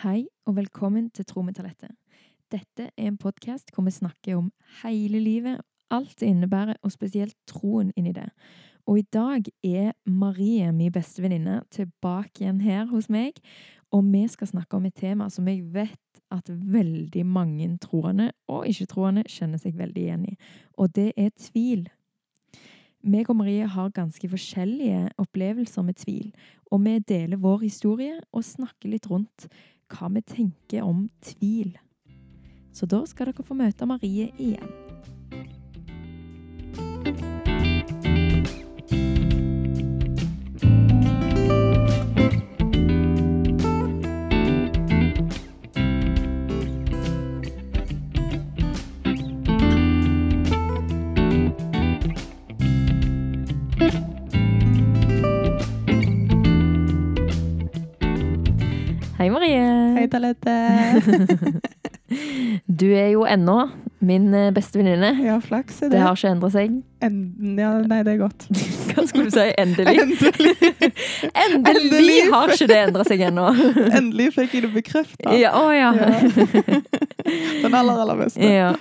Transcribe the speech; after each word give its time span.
Hei 0.00 0.22
og 0.48 0.54
velkommen 0.56 1.10
til 1.12 1.26
Tro. 1.28 1.42
Dette 1.44 2.84
er 2.96 3.08
en 3.10 3.18
podkast 3.20 3.68
hvor 3.74 3.84
vi 3.84 3.92
snakker 3.92 4.38
om 4.38 4.46
hele 4.80 5.18
livet, 5.20 5.60
alt 5.90 6.14
det 6.20 6.26
innebærer, 6.30 6.78
og 6.82 6.92
spesielt 6.94 7.34
troen 7.46 7.90
inni 7.96 8.14
det. 8.16 8.30
Og 8.86 8.98
i 8.98 9.04
dag 9.12 9.44
er 9.60 9.92
Marie, 10.06 10.72
min 10.72 10.92
beste 10.92 11.20
venninne, 11.20 11.60
tilbake 11.70 12.40
igjen 12.40 12.62
her 12.64 12.86
hos 12.88 13.10
meg. 13.12 13.36
Og 13.92 14.06
vi 14.08 14.22
skal 14.28 14.48
snakke 14.48 14.78
om 14.78 14.86
et 14.88 14.96
tema 14.96 15.28
som 15.28 15.48
jeg 15.52 15.66
vet 15.74 16.22
at 16.32 16.48
veldig 16.48 17.26
mange 17.26 17.68
troende 17.84 18.30
og 18.48 18.64
ikke-troende 18.72 19.26
kjenner 19.28 19.60
seg 19.60 19.76
veldig 19.76 20.02
igjen 20.06 20.24
i. 20.30 20.38
Og 20.80 20.94
det 20.96 21.10
er 21.16 21.28
tvil. 21.36 21.90
Meg 23.04 23.28
og 23.28 23.36
Marie 23.36 23.68
har 23.68 23.92
ganske 23.92 24.28
forskjellige 24.32 25.10
opplevelser 25.20 25.84
med 25.84 26.00
tvil, 26.00 26.32
og 26.72 26.80
vi 26.84 26.96
deler 27.04 27.36
vår 27.36 27.66
historie 27.66 28.16
og 28.32 28.44
snakker 28.44 28.94
litt 28.94 29.10
rundt 29.10 29.46
hva 29.90 30.10
vi 30.14 30.22
tenker 30.22 30.86
om 30.86 31.08
tvil. 31.24 31.76
Så 32.72 32.86
da 32.86 33.02
skal 33.06 33.30
dere 33.30 33.46
få 33.46 33.56
møte 33.58 33.88
Marie 33.90 34.30
igjen. 34.38 34.89
Hei, 59.20 59.28
Marie. 59.28 59.60
Hei, 59.98 60.06
Talette. 60.08 60.48
Du 62.80 62.86
er 62.88 63.10
jo 63.12 63.26
ennå 63.28 63.68
min 64.00 64.30
eh, 64.34 64.50
beste 64.56 64.78
venninne. 64.80 65.10
Ja, 65.24 65.36
flaks 65.44 65.82
er 65.82 65.90
Det 65.90 65.98
det. 65.98 66.04
har 66.06 66.16
ikke 66.16 66.30
endra 66.34 66.50
seg. 66.54 66.78
En, 67.04 67.16
ja, 67.56 67.70
nei, 67.88 68.02
det 68.04 68.12
er 68.14 68.18
godt. 68.20 68.46
Hva 68.90 69.04
skulle 69.08 69.28
du 69.30 69.34
si? 69.34 69.44
Endelig. 69.60 69.94
Endelig, 70.02 70.54
Endelig 71.44 71.84
Endelig. 71.84 72.16
har 72.32 72.52
ikke 72.54 72.66
det 72.68 72.78
endra 72.88 73.04
seg 73.08 73.22
ennå. 73.28 73.46
endelig 74.00 74.30
fikk 74.36 74.56
jeg 74.58 74.64
det 74.66 74.72
bekrefta. 74.74 75.36
Ja, 75.38 75.52
å 75.56 75.70
ja. 75.72 75.92
Den 77.62 77.74
aller, 77.76 78.00
aller 78.02 78.18
beste. 78.24 78.40
ja. 78.44 78.72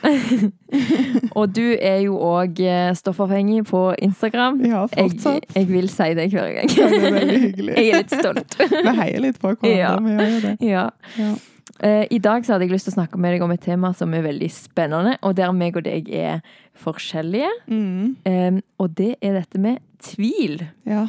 Og 1.36 1.53
du 1.56 1.64
er 1.75 2.00
jo 2.06 2.17
òg 2.22 2.59
stoffavhengig 3.00 3.64
på 3.70 3.84
Instagram. 4.06 4.59
Ja, 4.66 4.86
Jeg, 4.95 5.12
fortsatt. 5.14 5.47
jeg 5.56 5.70
vil 5.70 5.88
si 5.92 6.09
det 6.17 6.28
hver 6.34 6.52
gang. 6.58 6.73
Ja, 6.75 6.90
det 6.92 7.00
er 7.03 7.16
veldig 7.20 7.40
hyggelig. 7.45 7.78
Jeg 7.78 7.90
er 7.94 8.03
litt 8.03 8.17
stolt. 8.20 8.59
Vi 8.59 8.95
heier 9.00 9.23
litt 9.23 9.40
på 9.42 9.53
hverandre. 9.56 9.78
Ja. 9.80 9.95
Vi 10.03 10.16
gjør 10.17 10.36
jo 10.36 10.42
det. 10.47 10.53
Ja. 10.67 10.86
Ja. 11.20 11.31
Eh, 11.80 12.06
I 12.09 12.20
dag 12.20 12.45
så 12.45 12.56
hadde 12.56 12.67
jeg 12.67 12.73
lyst 12.73 12.89
til 12.89 12.95
å 12.95 13.00
snakke 13.00 13.20
med 13.22 13.36
deg 13.36 13.45
om 13.45 13.53
et 13.53 13.64
tema 13.64 13.94
som 13.95 14.14
er 14.17 14.25
veldig 14.25 14.50
spennende, 14.52 15.17
og 15.23 15.36
der 15.38 15.52
meg 15.56 15.78
og 15.80 15.86
deg 15.88 16.09
er 16.12 16.42
forskjellige. 16.80 17.52
Mm. 17.67 18.62
Og 18.80 18.95
det 18.98 19.16
er 19.22 19.42
dette 19.42 19.62
med 19.62 19.84
tvil. 20.03 20.64
ja. 20.90 21.08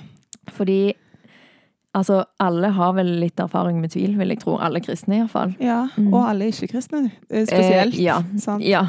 Fordi 0.51 0.93
altså, 1.95 2.25
alle 2.43 2.71
har 2.75 2.95
vel 2.97 3.11
litt 3.23 3.41
erfaring 3.41 3.81
med 3.81 3.93
tvil, 3.95 4.17
vil 4.19 4.35
jeg 4.35 4.43
tro. 4.45 4.57
Alle 4.63 4.83
kristne, 4.85 5.21
iallfall. 5.21 5.55
ja. 5.63 5.83
Mm. 5.97 6.13
Og 6.13 6.23
alle 6.29 6.51
ikke-kristne 6.51 7.11
eh, 7.31 7.45
spesielt. 7.47 7.95
Eh, 7.95 8.05
ja. 8.05 8.21
Sant? 8.39 8.65
Ja. 8.67 8.87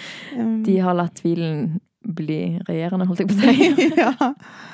De 0.66 0.78
har 0.80 0.98
latt 0.98 1.20
tvilen 1.20 1.80
bli 2.00 2.58
regjerende, 2.68 3.06
holdt 3.06 3.20
jeg 3.20 3.28
på 3.28 3.36
å 3.36 3.52
si. 3.52 3.88
ja. 4.00 4.12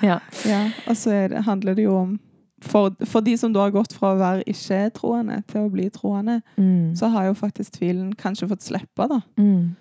Ja. 0.06 0.20
ja. 0.46 0.60
Og 0.86 0.98
så 0.98 1.14
er 1.16 1.32
det, 1.34 1.42
handler 1.46 1.76
det 1.78 1.88
jo 1.88 1.96
om 1.98 2.16
for, 2.62 2.90
for 3.04 3.20
de 3.20 3.36
som 3.36 3.52
da 3.52 3.60
har 3.66 3.70
gått 3.74 3.92
fra 3.92 4.14
å 4.14 4.18
være 4.20 4.44
ikke-troende 4.48 5.42
til 5.50 5.60
å 5.66 5.70
bli 5.72 5.88
troende, 5.90 6.40
Mm. 6.56 6.94
så 6.96 7.10
har 7.12 7.26
jo 7.26 7.34
faktisk 7.34 7.72
tvilen 7.78 8.14
kanskje 8.16 8.48
fått 8.48 8.62
slippe, 8.64 9.08
da. 9.08 9.20
Mm. 9.36 9.74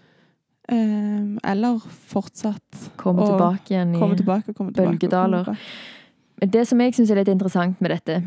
Eh, 0.67 1.51
eller 1.51 1.77
fortsatt 2.09 2.89
Komme 2.97 3.21
å 3.21 3.27
tilbake 3.35 3.69
igjen 3.75 3.91
i 3.95 3.99
komme 4.01 4.15
tilbake 4.17 4.53
komme 4.57 4.73
tilbake. 4.73 4.95
Bølgedaler. 4.97 5.43
tilbake. 5.45 6.51
Det 6.51 6.63
som 6.67 6.81
jeg 6.81 6.93
syns 6.97 7.11
er 7.13 7.19
litt 7.21 7.29
interessant 7.31 7.79
med 7.85 7.91
dette, 7.93 8.23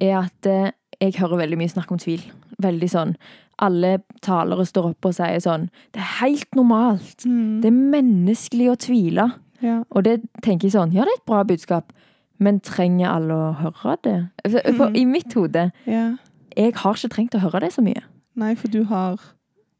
er 0.00 0.14
at 0.20 0.46
eh, 0.46 0.70
jeg 1.02 1.16
hører 1.18 1.40
veldig 1.42 1.58
mye 1.58 1.72
snakk 1.72 1.90
om 1.92 1.98
tvil. 1.98 2.22
Veldig 2.62 2.88
sånn 2.92 3.16
Alle 3.62 3.96
talere 4.22 4.64
står 4.66 4.90
opp 4.92 5.06
og 5.08 5.14
sier 5.16 5.40
sånn 5.42 5.64
Det 5.92 6.00
er 6.00 6.10
helt 6.20 6.54
normalt. 6.54 7.24
Mm. 7.26 7.60
Det 7.62 7.68
er 7.70 7.76
menneskelig 7.96 8.68
å 8.70 8.76
tvile. 8.78 9.26
ja. 9.60 9.82
Og 9.90 10.04
det 10.04 10.20
tenker 10.42 10.68
jeg 10.68 10.72
sånn 10.76 10.92
Ja, 10.94 11.02
det 11.04 11.10
er 11.16 11.18
et 11.20 11.26
bra 11.26 11.42
budskap, 11.44 11.92
men 12.42 12.58
trenger 12.60 13.08
alle 13.14 13.34
å 13.36 13.52
høre 13.62 13.96
det? 14.04 14.16
For, 14.50 14.72
for 14.76 14.90
Mhm. 14.90 14.96
i 14.98 15.04
mitt 15.06 15.32
hode 15.38 15.70
ja. 15.86 16.16
Jeg 16.56 16.74
har 16.82 16.94
ikke 16.98 17.08
trengt 17.14 17.34
å 17.38 17.40
høre 17.40 17.60
det 17.64 17.72
så 17.72 17.80
mye. 17.84 18.02
Nei, 18.36 18.54
for 18.54 18.68
du 18.68 18.82
har 18.90 19.16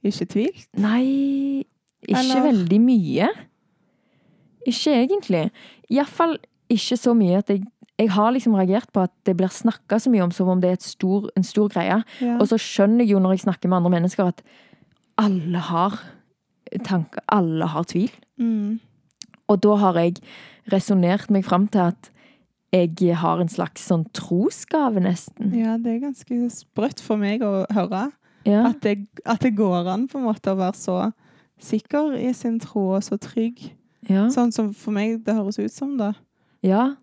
ikke 0.04 0.26
tvilt? 0.26 0.68
Nei 0.76 1.66
Ikke 2.02 2.18
Eller- 2.18 2.42
veldig 2.52 2.80
mye. 2.82 3.28
Ikke 4.66 4.94
egentlig. 5.06 5.50
Iallfall 5.90 6.36
ikke 6.70 6.96
så 6.98 7.14
mye 7.18 7.38
at 7.42 7.48
jeg 7.52 7.62
jeg 8.00 8.08
har 8.10 8.32
liksom 8.32 8.54
reagert 8.56 8.88
på 8.92 9.02
at 9.04 9.12
det 9.28 9.36
blir 9.36 9.50
snakka 9.52 9.98
så 10.00 10.10
mye 10.10 10.22
om 10.24 10.30
som 10.32 10.48
om 10.48 10.58
det 10.60 10.70
er 10.72 10.76
stor, 10.80 11.28
en 11.36 11.44
stor 11.44 11.68
greie. 11.68 12.02
Ja. 12.20 12.38
Og 12.40 12.48
så 12.48 12.56
skjønner 12.58 13.04
jeg 13.04 13.10
jo 13.12 13.18
når 13.20 13.30
jeg 13.36 13.40
snakker 13.44 13.68
med 13.68 13.76
andre 13.76 13.90
mennesker, 14.00 14.26
at 14.26 14.40
alle 15.18 15.58
har 15.58 16.00
tanker, 16.82 17.20
alle 17.28 17.66
har 17.68 17.84
tvil. 17.84 18.10
Mm. 18.40 18.80
Og 19.48 19.60
da 19.60 19.76
har 19.76 19.94
jeg 20.00 20.16
resonnert 20.72 21.30
meg 21.30 21.44
fram 21.44 21.68
til 21.68 21.78
at 21.92 22.10
jeg 22.72 23.16
har 23.20 23.40
en 23.42 23.50
slags 23.52 23.84
sånn 23.90 24.06
trosgave, 24.16 25.02
nesten. 25.04 25.52
ja, 25.54 25.76
det 25.76 25.96
er 25.96 26.04
ganske 26.06 26.38
sprøtt 26.54 27.02
for 27.04 27.20
meg 27.20 27.44
å 27.44 27.66
høre. 27.72 28.06
Ja. 28.48 28.64
At 28.70 28.80
det, 28.82 29.06
at 29.28 29.44
det 29.44 29.52
går 29.58 29.90
an 29.92 30.08
på 30.10 30.18
en 30.18 30.26
måte 30.26 30.54
å 30.54 30.58
være 30.58 30.78
så 30.78 30.96
sikker 31.62 32.16
i 32.18 32.32
sin 32.34 32.58
tro 32.62 32.88
og 32.96 33.04
så 33.06 33.18
trygg. 33.20 33.60
Ja. 34.08 34.26
Sånn 34.34 34.50
som 34.54 34.72
for 34.74 34.94
meg 34.96 35.20
det 35.26 35.36
høres 35.36 35.60
ut 35.60 35.72
som, 35.74 35.96
da. 36.00 36.14
ja. 36.64 36.94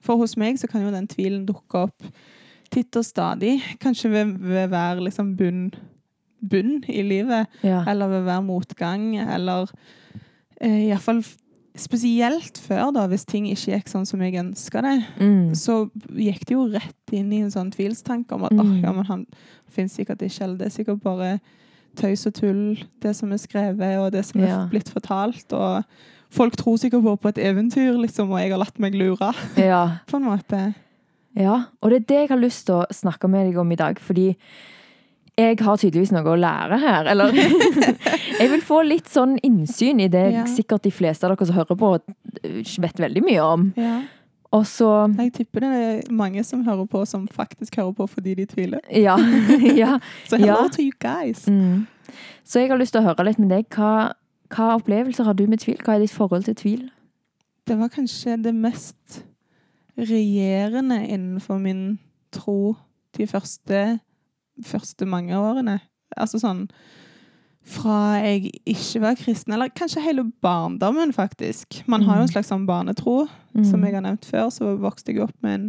For 0.00 0.16
hos 0.16 0.32
meg 0.40 0.56
så 0.56 0.64
kan 0.64 0.80
jo 0.80 0.90
den 0.94 1.04
tvilen 1.12 1.42
dukke 1.44 1.82
opp 1.84 2.06
titt 2.72 2.96
og 2.96 3.04
stadig. 3.04 3.58
Kanskje 3.82 4.08
ved, 4.08 4.30
ved 4.40 4.70
hver 4.72 5.02
liksom 5.04 5.34
bunn, 5.36 5.66
bunn 6.40 6.78
i 6.88 7.02
livet. 7.04 7.50
ja. 7.60 7.82
Eller 7.84 8.08
ved 8.08 8.24
hver 8.24 8.40
motgang, 8.40 9.10
eller 9.20 9.68
eh, 10.56 10.86
iallfall 10.86 11.20
spesielt 11.78 12.58
før, 12.58 12.90
da, 12.94 13.06
hvis 13.10 13.24
ting 13.28 13.46
ikke 13.46 13.76
gikk 13.76 13.88
sånn 13.92 14.06
som 14.06 14.20
jeg 14.24 14.34
ønska 14.40 14.82
det, 14.82 15.04
Mm. 15.20 15.54
så 15.54 15.90
gikk 16.12 16.44
det 16.46 16.54
jo 16.56 16.66
rett 16.72 17.12
inn 17.12 17.32
i 17.32 17.40
en 17.42 17.50
sånn 17.50 17.70
tvilstanke 17.70 18.32
om 18.32 18.44
at 18.44 18.52
Mm. 18.52 18.82
ja, 18.82 18.92
men 18.92 19.04
han 19.06 19.26
finnes 19.70 19.92
sikkert 19.96 20.18
ikke, 20.22 20.42
eller 20.42 20.56
det 20.58 20.66
er 20.66 20.84
sikkert 20.84 21.02
bare 21.02 21.40
tøys 21.96 22.26
og 22.26 22.34
tull, 22.34 22.78
det 23.00 23.14
som 23.16 23.32
er 23.32 23.36
skrevet, 23.38 23.98
og 23.98 24.12
det 24.12 24.24
som 24.24 24.40
Ja. 24.40 24.64
er 24.64 24.68
blitt 24.68 24.88
fortalt, 24.90 25.52
og 25.52 25.84
folk 26.30 26.56
tror 26.56 26.76
sikkert 26.78 27.02
på, 27.02 27.16
på 27.20 27.28
et 27.28 27.38
eventyr, 27.38 27.96
liksom, 28.00 28.30
og 28.30 28.38
jeg 28.40 28.50
har 28.50 28.58
latt 28.58 28.78
meg 28.78 28.94
lure, 28.94 29.32
ja. 29.56 29.98
på 30.06 30.16
en 30.16 30.24
måte. 30.24 30.74
Ja, 31.36 31.64
og 31.82 31.90
det 31.90 31.96
er 32.02 32.06
det 32.06 32.18
jeg 32.20 32.28
har 32.30 32.38
lyst 32.38 32.66
til 32.66 32.74
å 32.74 32.86
snakke 32.90 33.28
med 33.30 33.46
deg 33.46 33.56
om 33.58 33.70
i 33.72 33.76
dag, 33.76 33.96
fordi 33.98 34.36
jeg 35.40 35.58
har 35.64 35.80
tydeligvis 35.80 36.12
noe 36.14 36.32
å 36.32 36.38
lære 36.38 36.78
her, 36.82 37.08
eller 37.12 37.34
Jeg 38.40 38.48
vil 38.52 38.62
få 38.64 38.80
litt 38.86 39.08
sånn 39.10 39.36
innsyn 39.44 40.00
i 40.00 40.08
det 40.12 40.26
Ja. 40.32 40.44
sikkert 40.48 40.86
de 40.86 40.92
fleste 40.94 41.26
av 41.26 41.34
dere 41.34 41.46
som 41.48 41.56
hører 41.58 41.76
på, 41.76 41.90
vet 42.84 43.02
veldig 43.04 43.22
mye 43.26 43.44
om. 43.44 43.66
Ja. 43.76 43.98
Og 44.56 44.64
så 44.66 44.88
Jeg 45.18 45.32
tipper 45.36 45.62
det 45.62 45.70
er 45.78 46.12
mange 46.12 46.42
som 46.44 46.64
hører 46.66 46.86
på, 46.90 47.04
som 47.06 47.28
faktisk 47.30 47.76
hører 47.78 47.92
på 47.94 48.06
fordi 48.10 48.34
de 48.40 48.46
tviler. 48.50 48.80
Ja. 48.90 49.16
ja. 49.82 49.98
Så 50.30 50.40
hello 50.40 50.68
to 50.68 50.82
you 50.82 50.92
guys! 50.98 51.46
Mm. 51.46 51.86
Så 52.44 52.58
jeg 52.64 52.70
har 52.72 52.80
lyst 52.80 52.96
til 52.96 53.02
å 53.04 53.06
høre 53.06 53.28
litt 53.28 53.38
med 53.38 53.52
deg. 53.52 53.68
Hva, 53.70 54.12
hva 54.50 54.72
opplevelser 54.80 55.28
har 55.28 55.36
du 55.38 55.44
med 55.46 55.62
tvil? 55.62 55.78
Hva 55.84 55.94
er 55.94 56.02
ditt 56.02 56.14
forhold 56.16 56.48
til 56.48 56.56
tvil? 56.58 56.86
Det 57.68 57.76
var 57.78 57.92
kanskje 57.94 58.34
det 58.42 58.54
mest 58.56 59.20
regjerende 60.00 61.04
innenfor 61.06 61.60
min 61.62 61.98
tro 62.34 62.74
de 63.18 63.26
første, 63.30 64.00
første 64.66 65.06
mange 65.06 65.36
årene. 65.38 65.80
Altså 66.16 66.40
sånn 66.42 66.66
fra 67.70 68.16
jeg 68.24 68.50
ikke 68.66 69.00
var 69.02 69.18
kristen, 69.20 69.52
eller 69.52 69.68
kanskje 69.76 70.00
hele 70.02 70.24
barndommen, 70.42 71.12
faktisk. 71.12 71.82
Man 71.86 72.02
har 72.02 72.16
jo 72.16 72.22
en 72.24 72.32
slags 72.32 72.48
sånn 72.50 72.64
barnetro. 72.66 73.26
Mm. 73.52 73.64
Som 73.68 73.84
jeg 73.84 73.94
har 73.94 74.04
nevnt 74.06 74.24
før, 74.24 74.48
så 74.50 74.72
vokste 74.80 75.12
jeg 75.12 75.20
opp 75.26 75.36
med 75.44 75.54
en 75.58 75.66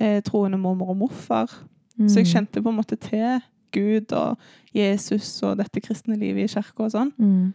eh, 0.00 0.22
troende 0.26 0.58
mormor 0.58 0.94
og 0.94 0.96
morfar. 1.04 1.52
Mm. 1.98 2.08
Så 2.08 2.22
jeg 2.22 2.30
kjente 2.32 2.62
på 2.64 2.72
en 2.72 2.78
måte 2.80 2.96
til 2.96 3.42
Gud 3.76 4.12
og 4.16 4.38
Jesus 4.74 5.42
og 5.46 5.58
dette 5.60 5.82
kristne 5.84 6.16
livet 6.18 6.48
i 6.48 6.54
kirka 6.54 6.86
og 6.88 6.94
sånn. 6.96 7.12
mm. 7.18 7.52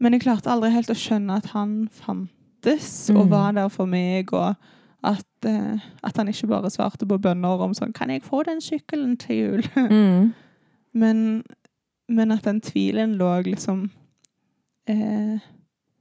Men 0.00 0.14
jeg 0.14 0.22
klarte 0.22 0.48
aldri 0.48 0.70
helt 0.72 0.88
å 0.88 0.94
skjønne 0.96 1.34
at 1.40 1.46
han 1.52 1.88
fantes 1.92 3.10
og 3.10 3.26
Mm. 3.26 3.30
var 3.30 3.52
der 3.52 3.68
for 3.68 3.86
meg, 3.86 4.32
og 4.32 4.54
at, 5.04 5.46
eh, 5.46 5.78
at 6.04 6.16
han 6.16 6.28
ikke 6.28 6.46
bare 6.46 6.70
svarte 6.70 7.06
på 7.08 7.18
bønner 7.18 7.62
om 7.64 7.72
sånn 7.74 7.92
'Kan 7.92 8.10
jeg 8.10 8.22
få 8.22 8.42
den 8.42 8.60
sykkelen 8.60 9.16
til 9.16 9.36
jul?' 9.36 9.70
Mm. 9.90 10.32
men, 10.94 11.42
men 12.08 12.32
at 12.32 12.44
den 12.44 12.60
tvilen 12.60 13.14
lå 13.14 13.42
liksom 13.42 13.90
eh, 14.88 15.38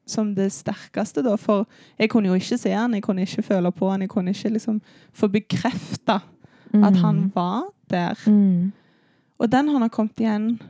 som 0.07 0.35
det 0.35 0.51
sterkeste, 0.51 1.21
da. 1.21 1.35
For 1.35 1.67
jeg 1.99 2.09
kunne 2.09 2.27
jo 2.27 2.33
ikke 2.33 2.57
se 2.57 2.69
han, 2.69 2.93
jeg 2.93 3.03
kunne 3.03 3.21
ikke 3.21 3.41
føle 3.41 3.71
på 3.71 3.89
han, 3.91 4.01
jeg 4.01 4.09
kunne 4.09 4.31
ikke 4.33 4.49
liksom 4.49 4.81
få 5.13 5.27
bekrefta 5.27 6.19
at 6.73 6.95
han 6.97 7.31
var 7.35 7.63
der. 7.89 8.13
Mm. 8.27 8.71
Og 9.39 9.51
den 9.51 9.67
har 9.67 9.79
nok 9.79 9.91
kommet 9.91 10.19
igjen 10.19 10.61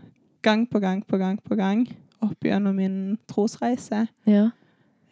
gang 0.42 0.70
på 0.70 0.80
gang 0.80 1.08
på 1.08 1.18
gang 1.18 1.40
på 1.44 1.56
gang 1.56 1.88
opp 2.22 2.44
gjennom 2.44 2.76
min 2.76 3.18
trosreise. 3.28 4.08
Ja. 4.28 4.50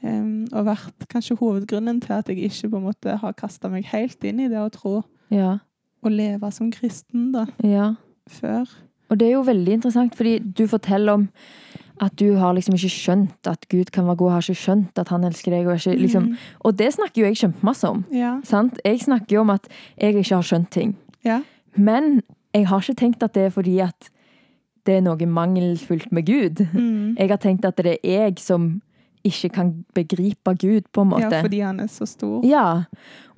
Em, 0.03 0.45
og 0.53 0.65
vært 0.67 1.07
kanskje 1.09 1.38
hovedgrunnen 1.39 1.99
til 2.03 2.13
at 2.13 2.27
jeg 2.29 2.38
ikke 2.38 2.69
på 2.69 2.77
en 2.77 2.83
måte 2.83 3.15
har 3.17 3.33
kasta 3.33 3.67
meg 3.69 3.85
helt 3.85 4.23
inn 4.23 4.39
i 4.39 4.47
det 4.47 4.57
å 4.61 4.69
tro 4.71 5.03
Ja. 5.31 5.57
og 6.03 6.11
leve 6.11 6.51
som 6.53 6.69
kristen 6.71 7.31
da, 7.33 7.45
Ja. 7.63 7.95
før. 8.29 8.67
Og 9.09 9.17
det 9.17 9.27
er 9.27 9.31
jo 9.33 9.41
veldig 9.44 9.73
interessant, 9.73 10.15
fordi 10.15 10.39
du 10.39 10.67
forteller 10.67 11.13
om 11.13 11.29
at 11.99 12.15
du 12.15 12.35
har 12.35 12.53
liksom 12.53 12.75
ikke 12.75 12.91
skjønt 12.94 13.47
at 13.47 13.65
Gud 13.69 13.85
kan 13.91 14.05
være 14.05 14.17
god, 14.17 14.31
har 14.31 14.41
ikke 14.41 14.55
skjønt 14.65 14.99
at 14.99 15.07
han 15.09 15.23
elsker 15.23 15.49
deg. 15.51 15.65
Og, 15.67 15.75
ikke, 15.77 15.97
liksom, 15.99 16.23
Mm. 16.29 16.35
og 16.65 16.77
det 16.77 16.94
snakker 16.94 17.15
jo 17.21 17.25
jeg 17.25 17.35
kjempemasse 17.38 17.89
om. 17.89 18.05
Ja. 18.11 18.39
Sant? 18.44 18.79
Jeg 18.85 18.99
snakker 18.99 19.31
jo 19.33 19.41
om 19.41 19.49
at 19.49 19.67
jeg 19.99 20.13
ikke 20.15 20.35
har 20.35 20.44
skjønt 20.44 20.69
ting. 20.69 20.95
Ja. 21.25 21.41
Men 21.75 22.21
jeg 22.53 22.67
har 22.67 22.79
ikke 22.81 22.95
tenkt 22.95 23.23
at 23.23 23.33
det 23.33 23.44
er 23.45 23.49
fordi 23.49 23.79
at 23.79 24.09
det 24.85 24.97
er 24.97 25.01
noe 25.01 25.17
mangelfullt 25.17 26.11
med 26.11 26.25
Gud. 26.25 26.65
Mm. 26.73 27.15
Jeg 27.17 27.29
har 27.29 27.38
tenkt 27.38 27.65
at 27.65 27.75
det 27.77 27.97
er 28.03 28.09
jeg 28.27 28.39
som 28.39 28.81
ikke 29.27 29.50
kan 29.56 29.71
begripe 29.95 30.53
Gud, 30.59 30.88
på 30.94 31.01
en 31.06 31.09
måte. 31.12 31.29
ja, 31.31 31.41
fordi 31.44 31.59
han 31.63 31.79
er 31.83 31.88
så 31.91 32.06
stor. 32.09 32.41
Ja, 32.47 32.83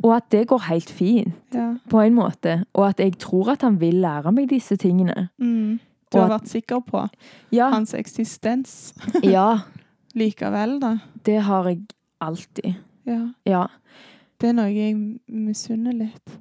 og 0.03 0.15
at 0.15 0.29
det 0.31 0.47
går 0.47 0.61
helt 0.69 0.89
fint, 0.89 1.33
Ja. 1.53 1.73
på 1.89 1.99
en 2.05 2.15
måte. 2.15 2.63
Og 2.73 2.87
at 2.89 2.99
jeg 2.99 3.17
tror 3.19 3.51
at 3.51 3.61
han 3.61 3.79
vil 3.81 3.95
lære 4.01 4.31
meg 4.31 4.49
disse 4.49 4.75
tingene. 4.77 5.29
Mm. 5.39 5.79
Du 6.13 6.17
har 6.17 6.25
at- 6.29 6.41
vært 6.41 6.47
sikker 6.49 6.79
på 6.81 7.07
Ja, 7.51 7.69
hans 7.69 7.93
eksistens 7.93 8.93
ja 9.23 9.59
likevel, 10.15 10.79
da. 10.81 10.97
det 11.25 11.41
har 11.41 11.67
jeg 11.69 11.81
alltid. 12.21 12.73
Ja. 13.05 13.29
Ja. 13.45 13.65
Det 14.41 14.49
er 14.49 14.53
noe 14.53 14.71
jeg 14.73 14.95
misunner 15.27 15.91
litt. 15.93 16.37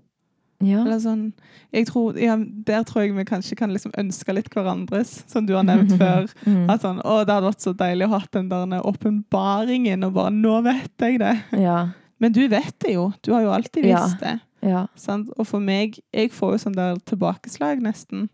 Ja. 0.65 0.81
Eller 0.83 0.99
sånn 0.99 1.29
jeg 1.71 1.87
tror, 1.87 2.17
ja, 2.19 2.35
Der 2.67 2.83
tror 2.83 3.05
jeg 3.05 3.13
vi 3.15 3.25
kanskje 3.29 3.55
kan 3.61 3.71
liksom 3.71 3.93
ønske 4.01 4.35
litt 4.35 4.49
hverandres, 4.51 5.21
som 5.31 5.47
du 5.47 5.53
har 5.55 5.63
nevnt 5.67 5.95
før. 6.03 6.27
Mm. 6.47 6.65
At 6.73 6.83
sånn, 6.83 6.99
å, 7.05 7.21
Det 7.23 7.37
hadde 7.37 7.51
vært 7.51 7.67
så 7.67 7.75
deilig 7.79 8.09
å 8.09 8.13
ha 8.17 8.21
den 8.35 8.51
der 8.51 8.89
åpenbaringen 8.89 10.07
og 10.09 10.17
bare 10.19 10.35
'Nå 10.35 10.63
vet 10.67 11.07
jeg 11.07 11.21
det'. 11.23 11.63
Ja. 11.63 11.79
Men 12.19 12.35
du 12.35 12.49
vet 12.51 12.75
det 12.83 12.97
jo. 12.97 13.13
Du 13.23 13.33
har 13.33 13.43
jo 13.43 13.55
alltid 13.55 13.87
visst 13.87 14.19
det. 14.21 14.39
Ja. 14.67 14.87
Sant? 14.99 15.31
Og 15.39 15.47
for 15.47 15.63
meg 15.63 16.01
Jeg 16.13 16.33
får 16.35 16.57
jo 16.57 16.63
sånn 16.65 16.75
der 16.75 16.99
tilbakeslag, 17.07 17.83
nesten. 17.83 18.29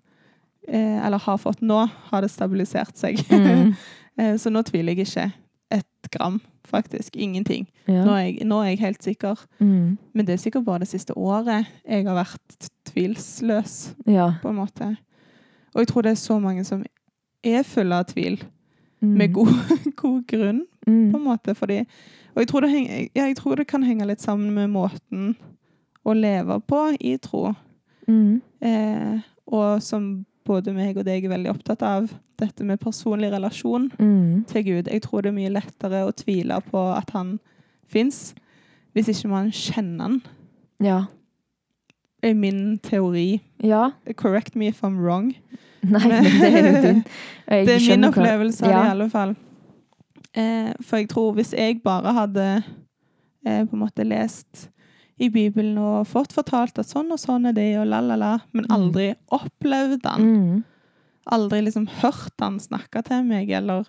Eh, 0.68 1.04
eller 1.04 1.18
har 1.18 1.38
fått. 1.38 1.60
Nå 1.60 1.84
har 2.08 2.24
det 2.24 2.32
stabilisert 2.32 2.96
seg. 2.96 3.20
Mm. 3.28 3.74
eh, 4.18 4.36
så 4.40 4.50
nå 4.50 4.62
tviler 4.64 4.94
jeg 4.94 5.08
ikke 5.08 5.32
et 5.74 6.10
gram, 6.14 6.40
faktisk. 6.68 7.16
Ingenting. 7.16 7.66
Nå 7.88 8.10
er 8.14 8.18
jeg, 8.24 8.44
nå 8.48 8.58
er 8.62 8.68
jeg 8.72 8.78
helt 8.80 9.02
sikker. 9.04 9.40
Mm. 9.60 9.98
Men 10.14 10.26
det 10.26 10.32
er 10.32 10.42
sikkert 10.42 10.64
bare 10.64 10.78
det 10.84 10.88
siste 10.88 11.16
året 11.16 11.66
jeg 11.88 12.06
har 12.06 12.14
vært 12.16 12.68
tvilsløs, 12.90 13.94
ja. 14.06 14.32
på 14.42 14.48
en 14.48 14.56
måte. 14.62 14.96
Og 15.74 15.80
jeg 15.82 15.88
tror 15.88 16.02
det 16.02 16.10
er 16.14 16.20
så 16.22 16.38
mange 16.38 16.64
som 16.64 16.84
er 17.44 17.62
fulle 17.62 17.94
av 17.94 18.04
tvil, 18.12 18.42
Mm. 19.04 19.16
med 19.18 19.32
god, 19.34 19.48
god 20.00 20.22
grunn, 20.26 20.62
Mm. 20.86 21.10
på 21.12 21.16
en 21.18 21.24
måte. 21.24 21.54
Fordi, 21.54 21.78
og 22.34 22.40
jeg 22.40 22.48
tror, 22.48 22.60
det 22.60 22.70
heng, 22.70 22.86
ja, 23.14 23.24
jeg 23.26 23.36
tror 23.36 23.54
det 23.56 23.66
kan 23.66 23.82
henge 23.82 24.06
litt 24.06 24.20
sammen 24.20 24.54
med 24.54 24.70
måten 24.70 25.34
å 26.06 26.12
leve 26.16 26.60
på 26.60 26.96
i 27.00 27.16
tro. 27.18 27.52
Mm. 28.08 28.40
Eh, 28.62 29.18
og 29.46 29.82
som 29.82 30.24
både 30.44 30.72
meg 30.76 30.96
og 31.00 31.04
deg 31.06 31.24
er 31.24 31.32
veldig 31.32 31.50
opptatt 31.54 31.82
av, 31.82 32.10
dette 32.38 32.64
med 32.66 32.80
personlig 32.80 33.30
relasjon 33.32 33.90
Mm. 33.98 34.44
til 34.50 34.64
Gud. 34.64 34.88
Jeg 34.92 35.02
tror 35.02 35.22
det 35.22 35.28
er 35.30 35.38
mye 35.38 35.52
lettere 35.52 36.04
å 36.06 36.12
tvile 36.12 36.60
på 36.70 36.82
at 36.96 37.10
han 37.14 37.38
fins, 37.88 38.34
hvis 38.94 39.08
ikke 39.08 39.28
man 39.30 39.50
kjenner 39.50 40.02
han. 40.02 40.22
Ja. 40.80 41.04
Det 42.22 42.30
er 42.30 42.34
min 42.34 42.78
teori. 42.78 43.40
Ja. 43.62 43.90
Correct 44.16 44.56
me 44.56 44.66
if 44.68 44.82
I'm 44.82 44.98
wrong. 44.98 45.34
Nei, 45.82 46.00
men 46.08 46.24
det 46.24 46.48
er 46.54 46.72
jo 46.72 46.82
din. 46.82 47.04
Det 47.48 47.74
er 47.74 47.96
min 47.96 48.04
opplevelse 48.08 48.64
av 48.64 48.68
det 48.70 48.76
Ja. 48.76 48.84
i 48.86 48.90
alle 48.94 49.10
fall. 49.10 49.34
Eh, 50.34 50.72
for 50.82 50.96
jeg 50.96 51.08
tror 51.08 51.32
hvis 51.36 51.52
jeg 51.52 51.82
bare 51.84 52.12
hadde 52.12 52.46
eh, 53.46 53.64
på 53.66 53.72
en 53.76 53.78
måte 53.84 54.04
lest 54.04 54.70
i 55.18 55.28
Bibelen 55.30 55.78
og 55.78 56.06
fått 56.10 56.32
fortalt 56.34 56.78
at 56.78 56.86
sånn 56.90 57.12
og 57.12 57.18
sånn 57.18 57.46
er 57.48 57.52
det, 57.52 57.76
og 57.78 57.86
la-la-la, 57.86 58.40
men 58.52 58.64
Mm. 58.64 58.70
aldri 58.76 59.14
opplevd 59.30 60.04
han, 60.04 60.22
Mm. 60.22 60.64
aldri 61.30 61.62
liksom 61.62 61.86
hørt 61.88 62.32
han 62.40 62.58
snakke 62.58 63.04
til 63.04 63.22
meg, 63.24 63.50
eller 63.50 63.86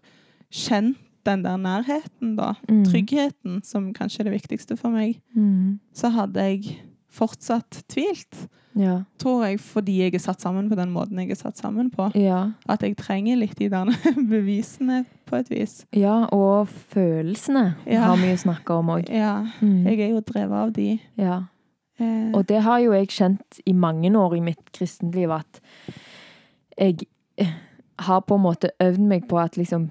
kjent 0.51 0.98
den 1.25 1.42
der 1.42 1.57
nærheten, 1.57 2.36
da, 2.36 2.54
Mm. 2.69 2.86
tryggheten, 2.86 3.63
som 3.66 3.92
kanskje 3.94 4.19
er 4.19 4.24
det 4.30 4.42
viktigste 4.42 4.77
for 4.77 4.89
meg, 4.89 5.19
Mm. 5.36 5.80
så 5.94 6.12
hadde 6.12 6.36
jeg 6.36 6.77
fortsatt 7.15 7.81
tvilt. 7.91 8.45
Ja. 8.75 8.97
Tror 9.21 9.45
jeg 9.47 9.62
fordi 9.63 9.94
jeg 10.01 10.15
er 10.17 10.19
satt 10.19 10.41
sammen 10.44 10.67
på 10.69 10.75
den 10.75 10.89
måten 10.91 11.21
jeg 11.21 11.31
er 11.31 11.39
satt 11.39 11.56
sammen 11.62 11.88
på. 11.94 12.09
Ja. 12.19 12.41
At 12.67 12.81
jeg 12.83 12.97
trenger 13.00 13.38
litt 13.39 13.56
de 13.62 13.69
der 13.71 13.88
bevisene, 14.33 15.06
på 15.25 15.39
et 15.39 15.47
vis. 15.50 15.85
ja, 15.95 16.25
og 16.35 16.67
følelsene 16.91 17.75
Ja. 17.88 18.01
har 18.09 18.17
vi 18.19 18.27
jo 18.33 18.38
snakka 18.44 18.79
om 18.81 18.91
òg. 18.97 19.07
Ja, 19.09 19.47
Mm. 19.62 19.83
jeg 19.88 20.00
er 20.00 20.09
jo 20.12 20.19
drevet 20.21 20.51
av 20.65 20.73
de. 20.75 21.00
Ja. 21.17 21.38
Eh, 22.00 22.31
Og 22.35 22.45
det 22.47 22.62
har 22.62 22.79
jo 22.83 22.91
jeg 22.91 23.07
kjent 23.07 23.61
i 23.65 23.71
mange 23.73 24.11
år 24.11 24.35
i 24.35 24.41
mitt 24.41 24.71
kristenliv, 24.73 25.31
at 25.31 25.61
jeg 26.77 27.07
eh, 27.38 27.53
har 28.00 28.21
på 28.21 28.35
en 28.35 28.44
måte 28.44 28.69
øvd 28.83 29.00
meg 29.00 29.27
på 29.29 29.39
at 29.41 29.56
liksom 29.56 29.89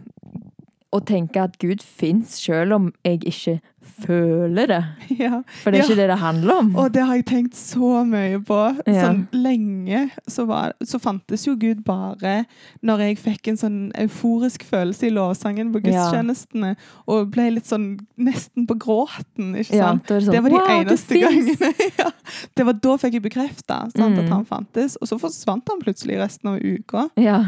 Å 0.94 1.00
tenke 1.02 1.42
at 1.42 1.56
Gud 1.58 1.82
fins, 1.82 2.36
selv 2.44 2.76
om 2.76 2.92
jeg 3.04 3.24
ikke 3.26 3.56
føler 4.04 4.66
det. 4.70 4.78
ja. 5.24 5.40
For 5.62 5.70
det 5.74 5.80
er 5.80 5.82
Ja. 5.82 5.86
ikke 5.88 5.96
det 5.98 6.06
det 6.08 6.18
handler 6.20 6.54
om. 6.62 6.68
Og 6.80 6.92
det 6.94 7.02
har 7.04 7.18
jeg 7.18 7.26
tenkt 7.28 7.56
så 7.58 7.90
mye 8.08 8.38
på. 8.46 8.58
Ja. 8.88 9.08
Sånn 9.08 9.24
lenge 9.34 10.04
så, 10.30 10.46
var, 10.48 10.72
så 10.86 11.00
fantes 11.02 11.44
jo 11.46 11.54
Gud 11.60 11.82
bare 11.86 12.44
når 12.86 13.02
jeg 13.08 13.18
fikk 13.24 13.50
en 13.52 13.58
sånn 13.60 13.78
euforisk 14.00 14.64
følelse 14.68 15.08
i 15.08 15.12
lovsangen 15.14 15.72
på 15.74 15.82
gudstjenestene, 15.84 16.74
og 17.10 17.30
ble 17.34 17.48
litt 17.58 17.68
sånn 17.70 17.90
nesten 18.16 18.66
på 18.70 18.78
gråten, 18.82 19.52
ikke 19.60 19.78
sant? 19.82 20.06
det, 20.08 20.22
sånn, 20.24 20.32
Det 20.38 20.42
var 20.46 20.54
de 20.54 20.62
wow, 20.62 20.72
eneste 20.78 21.20
gangene. 21.20 21.72
ja. 22.00 22.08
Det 22.56 22.66
var 22.70 22.80
da 22.88 22.96
fikk 23.04 23.18
jeg 23.18 23.26
bekrefta 23.28 23.82
Mm. 23.94 24.18
at 24.18 24.28
han 24.32 24.44
fantes. 24.48 24.96
Og 25.00 25.08
så 25.10 25.18
forsvant 25.20 25.68
han 25.70 25.80
plutselig 25.82 26.16
resten 26.22 26.50
av 26.54 26.58
uka. 26.62 27.08
Ja. 27.20 27.38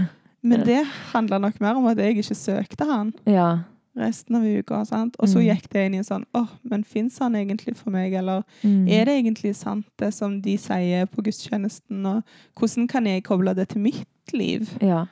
Men 0.48 0.64
det 0.66 0.84
handla 1.12 1.38
nok 1.40 1.60
mer 1.60 1.76
om 1.76 1.86
at 1.86 1.98
jeg 1.98 2.16
ikke 2.16 2.34
søkte 2.36 2.86
han 2.86 3.12
Ja. 3.26 3.58
resten 3.96 4.36
av 4.36 4.42
uka. 4.44 4.84
Sant? 4.84 5.16
Og 5.18 5.28
så 5.28 5.38
Mm. 5.40 5.46
gikk 5.56 5.68
det 5.72 5.86
inn 5.86 5.94
i 5.94 5.98
en 5.98 6.04
sånn 6.04 6.24
åh, 6.34 6.48
men 6.64 6.84
fins 6.84 7.18
han 7.18 7.32
egentlig 7.34 7.76
for 7.76 7.90
meg, 7.90 8.12
eller 8.12 8.42
Mm. 8.62 8.88
er 8.88 9.04
det 9.04 9.24
egentlig 9.24 9.54
sant 9.56 9.86
det 9.98 10.12
som 10.14 10.40
de 10.40 10.56
sier 10.56 11.06
på 11.06 11.22
gudstjenesten, 11.22 12.04
og 12.06 12.22
hvordan 12.56 12.88
kan 12.88 13.04
jeg 13.06 13.22
koble 13.24 13.54
det 13.54 13.68
til 13.70 13.80
mitt 13.80 14.06
liv? 14.32 14.68
Ja. 14.82 15.06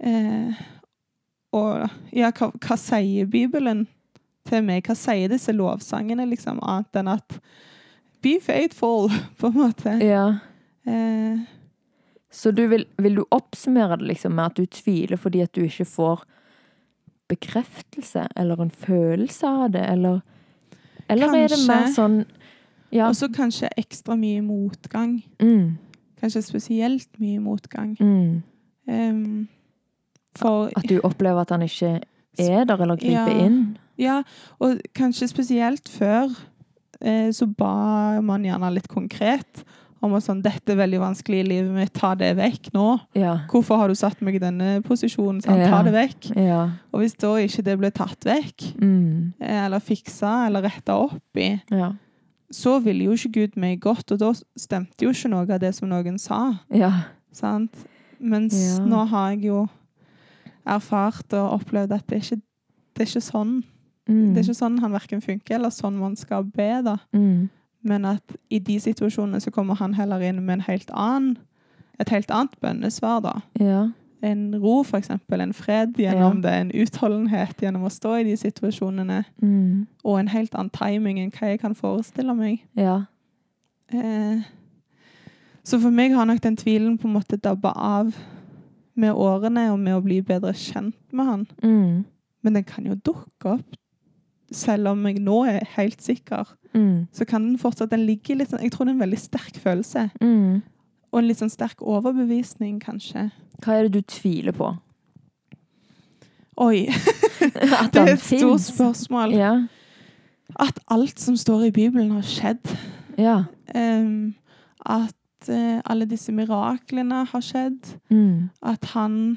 Eh, 0.00 0.52
og 1.52 1.88
ja, 2.12 2.30
hva, 2.32 2.50
hva 2.52 2.76
sier 2.76 3.26
Bibelen 3.26 3.86
til 4.46 4.62
meg? 4.62 4.82
Hva 4.84 4.94
sier 4.96 5.28
disse 5.28 5.52
lovsangene, 5.52 6.26
liksom, 6.28 6.58
annet 6.62 6.92
enn 7.00 7.08
at 7.08 7.38
be 8.22 8.38
faithful, 8.40 9.08
på 9.38 9.46
en 9.46 9.52
måte? 9.54 10.00
ja. 10.02 10.38
Eh, 10.86 11.38
Så 12.36 12.50
du 12.52 12.66
vil, 12.68 12.84
vil 13.00 13.14
du 13.16 13.22
oppsummere 13.32 13.96
det 13.96 14.10
liksom 14.10 14.34
med 14.36 14.50
at 14.50 14.58
du 14.58 14.66
tviler 14.68 15.16
fordi 15.16 15.40
at 15.44 15.54
du 15.56 15.62
ikke 15.64 15.86
får 15.88 16.24
bekreftelse, 17.30 18.26
eller 18.36 18.60
en 18.62 18.70
følelse 18.70 19.46
av 19.48 19.70
det, 19.74 19.84
eller 19.90 20.20
Eller 21.08 21.34
er 21.34 21.48
det 21.48 21.62
mer 21.68 21.88
sånn 21.94 22.24
Ja. 22.92 23.08
Og 23.08 23.16
så 23.18 23.26
kanskje 23.34 23.68
ekstra 23.76 24.14
mye 24.16 24.40
motgang. 24.42 25.22
Mm, 25.42 25.76
Kanskje 26.20 26.42
spesielt 26.42 27.08
mye 27.20 27.40
motgang. 27.40 27.96
mm. 28.00 28.42
Um, 28.88 29.48
for 30.36 30.70
At 30.76 30.86
du 30.88 31.00
opplever 31.02 31.40
at 31.40 31.50
han 31.50 31.62
ikke 31.62 32.00
er 32.38 32.64
der, 32.64 32.76
eller 32.82 32.96
griper 32.96 33.32
Ja. 33.32 33.44
inn. 33.46 33.78
Ja, 33.98 34.22
og 34.60 34.78
kanskje 34.94 35.26
spesielt 35.28 35.88
før 35.88 36.30
eh, 37.00 37.30
så 37.32 37.46
ba 37.46 38.20
man 38.20 38.44
gjerne 38.44 38.72
litt 38.74 38.88
konkret 38.88 39.64
om 40.02 40.12
at 40.14 40.22
sånn, 40.26 40.42
dette 40.44 40.72
er 40.72 40.76
veldig 40.76 40.98
vanskelig 41.00 41.38
i 41.40 41.46
livet 41.48 41.72
mitt, 41.74 41.92
ta 41.96 42.14
det 42.14 42.34
vekk 42.36 42.68
nå. 42.74 43.00
Ja. 43.16 43.38
Hvorfor 43.50 43.78
har 43.80 43.88
du 43.88 43.94
satt 43.98 44.20
meg 44.22 44.36
i 44.36 44.42
denne 44.42 44.82
posisjonen? 44.84 45.40
Sånn. 45.42 45.62
Ta 45.70 45.82
det 45.82 45.94
vekk. 45.96 46.28
Ja. 46.36 46.70
Og 46.92 47.00
hvis 47.00 47.16
da 47.18 47.32
ikke 47.40 47.64
det 47.64 47.78
ble 47.80 47.90
tatt 47.90 48.20
vekk, 48.28 48.74
Mm. 48.80 49.32
eh, 49.40 49.64
eller 49.64 49.80
fiksa, 49.80 50.46
eller 50.46 50.62
retta 50.62 50.94
opp 50.94 51.36
i, 51.36 51.60
Ja. 51.70 51.92
så 52.52 52.80
ville 52.82 53.04
jo 53.04 53.12
ikke 53.12 53.32
Gud 53.32 53.56
meg 53.56 53.80
godt, 53.80 54.12
og 54.12 54.18
da 54.18 54.32
stemte 54.56 55.00
jo 55.02 55.10
ikke 55.10 55.30
noe 55.30 55.48
av 55.50 55.60
det 55.60 55.74
som 55.74 55.88
noen 55.88 56.18
sa. 56.20 56.60
Ja. 56.70 56.92
Sant? 57.32 57.72
Mens 58.20 58.78
nå 58.78 59.06
har 59.08 59.30
jeg 59.34 59.44
jo 59.44 59.68
erfart 60.66 61.32
og 61.36 61.60
opplevd 61.60 61.92
at 61.92 62.06
det 62.06 62.16
er 62.18 62.22
ikke, 62.24 62.42
det 62.96 63.02
er 63.04 63.10
ikke 63.10 63.22
sånn. 63.32 63.56
Mm. 64.08 64.34
Det 64.34 64.38
er 64.40 64.46
ikke 64.52 64.60
sånn 64.62 64.78
han 64.80 64.92
verken 64.94 65.20
funker, 65.22 65.54
eller 65.58 65.70
sånn 65.74 65.96
man 65.98 66.14
skal 66.16 66.44
be, 66.44 66.68
da. 66.86 66.96
Mm. 67.14 67.48
Men 67.86 68.08
at 68.08 68.36
i 68.50 68.58
de 68.58 68.80
situasjonene 68.82 69.40
så 69.40 69.52
kommer 69.54 69.78
han 69.78 69.94
heller 69.94 70.24
inn 70.26 70.42
med 70.42 70.58
en 70.58 70.66
helt 70.66 70.90
annen, 70.90 71.36
et 72.00 72.10
helt 72.12 72.30
annet 72.34 72.58
bønnesvar, 72.60 73.22
da. 73.24 73.38
Ja. 73.62 73.86
En 74.26 74.56
ro, 74.58 74.80
for 74.82 74.98
eksempel. 74.98 75.40
En 75.40 75.54
fred 75.54 75.94
gjennom 76.00 76.40
det. 76.42 76.52
En 76.52 76.72
utholdenhet 76.74 77.62
gjennom 77.62 77.86
å 77.86 77.92
stå 77.92 78.16
i 78.20 78.26
de 78.26 78.36
situasjonene. 78.40 79.22
Mm. 79.42 79.86
Og 80.04 80.18
en 80.20 80.32
helt 80.32 80.56
annen 80.56 80.72
timing 80.74 81.20
enn 81.22 81.32
hva 81.36 81.52
jeg 81.52 81.62
kan 81.62 81.76
forestille 81.78 82.34
meg. 82.34 82.64
Ja. 82.76 83.04
Eh, 83.94 84.42
så 85.66 85.78
for 85.82 85.94
meg 85.94 86.14
har 86.16 86.26
nok 86.26 86.42
den 86.42 86.58
tvilen 86.58 86.98
på 86.98 87.08
en 87.08 87.16
måte 87.16 87.38
dabba 87.38 87.72
av 87.76 88.12
med 88.96 89.12
årene 89.12 89.68
og 89.72 89.80
med 89.82 89.96
å 89.96 90.04
bli 90.04 90.20
bedre 90.24 90.54
kjent 90.56 90.96
med 91.12 91.30
han. 91.30 91.46
Mm. 91.62 92.04
Men 92.42 92.58
den 92.58 92.66
kan 92.66 92.86
jo 92.88 92.96
dukke 93.04 93.56
opp. 93.58 93.80
Selv 94.54 94.92
om 94.92 95.02
jeg 95.08 95.18
nå 95.26 95.40
er 95.50 95.66
helt 95.74 96.02
sikker, 96.02 96.46
Mm. 96.76 97.06
så 97.12 97.24
kan 97.24 97.40
den 97.40 97.58
fortsatt 97.58 97.88
Den 97.88 98.02
ligger 98.04 98.36
litt 98.36 98.50
sånn 98.52 98.60
Jeg 98.60 98.72
tror 98.74 98.84
det 98.84 98.90
er 98.90 98.96
en 98.98 99.04
veldig 99.06 99.20
sterk 99.20 99.60
følelse. 99.62 100.10
Mm. 100.20 100.62
Og 101.12 101.20
en 101.20 101.28
litt 101.30 101.40
sånn 101.40 101.52
sterk 101.52 101.80
overbevisning, 101.80 102.80
kanskje. 102.82 103.30
Hva 103.64 103.78
er 103.78 103.86
det 103.86 103.94
du 103.96 104.10
tviler 104.12 104.52
på? 104.56 104.74
Oi, 106.60 106.86
det 107.92 108.00
er 108.00 108.14
et 108.14 108.24
stort 108.24 108.64
spørsmål. 108.64 109.34
Ja. 109.36 109.52
At 110.60 110.80
alt 110.92 111.20
som 111.20 111.36
står 111.36 111.68
i 111.68 111.74
Bibelen, 111.74 112.10
har 112.16 112.24
skjedd. 112.24 112.72
Ja. 113.20 113.36
Um, 113.74 114.34
at 114.80 115.50
uh, 115.50 115.80
alle 115.84 116.08
disse 116.08 116.32
miraklene 116.32 117.24
har 117.28 117.44
skjedd. 117.44 117.92
Mm. 118.08 118.48
At 118.64 118.92
han 118.94 119.36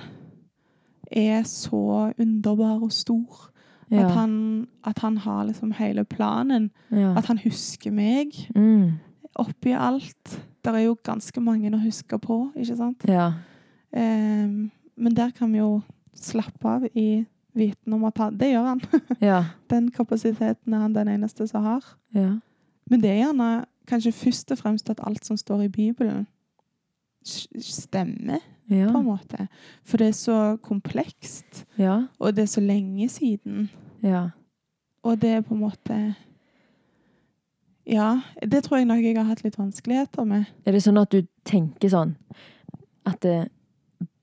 er 1.11 1.43
så 1.43 2.13
underbar 2.19 2.83
og 2.83 2.91
stor. 2.95 3.48
Ja. 3.91 4.05
At, 4.05 4.11
han, 4.11 4.67
at 4.85 4.99
han 4.99 5.17
har 5.17 5.43
liksom 5.47 5.71
hele 5.71 6.03
planen. 6.05 6.69
ja. 6.91 7.13
At 7.17 7.25
han 7.25 7.37
husker 7.41 7.91
meg 7.91 8.35
Mm. 8.55 8.99
oppi 9.35 9.71
alt. 9.73 10.39
Det 10.63 10.75
er 10.75 10.83
jo 10.85 10.97
ganske 11.03 11.41
mange 11.41 11.71
å 11.73 11.79
huske 11.81 12.19
på, 12.19 12.51
ikke 12.55 12.75
sant? 12.77 13.03
ja. 13.07 13.31
Um, 13.91 14.71
men 14.97 15.15
der 15.15 15.31
kan 15.31 15.51
vi 15.51 15.57
jo 15.57 15.81
slappe 16.13 16.67
av 16.67 16.83
i 16.93 17.25
viten 17.55 17.93
om 17.93 18.03
at 18.05 18.17
han 18.17 18.37
Det 18.37 18.51
gjør 18.51 18.65
han. 18.67 18.81
Ja. 19.21 19.43
Den 19.69 19.89
kapasiteten 19.91 20.73
er 20.73 20.79
han 20.83 20.93
den 20.93 21.07
eneste 21.07 21.47
som 21.47 21.63
har. 21.63 21.83
Ja. 22.13 22.35
Men 22.89 23.01
det 23.01 23.09
er 23.09 23.23
gjerne 23.23 23.65
kanskje 23.87 24.11
først 24.13 24.51
og 24.51 24.57
fremst 24.59 24.89
at 24.89 24.99
alt 25.07 25.25
som 25.25 25.37
står 25.37 25.63
i 25.63 25.67
Bibelen, 25.69 26.27
stemmer, 27.29 28.39
Ja. 28.69 28.91
på 28.91 28.99
en 28.99 29.05
måte. 29.05 29.47
For 29.83 29.97
det 29.97 30.07
er 30.07 30.17
så 30.17 30.57
komplekst, 30.61 31.63
Ja. 31.77 32.03
og 32.19 32.35
det 32.35 32.43
er 32.43 32.51
så 32.53 32.61
lenge 32.61 33.09
siden. 33.09 33.69
ja. 34.03 34.29
Og 35.03 35.19
det 35.21 35.29
er 35.29 35.41
på 35.41 35.53
en 35.55 35.61
måte 35.61 36.15
Ja, 37.87 38.19
det 38.45 38.63
tror 38.65 38.77
jeg 38.77 38.85
nok 38.85 39.01
jeg 39.01 39.15
har 39.17 39.23
hatt 39.23 39.43
litt 39.43 39.55
vanskeligheter 39.57 40.25
med. 40.27 40.45
Er 40.65 40.71
det 40.75 40.81
sånn 40.83 40.99
at 41.01 41.09
du 41.09 41.23
tenker 41.47 41.89
sånn 41.89 42.15
At 43.07 43.19
det 43.21 43.49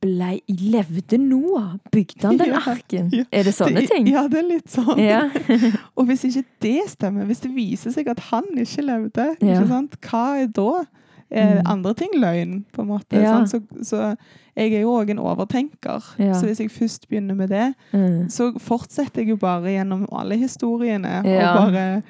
blei 0.04 0.40
Levde 0.48 1.18
Noah? 1.18 1.78
Bygde 1.90 2.28
han 2.28 2.36
den 2.38 2.52
arken? 2.74 3.08
Er 3.32 3.42
det 3.48 3.54
sånne 3.56 3.82
ting? 3.88 4.06
Ja, 4.12 4.28
det 4.28 4.38
er 4.44 4.48
litt 4.52 4.68
sånn. 4.70 5.00
Og 5.96 6.06
hvis 6.06 6.24
ikke 6.28 6.44
det 6.60 6.82
stemmer, 6.92 7.26
hvis 7.26 7.40
det 7.42 7.50
viser 7.56 7.90
seg 7.96 8.08
at 8.12 8.20
han 8.30 8.44
ikke 8.54 8.84
levde, 8.86 9.26
ikke 9.40 9.66
sant? 9.72 9.96
hva 10.06 10.22
er 10.44 10.46
da? 10.46 10.84
Er 11.30 11.56
Mm. 11.58 11.62
andre 11.66 11.94
ting 11.94 12.10
løgn, 12.14 12.64
på 12.72 12.82
en 12.82 12.88
måte? 12.88 13.16
Ja. 13.18 13.44
Så, 13.46 13.60
så 13.82 14.16
jeg 14.56 14.72
er 14.74 14.80
jo 14.80 14.92
òg 14.94 15.10
en 15.10 15.18
overtenker. 15.18 16.04
Ja. 16.18 16.32
Så 16.34 16.46
hvis 16.46 16.60
jeg 16.60 16.70
først 16.70 17.08
begynner 17.08 17.34
med 17.34 17.48
det, 17.48 17.74
Mm. 17.92 18.28
så 18.30 18.52
fortsetter 18.58 19.22
jeg 19.22 19.28
jo 19.30 19.36
bare 19.36 19.62
gjennom 19.74 20.06
alle 20.12 20.36
historiene. 20.36 21.22
Ja. 21.26 21.50
Og 21.66 21.72
bare. 21.72 22.02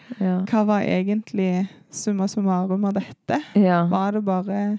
Hva 0.44 0.64
var 0.66 0.80
egentlig 0.80 1.68
summa 1.90 2.26
summarum 2.28 2.84
av 2.84 2.92
dette? 2.94 3.40
Var 3.90 4.10
det 4.10 4.24
bare 4.24 4.78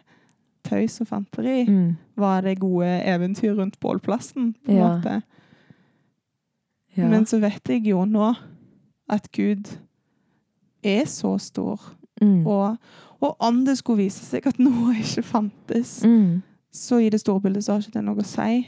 tøys 0.63 1.01
og 1.01 1.08
fanteri? 1.08 1.65
Mm. 1.67 1.98
Var 2.17 2.41
det 2.41 2.60
gode 2.60 3.01
eventyr 3.06 3.56
rundt 3.58 3.79
bålplassen? 3.79 4.53
på 4.65 4.72
en 4.72 4.77
måte? 4.77 5.22
Men 6.96 7.25
så 7.25 7.39
vet 7.39 7.62
jeg 7.70 7.84
jo 7.86 8.06
nå 8.06 8.32
at 9.10 9.27
Gud 9.32 9.77
er 10.84 11.06
så 11.06 11.38
stor. 11.39 11.79
mm. 12.22 12.48
Og, 12.48 12.77
og 13.21 13.36
om 13.39 13.63
det 13.65 13.77
skulle 13.79 14.03
vise 14.05 14.24
seg 14.25 14.45
at 14.47 14.59
noe 14.59 14.93
ikke 15.00 15.24
fantes, 15.24 16.01
Mm. 16.05 16.41
så 16.74 17.00
i 17.01 17.09
det 17.09 17.19
store 17.24 17.41
bildet 17.41 17.63
så 17.65 17.74
har 17.74 17.79
ikke 17.81 17.93
det 18.00 18.03
noe 18.05 18.21
å 18.21 18.25
si. 18.25 18.67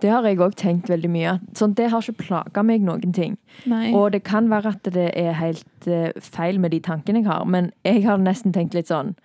Det 0.00 0.10
har 0.10 0.22
jeg 0.22 0.38
òg 0.38 0.54
tenkt 0.54 0.88
veldig 0.88 1.08
mye. 1.10 1.40
Sånn, 1.58 1.74
det 1.74 1.88
har 1.90 2.00
ikke 2.02 2.20
plaga 2.26 2.62
meg 2.62 2.82
noen 2.86 3.12
ting. 3.12 3.36
Nei. 3.66 3.92
Og 3.94 4.12
det 4.12 4.22
kan 4.22 4.48
være 4.48 4.66
at 4.76 4.82
det 4.94 5.10
er 5.18 5.32
helt 5.32 5.88
eh, 5.90 6.12
feil 6.22 6.60
med 6.62 6.70
de 6.70 6.78
tankene 6.80 7.22
jeg 7.22 7.26
har, 7.26 7.44
men 7.44 7.72
jeg 7.84 8.04
har 8.04 8.18
nesten 8.22 8.52
tenkt 8.54 8.74
litt 8.74 8.86
sånn 8.92 9.16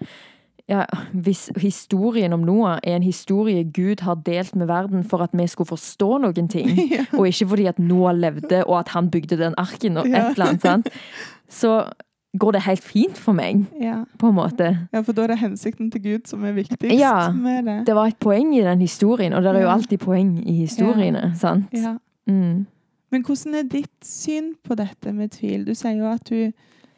ja, 0.70 0.86
Hvis 1.12 1.50
historien 1.60 2.32
om 2.34 2.42
Noah 2.46 2.78
er 2.84 2.96
en 2.96 3.04
historie 3.04 3.64
Gud 3.66 4.00
har 4.06 4.16
delt 4.24 4.56
med 4.56 4.68
verden 4.70 5.04
for 5.04 5.22
at 5.26 5.34
vi 5.36 5.46
skulle 5.48 5.68
forstå 5.68 6.22
noen 6.24 6.48
ting, 6.48 6.70
ja. 6.96 7.04
og 7.18 7.28
ikke 7.28 7.48
fordi 7.50 7.66
at 7.68 7.80
Noah 7.80 8.14
levde 8.16 8.64
og 8.68 8.78
at 8.80 8.94
han 8.96 9.10
bygde 9.12 9.38
den 9.42 9.54
arken 9.58 9.98
og 9.98 10.08
et 10.08 10.16
eller 10.38 10.46
annet, 10.54 10.62
sant? 10.62 10.90
så 11.62 11.74
går 12.38 12.52
det 12.54 12.62
helt 12.64 12.84
fint 12.84 13.18
for 13.18 13.34
meg, 13.34 13.66
Ja. 13.80 14.06
på 14.18 14.28
en 14.30 14.36
måte. 14.36 14.88
ja, 14.94 15.02
for 15.02 15.12
da 15.14 15.24
er 15.24 15.28
det 15.28 15.40
hensikten 15.40 15.92
til 15.92 16.02
Gud 16.02 16.28
som 16.28 16.44
er 16.46 16.54
viktigst 16.54 16.98
Ja. 17.00 17.32
med 17.32 17.66
det. 17.66 17.86
Det 17.88 17.96
var 17.96 18.08
et 18.08 18.20
poeng 18.20 18.54
i 18.56 18.62
den 18.62 18.80
historien, 18.80 19.34
og 19.34 19.44
det 19.44 19.56
er 19.56 19.62
jo 19.62 19.68
alltid 19.70 20.00
poeng 20.00 20.38
i 20.48 20.54
historiene, 20.66 21.34
sant? 21.36 21.66
Ja. 21.74 21.98
Mm. 22.28 22.66
Men 23.12 23.24
hvordan 23.24 23.56
er 23.56 23.64
ditt 23.64 24.06
syn 24.06 24.54
på 24.64 24.76
dette 24.76 25.12
med 25.14 25.32
tvil? 25.32 25.66
Du 25.66 25.74
sier 25.76 25.98
jo 25.98 26.06
at 26.08 26.24
du, 26.30 26.54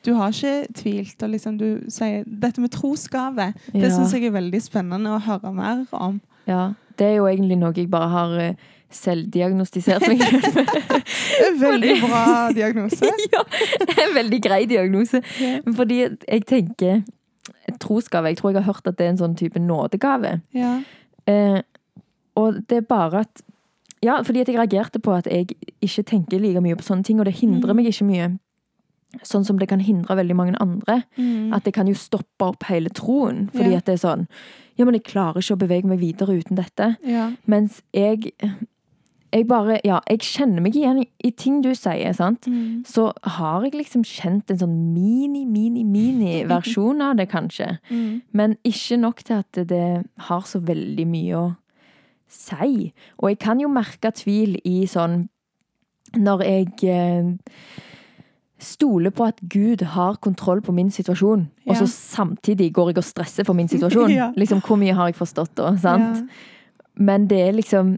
du 0.06 0.13
har 0.13 0.30
ikke 0.30 0.68
tvilt. 0.74 1.24
og 1.24 1.30
liksom 1.30 1.58
du 1.58 1.90
sier 1.90 2.24
Dette 2.28 2.62
med 2.62 2.70
trosgave, 2.72 3.54
det 3.74 3.82
Ja. 3.82 3.90
syns 3.90 4.12
jeg 4.13 4.25
er 4.25 4.32
veldig 4.32 4.62
spennende 4.62 5.10
å 5.10 5.20
høre 5.22 5.52
mer 5.54 5.88
om. 5.94 6.22
Ja, 6.46 6.74
det 6.98 7.08
er 7.08 7.16
jo 7.16 7.25
egentlig 7.25 7.58
noe 7.58 7.74
jeg 7.74 7.90
bare 7.90 8.10
har 8.10 8.38
eh, 8.40 8.54
selvdiagnostisert 8.94 10.06
meg 10.08 10.22
Veldig 11.64 11.96
bra 12.04 12.24
diagnose. 12.56 13.10
ja, 13.34 13.44
en 14.04 14.14
veldig 14.16 14.40
grei 14.44 14.64
diagnose. 14.70 15.22
Fordi 15.76 16.02
jeg 16.06 16.46
tenker 16.50 17.02
trosgave, 17.82 18.32
jeg 18.32 18.38
tror 18.40 18.52
jeg 18.54 18.62
har 18.64 18.70
hørt 18.74 18.88
at 18.88 18.98
det 19.00 19.06
er 19.08 19.14
en 19.16 19.22
sånn 19.22 19.36
type 19.40 19.60
nådegave. 19.60 20.38
Ja. 20.56 20.78
Eh, 21.30 21.60
og 22.40 22.62
det 22.70 22.84
er 22.84 22.88
bare 22.90 23.26
at 23.28 23.44
Ja, 24.04 24.18
fordi 24.22 24.42
at 24.44 24.50
jeg 24.52 24.58
reagerte 24.60 25.00
på 25.00 25.14
at 25.16 25.28
jeg 25.32 25.54
ikke 25.82 26.04
tenker 26.04 26.40
like 26.44 26.60
mye 26.60 26.76
på 26.76 26.84
sånne 26.84 27.06
ting, 27.08 27.20
og 27.22 27.26
det 27.26 27.38
hindrer 27.40 27.72
Mm. 27.72 27.76
meg 27.78 27.86
ikke 27.88 28.04
mye. 28.10 28.26
Sånn 29.24 29.46
som 29.46 29.58
det 29.60 29.70
kan 29.70 29.80
hindre 29.80 30.16
veldig 30.18 30.36
mange 30.36 30.58
andre. 30.60 31.04
Mm. 31.18 31.54
At 31.56 31.64
det 31.64 31.74
kan 31.74 31.88
jo 31.88 31.94
stoppe 31.94 32.42
opp 32.50 32.64
hele 32.68 32.90
troen. 32.90 33.50
Fordi 33.54 33.72
Ja. 33.72 33.78
at 33.78 33.86
det 33.86 33.94
er 33.94 34.08
sånn 34.08 34.28
Ja, 34.76 34.86
men 34.86 34.96
jeg 34.96 35.04
klarer 35.04 35.38
ikke 35.38 35.56
å 35.56 35.62
bevege 35.68 35.86
meg 35.86 36.00
videre 36.00 36.34
uten 36.36 36.56
dette. 36.58 36.98
ja. 37.06 37.32
Mens 37.48 37.82
jeg 37.94 38.34
Jeg 39.34 39.48
bare 39.50 39.80
Ja, 39.86 40.00
jeg 40.10 40.22
kjenner 40.22 40.62
meg 40.62 40.75
igjen 40.78 41.02
i, 41.04 41.32
ting 41.32 41.62
du 41.63 41.72
sier, 41.75 42.13
sant? 42.13 42.46
Mm. 42.48 42.84
Så 42.86 43.10
har 43.38 43.66
jeg 43.66 43.74
liksom 43.80 44.06
kjent 44.06 44.52
en 44.54 44.62
sånn 44.62 44.75
mini, 44.94 45.44
mini, 45.50 45.84
mini 45.84 46.44
versjon 46.52 47.02
av 47.02 47.18
det, 47.18 47.30
kanskje. 47.32 47.78
Mm. 47.90 48.22
Men 48.32 48.56
ikke 48.68 49.00
nok 49.02 49.24
til 49.25 49.42
at 49.42 49.63
det 49.70 49.88
har 50.30 50.46
så 50.50 50.62
veldig 50.62 51.08
mye 51.10 51.40
å 51.40 51.48
si. 52.30 52.94
Og 53.22 53.34
jeg 53.34 53.42
kan 53.42 53.62
jo 53.62 53.72
merke 53.74 54.13
tvil 54.13 54.58
i 54.66 54.84
sånn 54.90 55.28
Når 56.13 56.42
jeg 56.46 56.94
eh, 56.94 57.82
stoler 58.62 59.10
på 59.10 59.25
at 59.25 59.40
Gud 59.50 59.82
har 59.96 60.20
kontroll 60.22 60.62
på 60.62 60.72
min 60.72 60.92
situasjon, 60.94 61.48
og 61.68 61.78
så 61.80 61.88
samtidig 61.90 62.72
går 62.74 62.92
jeg 62.92 63.02
og 63.02 63.08
stresser 63.08 63.48
for 63.48 63.58
min 63.58 63.68
situasjon. 63.72 64.13
Ja. 64.20 64.32
Liksom, 64.38 64.62
Hvor 64.62 64.78
mye 64.78 64.94
har 64.94 65.10
jeg 65.10 65.18
forstått 65.18 65.56
da? 65.58 65.74
sant? 65.82 66.22
Ja. 66.22 66.52
Men 67.02 67.25
det 67.28 67.40
er 67.42 67.56
liksom 67.58 67.98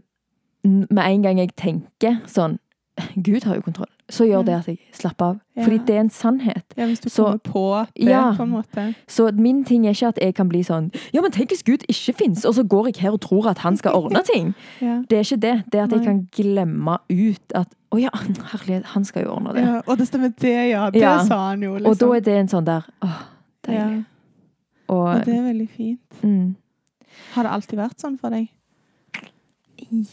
Med 0.66 1.04
en 1.06 1.22
gang 1.22 1.38
jeg 1.38 1.54
tenker 1.56 2.20
sånn 2.26 2.58
Gud 3.20 3.44
har 3.44 3.56
jo 3.58 3.60
kontroll. 3.60 3.90
Så 4.08 4.24
gjør 4.24 4.44
det 4.46 4.54
at 4.54 4.66
jeg 4.70 4.78
slapper 4.96 5.24
av. 5.26 5.40
Ja. 5.56 5.64
Fordi 5.66 5.78
det 5.84 5.94
er 5.96 6.00
en 6.00 6.08
sannhet. 6.10 6.64
ja, 6.78 6.86
hvis 6.86 7.00
du 7.02 7.10
Så- 7.10 7.24
kommer 7.24 7.38
på 7.38 7.86
det, 7.94 8.08
Ja. 8.08 8.32
på 8.32 8.42
en 8.42 8.50
måte. 8.50 8.94
Så 9.06 9.30
min 9.36 9.64
ting 9.64 9.84
er 9.86 9.90
ikke 9.92 10.08
at 10.08 10.18
jeg 10.22 10.34
kan 10.34 10.48
bli 10.48 10.62
sånn 10.62 10.90
Ja, 11.12 11.20
men 11.20 11.30
tenk 11.30 11.50
hvis 11.50 11.62
Gud 11.64 11.82
ikke 11.90 12.14
fins, 12.16 12.44
og 12.46 12.54
så 12.54 12.62
går 12.66 12.86
jeg 12.86 12.96
her 13.02 13.10
og 13.12 13.20
tror 13.20 13.46
at 13.50 13.58
han 13.58 13.76
skal 13.76 13.92
ordne 13.92 14.22
ting. 14.34 14.54
Ja. 14.80 15.02
Det 15.10 15.18
er 15.18 15.20
ikke 15.24 15.40
det. 15.40 15.64
Det 15.70 15.74
er 15.80 15.82
at 15.84 15.90
jeg 15.92 16.04
kan 16.04 16.28
glemme 16.32 16.98
ut 17.10 17.52
at 17.54 17.68
Å 17.92 18.00
ja, 18.00 18.10
herlighet, 18.12 18.84
han 18.84 19.04
skal 19.04 19.22
jo 19.24 19.30
ordne 19.30 19.52
det. 19.54 19.62
Ja, 19.64 19.80
og 19.86 19.98
det 19.98 20.08
stemmer, 20.08 20.32
det, 20.40 20.70
ja. 20.70 20.90
Det 20.90 21.02
sa 21.28 21.48
han 21.50 21.62
jo, 21.62 21.74
liksom. 21.74 21.86
Og 21.90 21.98
da 21.98 22.12
er 22.16 22.20
det 22.20 22.34
en 22.34 22.48
sånn 22.48 22.64
der 22.64 22.82
Åh, 23.02 23.22
ja. 23.68 23.72
deilig. 23.72 24.04
Og 24.88 25.06
Og 25.18 25.24
det 25.24 25.34
er 25.34 25.42
veldig 25.52 25.68
fint. 25.68 26.22
mm, 26.22 26.56
Har 27.34 27.42
det 27.42 27.52
alltid 27.52 27.78
vært 27.78 27.98
sånn 28.00 28.18
for 28.18 28.30
deg? 28.30 28.48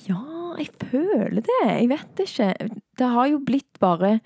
Ja, 0.07 0.19
jeg 0.59 0.69
føler 0.91 1.41
det. 1.41 1.59
Jeg 1.67 1.89
vet 1.89 2.23
ikke. 2.25 2.49
Det 2.99 3.09
har 3.15 3.27
jo 3.31 3.39
blitt 3.39 3.79
bare 3.79 4.19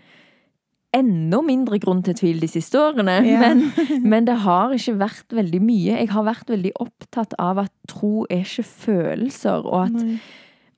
enda 0.97 1.41
mindre 1.43 1.77
grunn 1.83 1.99
til 2.05 2.15
tvil 2.17 2.39
de 2.41 2.47
siste 2.49 2.79
årene. 2.79 3.17
Ja. 3.27 3.39
Men, 3.43 3.65
men 4.11 4.25
det 4.29 4.37
har 4.45 4.71
ikke 4.73 4.95
vært 5.01 5.35
veldig 5.35 5.61
mye. 5.61 5.97
Jeg 5.99 6.09
har 6.13 6.23
vært 6.27 6.49
veldig 6.49 6.71
opptatt 6.83 7.35
av 7.39 7.59
at 7.67 7.73
tro 7.91 8.25
er 8.31 8.45
ikke 8.47 8.63
følelser, 8.69 9.67
og, 9.67 9.91
at, 9.91 10.07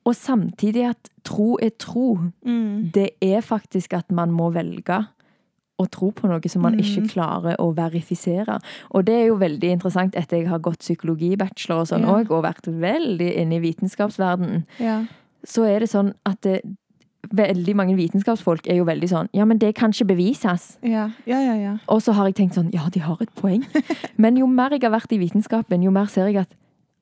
og 0.09 0.17
samtidig 0.17 0.87
at 0.89 1.11
tro 1.27 1.55
er 1.61 1.71
tro. 1.79 2.17
Mm. 2.45 2.89
Det 2.95 3.11
er 3.21 3.41
faktisk 3.45 3.93
at 3.99 4.11
man 4.11 4.33
må 4.35 4.49
velge 4.55 5.03
å 5.79 5.85
tro 5.87 6.09
på 6.11 6.27
noe 6.27 6.49
som 6.51 6.65
man 6.65 6.73
Mm. 6.75 6.81
ikke 6.83 7.05
klarer 7.13 7.55
å 7.63 7.69
verifisere. 7.71 8.57
Og 8.91 9.05
det 9.07 9.13
er 9.15 9.25
jo 9.29 9.37
veldig 9.39 9.69
interessant 9.77 10.17
etter 10.19 10.41
jeg 10.41 10.49
har 10.51 10.59
gått 10.59 10.81
psykologibachelor 10.83 11.85
og 11.85 11.87
sånn 11.87 12.03
Ja. 12.03 12.17
og 12.19 12.43
vært 12.43 12.67
veldig 12.67 13.29
inne 13.39 13.55
i 13.55 13.59
vitenskapsverdenen 13.63 14.65
Ja. 14.77 15.05
Så 15.43 15.63
er 15.67 15.79
det 15.79 15.89
sånn 15.89 16.13
at 16.25 16.41
det, 16.41 16.61
veldig 17.35 17.75
mange 17.75 17.95
vitenskapsfolk 17.97 18.67
er 18.71 18.79
jo 18.79 18.85
veldig 18.87 19.09
sånn 19.11 19.27
Ja, 19.35 19.45
men 19.45 19.57
det 19.59 19.73
kan 19.75 19.91
ikke 19.91 20.07
bevises. 20.15 20.77
Ja. 20.81 21.09
ja, 21.27 21.39
ja, 21.43 21.55
ja. 21.59 21.73
Og 21.87 22.01
så 22.01 22.13
har 22.15 22.25
jeg 22.29 22.35
tenkt 22.39 22.55
sånn 22.55 22.71
Ja, 22.73 22.87
de 22.89 22.99
har 23.03 23.17
et 23.21 23.33
poeng. 23.35 23.65
Men 24.17 24.37
jo 24.39 24.47
mer 24.47 24.71
jeg 24.71 24.81
har 24.83 24.91
vært 24.95 25.11
i 25.13 25.19
vitenskapen, 25.19 25.83
jo 25.83 25.91
mer 25.91 26.07
ser 26.07 26.27
jeg 26.31 26.37
at 26.47 26.55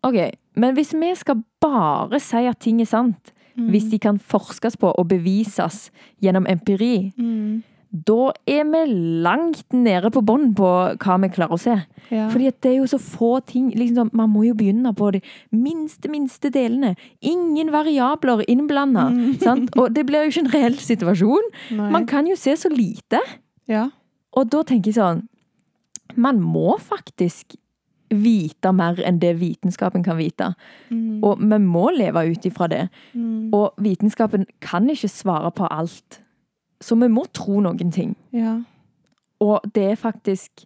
OK, 0.04 0.18
men 0.56 0.76
hvis 0.78 0.92
vi 0.94 1.10
skal 1.18 1.40
bare 1.62 2.20
si 2.22 2.46
at 2.46 2.60
ting 2.60 2.82
er 2.82 2.86
sant, 2.86 3.34
Mm. 3.58 3.72
hvis 3.74 3.88
de 3.90 3.98
kan 3.98 4.20
forskes 4.22 4.76
på 4.78 4.92
og 4.94 5.08
bevises 5.10 5.90
gjennom 6.22 6.46
empiri, 6.46 7.12
Mm. 7.18 7.64
Da 7.92 8.32
er 8.50 8.66
vi 8.68 8.82
langt 9.24 9.74
nede 9.74 10.10
på 10.12 10.22
bånn 10.26 10.50
på 10.58 10.70
hva 11.00 11.16
vi 11.24 11.30
klarer 11.32 11.56
å 11.56 11.62
se. 11.62 11.76
Ja. 12.12 12.28
Fordi 12.32 12.50
det 12.52 12.72
er 12.72 12.76
jo 12.82 12.88
så 12.92 13.00
få 13.00 13.38
ting 13.48 13.70
liksom, 13.72 14.10
sånn, 14.10 14.12
Man 14.16 14.32
må 14.32 14.44
jo 14.48 14.56
begynne 14.60 14.94
på 14.96 15.12
de 15.16 15.22
minste, 15.56 16.12
minste 16.12 16.52
delene. 16.54 16.96
Ingen 17.22 17.72
variabler 17.72 18.44
innblanda. 18.48 19.08
Mm. 19.12 19.70
Og 19.80 19.96
det 19.96 20.06
blir 20.08 20.26
jo 20.26 20.34
ikke 20.34 20.46
en 20.46 20.54
reell 20.56 20.78
situasjon. 20.82 21.54
Nei. 21.80 21.92
Man 21.96 22.10
kan 22.10 22.28
jo 22.28 22.36
se 22.40 22.58
så 22.60 22.72
lite. 22.74 23.22
Ja. 23.72 23.88
Og 24.36 24.52
da 24.52 24.62
tenker 24.68 24.92
jeg 24.92 25.00
sånn 25.00 25.26
Man 26.16 26.40
må 26.40 26.78
faktisk 26.80 27.58
vite 28.08 28.72
mer 28.72 29.00
enn 29.04 29.20
det 29.20 29.34
vitenskapen 29.42 30.04
kan 30.06 30.16
vite. 30.20 30.54
Mm. 30.90 31.20
Og 31.26 31.42
vi 31.42 31.60
må 31.64 31.90
leve 31.96 32.24
ut 32.32 32.46
ifra 32.48 32.70
det. 32.72 32.86
Mm. 33.14 33.50
Og 33.56 33.76
vitenskapen 33.84 34.48
kan 34.64 34.88
ikke 34.90 35.12
svare 35.12 35.52
på 35.56 35.68
alt. 35.68 36.22
Så 36.84 36.96
vi 37.00 37.08
må 37.10 37.24
tro 37.34 37.60
noen 37.64 37.92
ting. 37.92 38.16
Ja. 38.32 38.60
Og 39.42 39.62
det 39.74 39.92
er 39.92 39.96
faktisk 39.96 40.66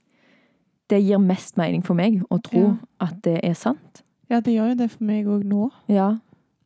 Det 0.92 0.98
gir 1.06 1.20
mest 1.24 1.56
mening 1.56 1.86
for 1.88 1.96
meg 1.96 2.18
å 2.30 2.38
tro 2.44 2.60
Ja. 2.60 2.74
at 3.00 3.22
det 3.24 3.40
er 3.48 3.54
sant. 3.56 4.02
ja, 4.30 4.40
det 4.42 4.54
gjør 4.58 4.70
jo 4.72 4.76
det 4.76 4.90
for 4.92 5.04
meg 5.08 5.26
òg 5.26 5.44
nå. 5.48 5.70
Ja. 5.88 6.18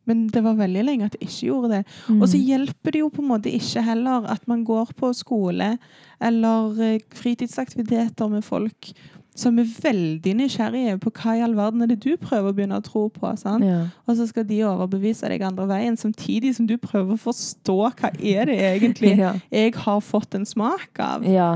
Men 0.08 0.28
det 0.30 0.42
var 0.44 0.54
veldig 0.56 0.84
lenge 0.86 1.06
at 1.06 1.12
det 1.14 1.22
ikke 1.28 1.48
gjorde 1.48 1.70
det. 1.70 1.86
Mm. 2.10 2.22
Og 2.22 2.28
så 2.30 2.38
hjelper 2.38 2.92
det 2.92 3.00
jo 3.02 3.10
på 3.10 3.22
en 3.24 3.28
måte 3.30 3.50
ikke 3.54 3.82
heller 3.82 4.25
at 4.30 4.48
man 4.48 4.64
går 4.66 4.94
på 4.98 5.10
skole 5.14 5.78
eller 6.22 6.82
eh, 6.82 7.00
fritidsaktiviteter 7.10 8.30
med 8.30 8.44
folk 8.44 8.92
som 9.36 9.58
er 9.60 9.68
veldig 9.68 10.32
nysgjerrige 10.39 10.98
på 11.04 11.12
hva 11.12 11.34
i 11.36 11.42
all 11.44 11.56
verden 11.58 11.84
er 11.84 11.89
det 11.92 11.98
du 12.06 12.13
prøver 12.15 12.50
å 12.50 12.56
begynne 12.56 12.77
å 12.80 12.84
tro 12.86 13.10
på. 13.12 13.34
sant? 13.38 13.65
ja. 13.68 13.82
Og 14.08 14.15
så 14.15 14.27
skal 14.30 14.48
de 14.48 14.62
overbevise 14.63 15.27
deg 15.27 15.44
andre 15.44 15.68
veien, 15.68 15.98
samtidig 16.00 16.54
som 16.56 16.68
du 16.70 16.77
prøver 16.80 17.18
å 17.18 17.20
forstå 17.20 17.75
hva 18.00 18.12
er 18.15 18.48
det 18.51 18.60
egentlig 18.63 19.15
Ja. 19.25 19.34
jeg 19.51 19.75
har 19.75 20.00
fått 20.01 20.36
en 20.39 20.46
smak 20.48 21.00
av. 21.00 21.27
ja. 21.27 21.54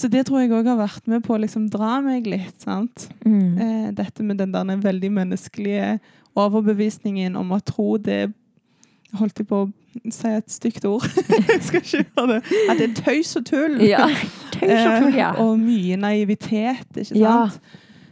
Så 0.00 0.08
det 0.08 0.22
tror 0.24 0.40
jeg 0.40 0.52
òg 0.54 0.64
har 0.64 0.78
vært 0.78 1.08
med 1.10 1.20
på 1.26 1.34
å 1.34 1.40
liksom 1.42 1.66
dra 1.68 1.98
meg 2.00 2.24
litt. 2.30 2.62
sant? 2.62 3.08
Mm. 3.26 3.58
Eh, 3.60 3.88
dette 3.92 4.22
med 4.24 4.38
den 4.40 4.54
der 4.54 4.78
veldig 4.80 5.10
menneskelige 5.12 5.98
overbevisningen 6.38 7.36
om 7.36 7.52
å 7.52 7.60
tro 7.60 7.96
det 7.98 8.30
Holdt 9.18 9.40
jeg 9.42 9.48
på 9.50 9.64
å 9.64 9.68
si 10.14 10.30
et 10.30 10.52
stygt 10.52 10.84
ord? 10.88 11.06
jeg 11.52 11.60
skal 11.66 11.82
ikke 11.82 12.04
gjøre 12.04 12.26
det. 12.34 12.38
At 12.70 12.80
det 12.80 12.86
er 12.88 12.94
tøys 13.02 13.34
og 13.40 13.44
tull. 13.48 13.76
ja. 13.84 14.06
Tøys 14.56 14.72
og 14.76 14.96
tull, 15.02 15.18
ja. 15.18 15.32
Eh, 15.34 15.42
og 15.44 15.60
mye 15.60 15.98
naivitet, 16.00 16.88
ikke 16.94 17.10
sant? 17.12 17.60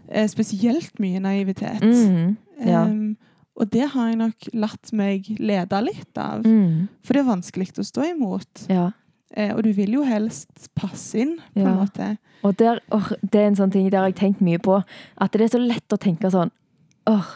Ja. 0.09 0.27
spesielt 0.31 1.01
mye 1.03 1.21
naivitet. 1.21 1.85
Mm. 1.85 2.37
Ja. 2.65 2.85
um, 2.87 3.17
og 3.59 3.73
det 3.75 3.89
har 3.91 4.07
jeg 4.07 4.19
nok 4.21 4.49
latt 4.55 4.93
meg 4.95 5.27
lede 5.43 5.81
litt 5.83 6.19
av. 6.21 6.47
Mm. 6.47 6.87
For 7.03 7.17
det 7.17 7.25
er 7.25 7.31
vanskelig 7.33 7.73
å 7.79 7.87
stå 7.87 8.11
imot. 8.15 8.67
ja. 8.71 8.91
Eh, 9.37 9.51
og 9.53 9.61
du 9.63 9.75
vil 9.77 9.93
jo 9.93 10.05
helst 10.09 10.71
passe 10.79 11.19
inn, 11.21 11.35
på 11.53 11.61
en 11.61 11.83
måte. 11.83 12.07
Og 12.47 12.55
der, 12.57 12.79
or, 12.95 13.11
det 13.21 13.43
er 13.43 13.51
en 13.51 13.59
sånn 13.59 13.75
ting 13.75 13.91
der 13.91 14.01
har 14.01 14.09
jeg 14.09 14.17
tenkt 14.23 14.41
mye 14.41 14.61
på. 14.63 14.79
At 15.21 15.37
det 15.37 15.45
er 15.45 15.53
så 15.53 15.61
lett 15.61 15.93
å 15.93 15.99
tenke 16.01 16.31
sånn 16.33 16.53
åh, 17.09 17.29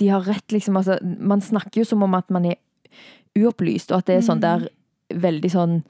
de 0.00 0.08
har 0.08 0.24
rett, 0.26 0.46
liksom. 0.52 0.76
Altså, 0.80 0.98
man 1.02 1.42
snakker 1.44 1.82
jo 1.82 1.88
som 1.88 2.02
om 2.04 2.16
at 2.16 2.30
man 2.34 2.46
er 2.48 2.58
uopplyst, 3.38 3.90
og 3.92 3.98
at 3.98 4.06
det 4.06 4.16
er 4.16 4.26
sånn 4.28 4.40
Mm. 4.40 4.40
der 4.40 4.68
veldig 5.20 5.50
sånn 5.50 5.82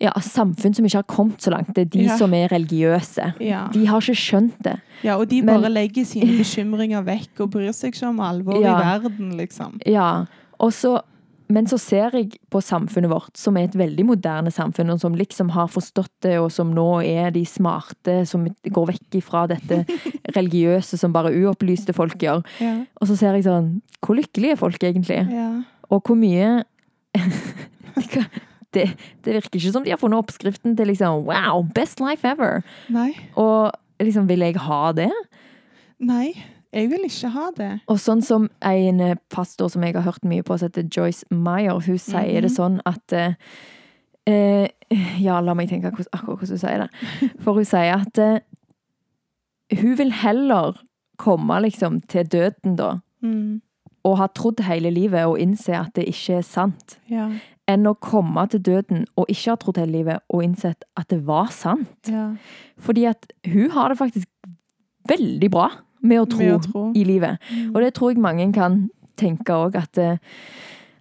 ja, 0.00 0.12
samfunn 0.24 0.74
som 0.74 0.86
ikke 0.86 0.96
har 1.02 1.02
kommet 1.04 1.42
så 1.44 1.50
langt. 1.52 1.74
Det 1.74 1.82
er 1.82 1.90
de 1.98 2.04
Ja. 2.06 2.16
som 2.16 2.32
er 2.32 2.48
religiøse. 2.48 3.34
Ja. 3.38 3.68
De 3.68 3.84
har 3.84 4.00
ikke 4.00 4.16
skjønt 4.16 4.62
det. 4.62 4.80
ja, 5.02 5.16
og 5.18 5.28
de 5.28 5.42
Men- 5.42 5.60
bare 5.60 5.70
legger 5.70 6.06
sine 6.06 6.38
bekymringer 6.38 7.04
vekk 7.04 7.40
og 7.40 7.50
bryr 7.50 7.72
seg 7.74 7.92
ikke 7.94 8.08
om 8.08 8.16
alvoret 8.20 8.62
Ja. 8.62 8.78
i 8.78 8.98
verden, 8.98 9.36
liksom. 9.36 9.80
Ja, 9.86 10.24
og 10.58 10.70
så 10.72 11.02
men 11.52 11.66
så 11.66 11.80
ser 11.80 12.10
jeg 12.12 12.38
på 12.48 12.62
samfunnet 12.62 13.10
vårt, 13.10 13.36
som 13.36 13.56
er 13.56 13.64
et 13.64 13.72
veldig 13.72 14.04
moderne 14.06 14.52
samfunn, 14.52 14.88
og 14.92 15.00
som 15.00 15.12
liksom 15.16 15.50
har 15.50 15.66
forstått 15.66 16.08
det, 16.22 16.38
og 16.38 16.52
som 16.52 16.72
nå 16.72 17.04
er 17.04 17.32
de 17.32 17.44
smarte, 17.44 18.24
som 18.24 18.46
går 18.46 18.86
vekk 18.86 19.10
ifra 19.20 19.48
dette 19.48 19.84
religiøse 20.36 20.96
som 20.96 21.12
bare 21.12 21.32
uopplyste 21.34 21.92
folk 21.92 22.16
gjør. 22.18 22.44
Ja. 22.60 22.84
Og 23.02 23.08
så 23.08 23.16
ser 23.18 23.34
jeg 23.34 23.44
sånn 23.44 23.82
Hvor 24.00 24.16
lykkelige 24.16 24.52
er 24.52 24.56
folk 24.56 24.78
egentlig? 24.78 25.28
Ja. 25.30 25.62
Og 25.90 26.02
hvor 26.06 26.14
mye 26.18 26.62
det, 28.74 28.84
det 29.24 29.34
virker 29.34 29.58
ikke 29.58 29.72
som 29.74 29.84
de 29.84 29.90
har 29.90 29.98
funnet 30.00 30.20
oppskriften 30.22 30.76
til 30.78 30.86
liksom 30.92 31.24
Wow, 31.26 31.64
best 31.74 32.00
life 32.02 32.26
ever! 32.28 32.62
Nei. 32.92 33.10
Og 33.40 33.72
liksom, 34.00 34.28
vil 34.30 34.44
jeg 34.46 34.56
ha 34.62 34.92
det? 34.96 35.10
Nei, 36.00 36.30
jeg 36.72 36.86
vil 36.92 37.02
ikke 37.08 37.28
ha 37.34 37.48
det. 37.56 37.70
Og 37.90 37.98
sånn 38.00 38.22
som 38.24 38.46
en 38.64 39.00
eh, 39.04 39.16
pastor 39.34 39.68
som 39.72 39.82
jeg 39.84 39.96
har 39.98 40.06
hørt 40.06 40.24
mye 40.24 40.44
på, 40.46 40.56
som 40.56 40.70
heter 40.70 40.86
Joyce 40.94 41.26
Meyer, 41.34 41.80
hun 41.82 41.98
sier 41.98 42.40
det 42.46 42.50
Mhm. 42.52 42.56
sånn 42.56 42.78
at 42.86 43.12
eh, 43.12 43.34
eh, 44.26 44.68
Ja, 45.22 45.40
la 45.40 45.54
meg 45.54 45.68
tenke 45.70 45.90
akkurat 45.90 46.08
hvordan 46.22 46.48
hun 46.54 46.58
sier 46.58 46.78
det. 46.86 47.32
For 47.42 47.54
hun 47.58 47.64
sier 47.68 47.94
at 48.00 48.18
eh, 48.18 48.40
hun 49.82 49.96
vil 49.98 50.10
heller 50.22 50.78
komme 51.20 51.60
liksom 51.62 52.00
til 52.08 52.24
døden, 52.26 52.76
da, 52.78 53.00
Mm. 53.22 53.60
Og 54.04 54.16
ha 54.18 54.26
trodd 54.28 54.60
hele 54.64 54.90
livet 54.90 55.26
og 55.28 55.38
innse 55.38 55.74
at 55.76 55.92
det 55.94 56.06
ikke 56.08 56.38
er 56.38 56.42
sant, 56.42 56.98
Ja. 57.10 57.28
enn 57.68 57.84
å 57.86 57.94
komme 58.00 58.48
til 58.50 58.60
døden 58.60 59.04
og 59.16 59.26
ikke 59.28 59.50
ha 59.50 59.56
trodd 59.56 59.76
hele 59.76 59.92
livet 59.92 60.20
og 60.30 60.42
innsett 60.42 60.84
at 60.96 61.08
det 61.08 61.20
var 61.26 61.46
sant. 61.52 62.08
ja. 62.08 62.34
Fordi 62.78 63.04
at 63.10 63.26
hun 63.46 63.70
har 63.70 63.88
det 63.88 63.98
faktisk 63.98 64.28
veldig 65.08 65.50
bra 65.50 65.68
med 66.02 66.20
å 66.22 66.26
tro, 66.28 66.38
Med 66.38 66.54
å 66.54 66.62
tro. 66.72 66.92
i 66.96 67.04
livet. 67.04 67.38
Mm. 67.52 67.74
Og 67.74 67.82
det 67.82 67.94
tror 67.94 68.10
jeg 68.14 68.18
mange 68.22 68.52
kan 68.54 68.88
tenke 69.16 69.52
òg, 69.52 69.76
at, 69.76 69.98
eh, 69.98 70.16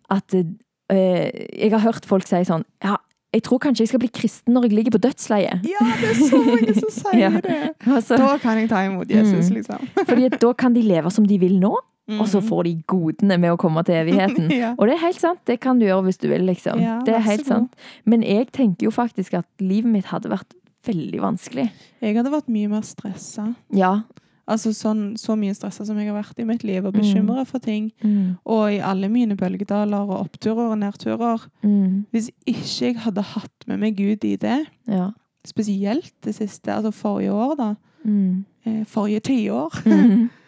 at 0.09 0.33
eh, 0.33 1.31
Jeg 1.61 1.71
har 1.71 1.79
hørt 1.79 2.05
folk 2.05 2.25
si 2.27 2.35
sånn 2.43 2.63
Ja, 2.83 2.97
jeg 3.31 3.43
tror 3.43 3.59
kanskje 3.59 3.79
jeg 3.85 3.87
skal 3.93 3.99
bli 3.99 4.09
kristen 4.09 4.53
når 4.55 4.63
jeg 4.67 4.73
ligger 4.73 4.91
på 4.97 5.01
dødsleiet. 5.05 5.61
Ja, 5.63 5.85
det 6.01 6.09
er 6.09 6.15
så 6.29 6.39
mange 6.43 6.73
som 6.75 6.89
sier 6.99 7.19
Ja. 7.19 7.29
det! 7.39 7.75
Altså, 7.87 8.17
Da 8.17 8.37
kan 8.37 8.57
jeg 8.57 8.69
ta 8.69 8.83
imot 8.85 9.07
Jesus, 9.09 9.49
Mm. 9.49 9.55
liksom. 9.55 9.87
fordi 10.05 10.29
da 10.39 10.53
kan 10.53 10.73
de 10.73 10.81
leve 10.81 11.11
som 11.11 11.25
de 11.25 11.37
vil 11.39 11.59
nå, 11.59 11.75
og 12.19 12.25
så 12.27 12.39
Mhm. 12.41 12.47
får 12.49 12.63
de 12.63 12.83
godene 12.87 13.37
med 13.39 13.51
å 13.51 13.57
komme 13.57 13.83
til 13.85 13.95
evigheten. 13.95 14.49
ja. 14.63 14.73
Og 14.77 14.87
det 14.87 14.95
er 14.95 15.05
helt 15.05 15.19
sant, 15.19 15.39
det 15.45 15.59
kan 15.61 15.77
du 15.79 15.85
gjøre 15.85 16.03
hvis 16.05 16.17
du 16.19 16.27
vil, 16.29 16.41
liksom. 16.47 16.79
Ja, 16.81 17.01
det 17.05 17.13
er 17.15 17.19
helt 17.21 17.45
sant. 17.45 17.75
Men 18.05 18.21
jeg 18.23 18.51
tenker 18.51 18.85
jo 18.87 18.91
faktisk 18.91 19.33
at 19.37 19.45
livet 19.59 19.91
mitt 19.91 20.05
hadde 20.05 20.29
vært 20.29 20.53
veldig 20.85 21.19
vanskelig. 21.19 21.69
Jeg 22.01 22.15
hadde 22.15 22.31
vært 22.31 22.47
mye 22.49 22.67
mer 22.69 22.81
stressa. 22.81 23.55
Ja. 23.71 24.01
Altså 24.49 24.71
sånn, 24.73 25.13
så 25.19 25.35
mye 25.37 25.53
stressa 25.53 25.85
som 25.85 25.95
jeg 25.99 26.07
har 26.09 26.23
vært 26.23 26.39
i 26.39 26.43
mitt 26.43 26.63
liv, 26.63 26.83
og 26.83 26.93
Mm. 26.95 27.45
for 27.45 27.59
ting. 27.59 27.91
Mm. 28.03 28.37
Og 28.47 28.71
i 28.71 28.79
alle 28.79 29.07
mine 29.07 29.35
bølgedaler 29.37 30.09
og 30.09 30.25
oppturer 30.31 30.71
og 30.71 30.77
nedturer. 30.79 31.45
Mm. 31.63 32.05
Hvis 32.11 32.31
ikke 32.47 32.81
jeg 32.81 32.95
hadde 32.97 33.21
hatt 33.21 33.67
med 33.67 33.79
meg 33.79 33.95
Gud 33.95 34.23
i 34.25 34.35
det, 34.37 34.65
Ja. 34.87 35.11
spesielt 35.45 36.11
det 36.23 36.33
siste, 36.35 36.67
altså 36.71 36.91
forrige 36.91 37.31
år, 37.31 37.55
da, 37.57 37.75
Mm. 38.05 38.45
eh, 38.65 38.83
forrige 38.85 39.19
tiår, 39.21 39.69
Mm. 39.85 40.29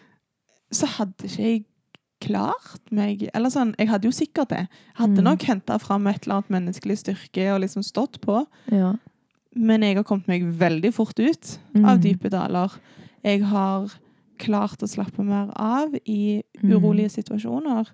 så 0.72 0.88
hadde 0.88 1.28
ikke 1.28 1.44
jeg 1.44 1.66
klart 2.22 2.92
meg 2.94 3.24
Eller 3.34 3.50
sånn, 3.50 3.72
jeg 3.80 3.88
hadde 3.90 4.06
jo 4.06 4.12
sikkert 4.14 4.50
det. 4.50 4.68
Hadde 5.00 5.18
Mm. 5.18 5.24
nok 5.24 5.42
henta 5.42 5.80
fram 5.82 6.06
et 6.08 6.24
eller 6.28 6.36
annet 6.36 6.50
menneskelig 6.50 6.98
styrke 7.00 7.48
og 7.56 7.62
liksom 7.62 7.82
stått 7.84 8.20
på. 8.22 8.46
Ja. 8.72 8.94
Men 9.56 9.82
jeg 9.82 9.96
har 9.98 10.04
kommet 10.04 10.28
meg 10.28 10.44
veldig 10.44 10.94
fort 10.94 11.18
ut 11.20 11.58
Mm. 11.76 11.86
av 11.86 11.98
dype 12.00 12.30
daler. 12.30 12.70
Jeg 13.24 13.44
har 13.44 13.90
klart 14.38 14.78
å 14.82 14.88
slappe 14.88 15.24
mer 15.24 15.52
av 15.56 15.94
i 16.06 16.44
Mm. 16.62 16.72
urolige 16.78 17.10
situasjoner. 17.12 17.88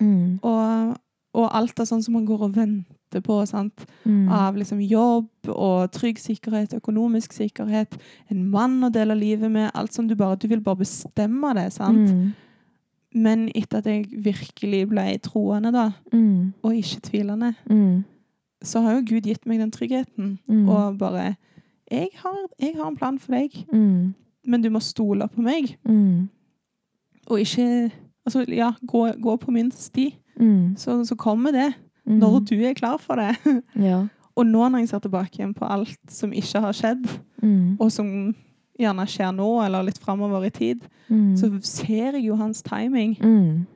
Mm. 0.00 0.40
Og, 0.42 0.96
og 1.36 1.50
alt 1.56 1.78
er 1.80 1.84
sånn 1.88 2.02
som 2.04 2.14
man 2.16 2.24
går 2.26 2.42
og 2.46 2.54
venter 2.56 3.20
på. 3.22 3.36
sant? 3.46 3.84
Mm. 4.04 4.28
Av 4.32 4.56
liksom 4.56 4.80
jobb 4.80 5.48
og 5.52 5.92
trygg 5.92 6.18
sikkerhet, 6.18 6.72
økonomisk 6.78 7.32
sikkerhet, 7.36 7.94
en 8.30 8.42
mann 8.50 8.80
å 8.84 8.90
dele 8.92 9.14
livet 9.18 9.50
med. 9.52 9.70
Alt 9.74 9.92
som 9.94 10.08
du 10.08 10.14
bare 10.16 10.36
Du 10.36 10.48
vil 10.48 10.60
bare 10.60 10.76
bestemme 10.82 11.54
det, 11.54 11.72
sant? 11.72 12.10
Mm. 12.10 12.32
Men 13.14 13.48
etter 13.54 13.78
at 13.78 13.86
jeg 13.86 14.08
virkelig 14.24 14.88
ble 14.88 15.18
troende, 15.24 15.72
da, 15.72 15.90
Mm. 16.12 16.52
og 16.62 16.72
ikke 16.74 17.00
tvilende, 17.00 17.54
Mm. 17.70 18.04
så 18.62 18.80
har 18.82 18.94
jo 18.96 19.04
Gud 19.14 19.22
gitt 19.24 19.46
meg 19.46 19.58
den 19.60 19.70
tryggheten. 19.70 20.38
Mm. 20.48 20.68
Og 20.68 20.98
bare 20.98 21.36
jeg 21.90 22.08
har, 22.16 22.36
jeg 22.58 22.74
har 22.76 22.88
en 22.88 22.96
plan 22.96 23.18
for 23.18 23.32
deg, 23.32 23.50
Mm. 23.72 24.14
men 24.44 24.62
du 24.62 24.68
må 24.70 24.80
stole 24.82 25.28
på 25.28 25.40
meg. 25.42 25.76
Og 27.28 27.38
ikke 27.40 27.90
Altså, 28.26 28.44
ja, 28.48 28.72
gå, 28.84 29.12
gå 29.22 29.36
på 29.38 29.50
min 29.52 29.70
sti. 29.70 30.16
Mm. 30.40 30.76
Så, 30.76 31.04
så 31.08 31.16
kommer 31.16 31.52
det. 31.52 31.74
Mm. 32.06 32.18
Når 32.20 32.40
du 32.48 32.56
er 32.64 32.74
klar 32.74 32.98
for 32.98 33.16
det. 33.16 33.36
Ja. 33.88 34.06
Og 34.36 34.44
nå 34.46 34.66
når 34.68 34.78
jeg 34.82 34.88
ser 34.90 34.98
tilbake 35.00 35.38
igjen 35.38 35.54
på 35.56 35.64
alt 35.64 35.98
som 36.12 36.32
ikke 36.32 36.60
har 36.60 36.72
skjedd, 36.76 37.06
Mm. 37.42 37.76
og 37.80 37.90
som 37.92 38.34
gjerne 38.78 39.04
skjer 39.08 39.32
nå, 39.32 39.46
eller 39.64 39.82
litt 39.86 39.98
framover 39.98 40.44
i 40.46 40.50
tid, 40.50 40.82
Mm. 41.08 41.36
så 41.36 41.48
ser 41.64 42.12
jeg 42.18 42.24
jo 42.26 42.36
hans 42.36 42.60
timing. 42.62 43.16
Mm. 43.22 43.66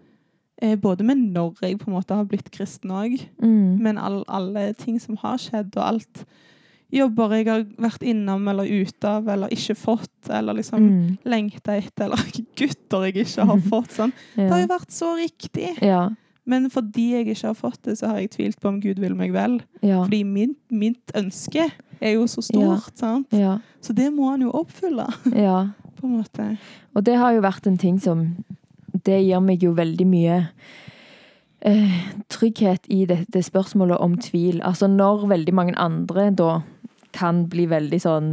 Eh, 0.62 0.76
både 0.76 1.04
med 1.04 1.16
når 1.32 1.54
jeg 1.62 1.78
på 1.78 1.86
en 1.88 1.94
måte 1.94 2.14
har 2.14 2.24
blitt 2.24 2.50
kristen 2.50 2.90
òg, 2.90 3.20
Mm. 3.40 3.78
men 3.80 3.96
all, 3.98 4.24
alle 4.28 4.72
ting 4.74 4.98
som 5.00 5.16
har 5.16 5.38
skjedd, 5.38 5.74
og 5.76 5.82
alt 5.86 6.24
jobber 6.92 7.30
jeg 7.36 7.46
har 7.46 7.64
vært 7.78 8.02
innom 8.02 8.48
eller 8.50 8.64
ute 8.66 9.04
av 9.08 9.28
eller 9.28 9.48
ikke 9.48 9.76
fått, 9.76 10.28
eller 10.28 10.52
liksom 10.54 10.80
Mm. 10.88 11.18
lengta 11.24 11.76
etter, 11.78 12.04
eller 12.04 12.16
gutter 12.56 13.04
jeg 13.06 13.14
ikke 13.26 13.46
har 13.46 13.58
fått. 13.72 13.90
Sånn. 13.96 14.12
Det 14.36 14.50
har 14.50 14.60
jo 14.60 14.66
vært 14.66 14.90
så 14.90 15.14
riktig. 15.16 15.78
Ja. 15.82 16.08
Men 16.50 16.66
fordi 16.72 17.04
jeg 17.14 17.28
ikke 17.30 17.46
har 17.52 17.56
fått 17.58 17.80
det, 17.86 17.94
så 18.00 18.10
har 18.10 18.18
jeg 18.22 18.32
tvilt 18.34 18.58
på 18.60 18.68
om 18.72 18.80
Gud 18.82 18.98
vil 19.02 19.14
meg 19.18 19.32
vel. 19.36 19.60
Ja. 19.86 20.00
Fordi 20.02 20.22
min, 20.26 20.56
mitt 20.74 21.12
ønske 21.14 21.68
er 22.00 22.14
jo 22.16 22.26
så 22.32 22.42
stort, 22.42 22.90
sant? 22.98 23.30
Ja. 23.36 23.58
Så 23.84 23.94
det 23.96 24.08
må 24.16 24.30
han 24.32 24.42
jo 24.42 24.50
oppfylle, 24.56 25.06
ja. 25.46 25.60
på 26.00 26.08
en 26.08 26.16
måte. 26.18 26.46
Og 26.96 27.04
det 27.06 27.14
har 27.20 27.36
jo 27.36 27.44
vært 27.44 27.66
en 27.70 27.78
ting 27.78 28.00
som 28.02 28.30
Det 29.04 29.20
gir 29.22 29.38
meg 29.40 29.62
jo 29.62 29.70
veldig 29.76 30.04
mye 30.10 30.36
eh, 31.62 32.00
trygghet 32.28 32.88
i 32.90 33.04
det 33.06 33.44
spørsmålet 33.46 33.98
om 34.02 34.16
tvil. 34.18 34.60
Altså 34.66 34.88
når 34.90 35.26
veldig 35.30 35.54
mange 35.54 35.76
andre 35.78 36.30
da 36.36 36.60
kan 37.14 37.44
bli 37.50 37.64
veldig 37.70 37.98
sånn 38.02 38.26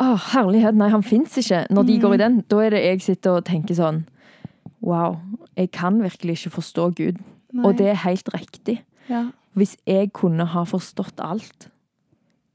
Å, 0.00 0.12
herlighet, 0.32 0.76
nei, 0.78 0.88
han 0.92 1.02
fins 1.04 1.34
ikke. 1.40 1.66
Når 1.70 1.86
de 1.88 1.96
Mm. 1.98 2.00
går 2.04 2.14
i 2.14 2.20
den, 2.22 2.44
da 2.48 2.58
er 2.64 2.70
det 2.70 2.82
jeg 2.84 3.00
sitter 3.02 3.38
og 3.38 3.44
tenker 3.44 3.74
sånn 3.74 4.04
Wow, 4.82 5.16
jeg 5.56 5.70
kan 5.70 6.00
virkelig 6.02 6.38
ikke 6.40 6.56
forstå 6.58 6.88
Gud. 6.98 7.18
Nei. 7.52 7.64
Og 7.68 7.76
det 7.76 7.86
er 7.92 7.94
helt 8.06 8.28
riktig. 8.34 8.80
ja. 9.08 9.30
Hvis 9.54 9.76
jeg 9.86 10.12
kunne 10.16 10.46
ha 10.48 10.62
forstått 10.64 11.20
alt, 11.20 11.66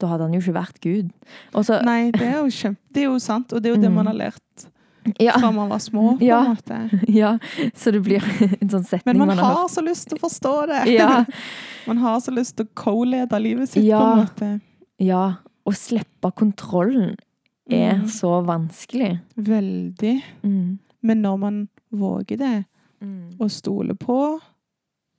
da 0.00 0.08
hadde 0.08 0.24
han 0.26 0.32
jo 0.34 0.40
ikke 0.40 0.54
vært 0.56 0.80
Gud. 0.82 1.12
Og 1.54 1.64
så 1.64 1.76
Nei, 1.84 2.10
det 2.10 2.22
er 2.26 2.40
jo 2.40 2.48
kjempe... 2.50 2.80
Det 2.92 3.02
er 3.04 3.06
jo 3.06 3.18
sant, 3.22 3.52
og 3.52 3.62
det 3.62 3.70
er 3.70 3.76
jo 3.76 3.80
det 3.82 3.90
Mm. 3.90 3.94
man 3.94 4.06
har 4.06 4.14
lært 4.14 4.64
ja, 5.20 5.32
fra 5.38 5.50
man 5.52 5.68
var 5.70 5.78
små, 5.78 6.18
på 6.18 6.24
Ja. 6.26 6.40
en 6.44 6.56
måte. 6.56 6.78
ja, 7.20 7.38
så 7.74 7.92
det 7.94 8.02
blir 8.02 8.18
en 8.60 8.68
sånn 8.68 8.84
setning 8.84 9.14
Men 9.16 9.28
man 9.28 9.38
har 9.38 9.44
hørt. 9.46 9.56
har 9.58 9.68
så 9.68 9.84
lyst 9.86 10.08
til 10.08 10.18
å 10.18 10.24
forstå 10.26 10.66
det. 10.66 10.80
Ja, 10.96 11.24
Man 11.86 11.98
har 12.02 12.18
så 12.20 12.34
lyst 12.34 12.56
til 12.56 12.66
å 12.66 12.74
co-lede 12.74 13.38
livet 13.40 13.68
sitt, 13.70 13.84
på 13.86 14.02
en 14.02 14.24
måte. 14.26 14.60
ja. 14.98 15.36
Å 15.64 15.72
slippe 15.72 16.32
kontrollen 16.34 17.14
er 17.70 17.94
Mm. 18.02 18.06
så 18.08 18.42
vanskelig. 18.44 19.20
Veldig. 19.36 20.22
Mm. 20.42 20.78
Men 21.02 21.22
når 21.22 21.36
man 21.38 21.68
våger 21.94 22.36
det, 22.38 22.64
Mm. 23.00 23.36
og 23.38 23.50
stoler 23.50 23.94
på 23.94 24.40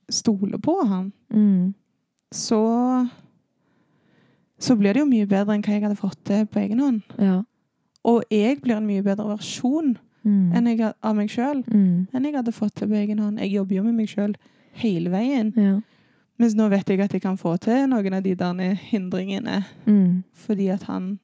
Stoler 0.10 0.58
på 0.58 0.76
han, 0.88 1.12
Mm. 1.32 1.74
så 2.32 3.10
Så 4.60 4.76
blir 4.76 4.93
det 4.93 5.00
jo 5.00 5.06
mye 5.08 5.26
bedre 5.26 5.54
enn 5.56 5.62
hva 5.63 5.72
jeg 5.72 5.84
hadde 5.84 5.95
fått 5.95 6.17
til 6.26 6.45
på 6.45 6.60
egen 6.60 6.80
hånd. 6.80 7.02
Ja. 7.17 7.43
Og 8.04 8.24
jeg 8.30 8.62
blir 8.62 8.76
en 8.78 8.88
mye 8.88 9.02
bedre 9.04 9.24
versjon 9.38 9.98
Mm. 10.26 10.67
jeg, 10.67 10.93
av 11.02 11.15
meg 11.15 11.30
sjøl 11.30 11.63
Mm. 11.65 12.08
enn 12.13 12.24
jeg 12.26 12.34
hadde 12.36 12.52
fått 12.52 12.74
til 12.76 12.88
på 12.89 12.93
egen 12.95 13.19
hånd. 13.19 13.39
Jeg 13.39 13.52
jobber 13.52 13.76
jo 13.76 13.84
med 13.84 13.93
meg 13.95 14.08
sjøl 14.08 14.36
hele 14.74 15.10
veien. 15.10 15.54
Ja. 15.56 15.80
Mens 16.38 16.56
nå 16.56 16.69
vet 16.69 16.86
jeg 16.89 17.00
at 17.00 17.12
jeg 17.13 17.22
kan 17.22 17.38
få 17.38 17.58
til 17.60 17.88
noen 17.88 18.13
av 18.13 18.24
de 18.24 18.36
der 18.36 18.74
hindringene. 18.76 19.65
Mm. 19.88 20.24
Fordi 20.34 20.67
at 20.74 20.84
han 20.84 21.19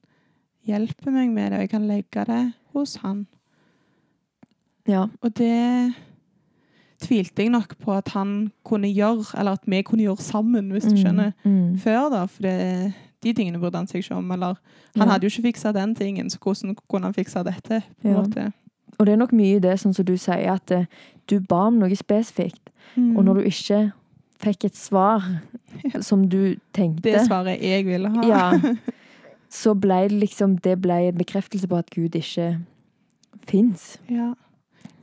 hjelper 0.65 1.11
meg 1.11 1.29
med 1.31 1.51
det, 1.51 1.57
og 1.57 1.61
jeg 1.61 1.69
kan 1.69 1.87
legge 1.87 2.25
det 2.25 2.53
hos 2.73 2.95
han. 2.95 3.27
ja. 4.87 5.07
Og 5.21 5.33
det 5.33 5.93
tvilte 7.01 7.43
jeg 7.43 7.49
nok 7.51 7.77
på 7.79 7.91
at 7.97 8.07
han 8.15 8.51
kunne 8.63 8.87
gjøre, 8.93 9.25
eller 9.39 9.51
at 9.59 9.65
vi 9.67 9.81
kunne 9.81 10.03
gjøre 10.05 10.21
sammen, 10.23 10.69
hvis 10.71 10.83
du 10.87 10.95
skjønner. 10.95 11.33
Mm. 11.43 11.77
Før, 11.79 12.09
da. 12.13 12.25
For 12.25 12.41
det, 12.47 12.93
de 13.23 13.33
tingene 13.33 13.59
burde 13.59 13.75
han 13.77 13.87
seg 13.87 14.03
ikke 14.03 14.15
om. 14.15 14.31
Eller 14.31 14.55
han 14.95 15.07
Ja. 15.07 15.11
hadde 15.13 15.25
jo 15.27 15.29
ikke 15.33 15.47
fiksa 15.53 15.73
den 15.73 15.95
tingen, 15.95 16.29
så 16.29 16.37
hvordan 16.39 16.75
kunne 16.89 17.03
han 17.03 17.13
fiksa 17.13 17.43
dette? 17.43 17.81
på 18.01 18.07
en 18.07 18.11
Ja. 18.13 18.21
måte? 18.21 18.53
Og 18.99 19.05
det 19.05 19.13
er 19.13 19.17
nok 19.17 19.33
mye 19.33 19.55
i 19.57 19.59
det, 19.59 19.79
sånn 19.79 19.93
som 19.93 20.05
du 20.05 20.15
sier, 20.17 20.53
at 20.53 20.71
eh, 20.71 20.85
du 21.27 21.39
ba 21.39 21.67
om 21.67 21.79
noe 21.79 21.89
spesifikt, 21.95 22.69
Mm. 22.95 23.17
og 23.17 23.25
når 23.25 23.33
du 23.33 23.41
ikke 23.49 23.91
fikk 24.39 24.65
et 24.65 24.75
svar 24.75 25.21
som 26.01 26.27
du 26.29 26.55
tenkte 26.73 27.01
Det 27.01 27.27
svaret 27.27 27.59
jeg 27.61 27.85
ville 27.85 28.07
ha. 28.09 28.21
Ja. 28.27 28.51
Så 29.49 29.73
ble 29.79 30.07
det 30.07 30.19
liksom 30.19 30.55
Det 30.61 30.81
ble 30.81 31.07
en 31.09 31.17
bekreftelse 31.17 31.67
på 31.67 31.77
at 31.77 31.89
Gud 31.89 32.11
ikke 32.15 32.59
fins. 33.47 33.97
Ja. 34.09 34.33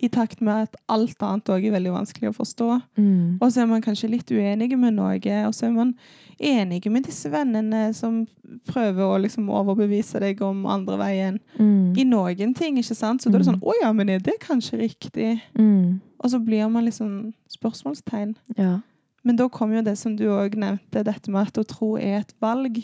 I 0.02 0.08
takt 0.12 0.40
med 0.44 0.66
at 0.66 0.76
alt 0.92 1.22
annet 1.22 1.50
òg 1.52 1.66
er 1.68 1.74
veldig 1.76 1.92
vanskelig 1.94 2.30
å 2.30 2.36
forstå. 2.36 2.68
Mm. 2.98 3.38
Og 3.38 3.52
så 3.52 3.62
er 3.62 3.70
man 3.70 3.84
kanskje 3.84 4.10
litt 4.12 4.30
uenige 4.32 4.78
med 4.80 4.96
noe, 4.96 5.18
og 5.46 5.54
så 5.56 5.68
er 5.68 5.74
man 5.76 5.94
enige 6.42 6.90
med 6.90 7.06
disse 7.06 7.30
vennene 7.30 7.88
som 7.94 8.22
prøver 8.68 9.02
å 9.04 9.20
liksom 9.22 9.50
overbevise 9.52 10.20
deg 10.22 10.42
om 10.44 10.64
andre 10.70 10.98
veien. 11.00 11.42
Mm. 11.58 11.92
I 11.98 12.06
noen 12.08 12.54
ting, 12.58 12.80
ikke 12.80 12.96
sant? 12.98 13.22
Så 13.22 13.30
da 13.30 13.38
er 13.38 13.44
det 13.44 13.50
sånn 13.52 13.62
Å 13.62 13.76
ja, 13.82 13.92
men 13.96 14.10
er 14.12 14.24
det 14.24 14.38
kanskje 14.42 14.80
riktig? 14.82 15.36
Mm. 15.58 16.00
Og 16.22 16.32
så 16.32 16.40
blir 16.42 16.66
man 16.70 16.86
liksom 16.86 17.32
spørsmålstegn. 17.52 18.34
Ja. 18.58 18.80
Men 19.22 19.38
da 19.38 19.46
kommer 19.52 19.78
jo 19.78 19.86
det 19.86 19.96
som 20.00 20.16
du 20.18 20.26
òg 20.34 20.56
nevnte, 20.58 21.04
dette 21.06 21.30
med 21.30 21.50
at 21.50 21.60
å 21.62 21.66
tro 21.68 21.94
er 21.98 22.22
et 22.22 22.34
valg. 22.42 22.80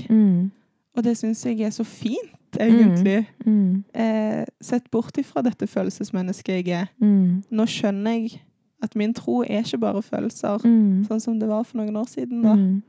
Mm. 0.95 0.99
Og 0.99 1.05
det 1.05 1.17
syns 1.17 1.45
jeg 1.45 1.61
er 1.61 1.71
så 1.71 1.85
fint, 1.85 2.57
egentlig. 2.59 3.27
Mm. 3.47 3.85
Eh, 3.95 4.45
sett 4.61 4.91
bort 4.91 5.17
ifra 5.19 5.43
dette 5.43 5.67
følelsesmennesket 5.67 6.65
jeg 6.67 6.69
er. 6.69 6.87
Mm. 7.01 7.43
Nå 7.51 7.67
skjønner 7.67 8.11
jeg 8.19 8.41
at 8.83 8.95
min 8.97 9.13
tro 9.15 9.43
er 9.43 9.63
ikke 9.65 9.79
bare 9.81 10.03
følelser, 10.03 10.59
Mm. 10.65 11.05
sånn 11.07 11.21
som 11.21 11.39
det 11.39 11.49
var 11.49 11.65
for 11.65 11.79
noen 11.79 11.97
år 11.97 12.07
siden. 12.09 12.43
da. 12.43 12.55
Mm. 12.55 12.83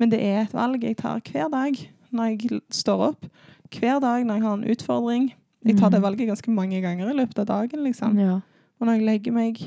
Men 0.00 0.08
det 0.10 0.20
er 0.22 0.42
et 0.42 0.52
valg 0.54 0.82
jeg 0.82 0.96
tar 0.96 1.20
hver 1.20 1.48
dag 1.50 1.74
når 2.12 2.24
jeg 2.40 2.60
står 2.70 3.08
opp. 3.08 3.26
Hver 3.70 4.00
dag 4.00 4.24
når 4.24 4.34
jeg 4.34 4.42
har 4.42 4.54
en 4.54 4.64
utfordring. 4.64 5.32
Jeg 5.66 5.76
tar 5.76 5.90
det 5.90 5.98
Mm. 6.00 6.02
valget 6.04 6.28
ganske 6.28 6.50
mange 6.50 6.80
ganger 6.80 7.10
i 7.10 7.14
løpet 7.14 7.38
av 7.40 7.46
dagen. 7.46 7.84
liksom. 7.84 8.18
Ja. 8.18 8.40
Og 8.80 8.86
når 8.86 8.92
jeg 8.98 9.04
legger 9.06 9.32
meg 9.32 9.58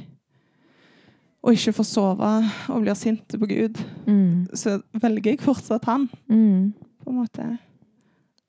og 1.44 1.54
ikke 1.54 1.74
får 1.74 1.86
sove 1.86 2.30
og 2.70 2.82
blir 2.82 2.94
sint 2.96 3.28
på 3.28 3.48
Gud, 3.48 3.78
Mm. 4.08 4.48
så 4.54 4.82
velger 4.94 5.24
jeg 5.32 5.40
fortsatt 5.40 5.86
han, 5.86 6.10
Mm. 6.30 6.74
På 7.12 7.18
en 7.18 7.22
måte. 7.26 7.60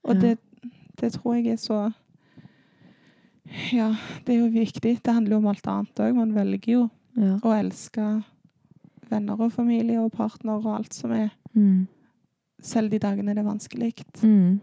Og 0.04 0.14
Ja. 0.14 0.20
det, 0.20 0.38
det 1.00 1.12
tror 1.18 1.34
jeg 1.34 1.52
er 1.52 1.56
så 1.60 1.92
Ja, 3.72 3.94
det 4.24 4.34
er 4.36 4.38
jo 4.40 4.50
viktig. 4.54 5.02
Det 5.04 5.12
handler 5.12 5.34
jo 5.34 5.40
om 5.42 5.46
alt 5.50 5.66
annet 5.66 5.94
òg. 6.00 6.14
Man 6.14 6.34
velger 6.34 6.72
jo 6.72 6.90
Ja. 7.16 7.38
å 7.42 7.52
elske 7.58 8.24
venner 9.10 9.40
og 9.40 9.52
familie 9.52 9.98
og 10.00 10.12
partner 10.12 10.54
og 10.64 10.74
alt 10.78 10.94
som 10.94 11.12
er. 11.12 11.30
Mm. 11.54 11.86
Selv 12.62 12.90
de 12.90 12.98
dagene 12.98 13.34
det 13.34 13.38
er 13.38 13.50
vanskelig. 13.50 13.92
Mm. 14.22 14.60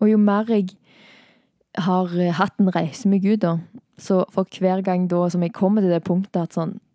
Og 0.00 0.08
jo 0.10 0.16
mer 0.18 0.44
jeg 0.48 0.70
har 1.78 2.06
hatt 2.32 2.58
en 2.60 2.70
reise 2.74 3.06
med 3.08 3.22
Gud, 3.22 3.36
da, 3.40 3.58
så 3.98 4.24
for 4.32 4.44
hver 4.44 4.82
gang 4.82 5.06
da 5.08 5.28
som 5.28 5.42
jeg 5.42 5.52
kommer 5.52 5.80
til 5.82 5.90
det 5.90 6.02
punktet 6.04 6.42
at 6.42 6.52
sånn 6.56 6.74
«Åh, 6.76 6.85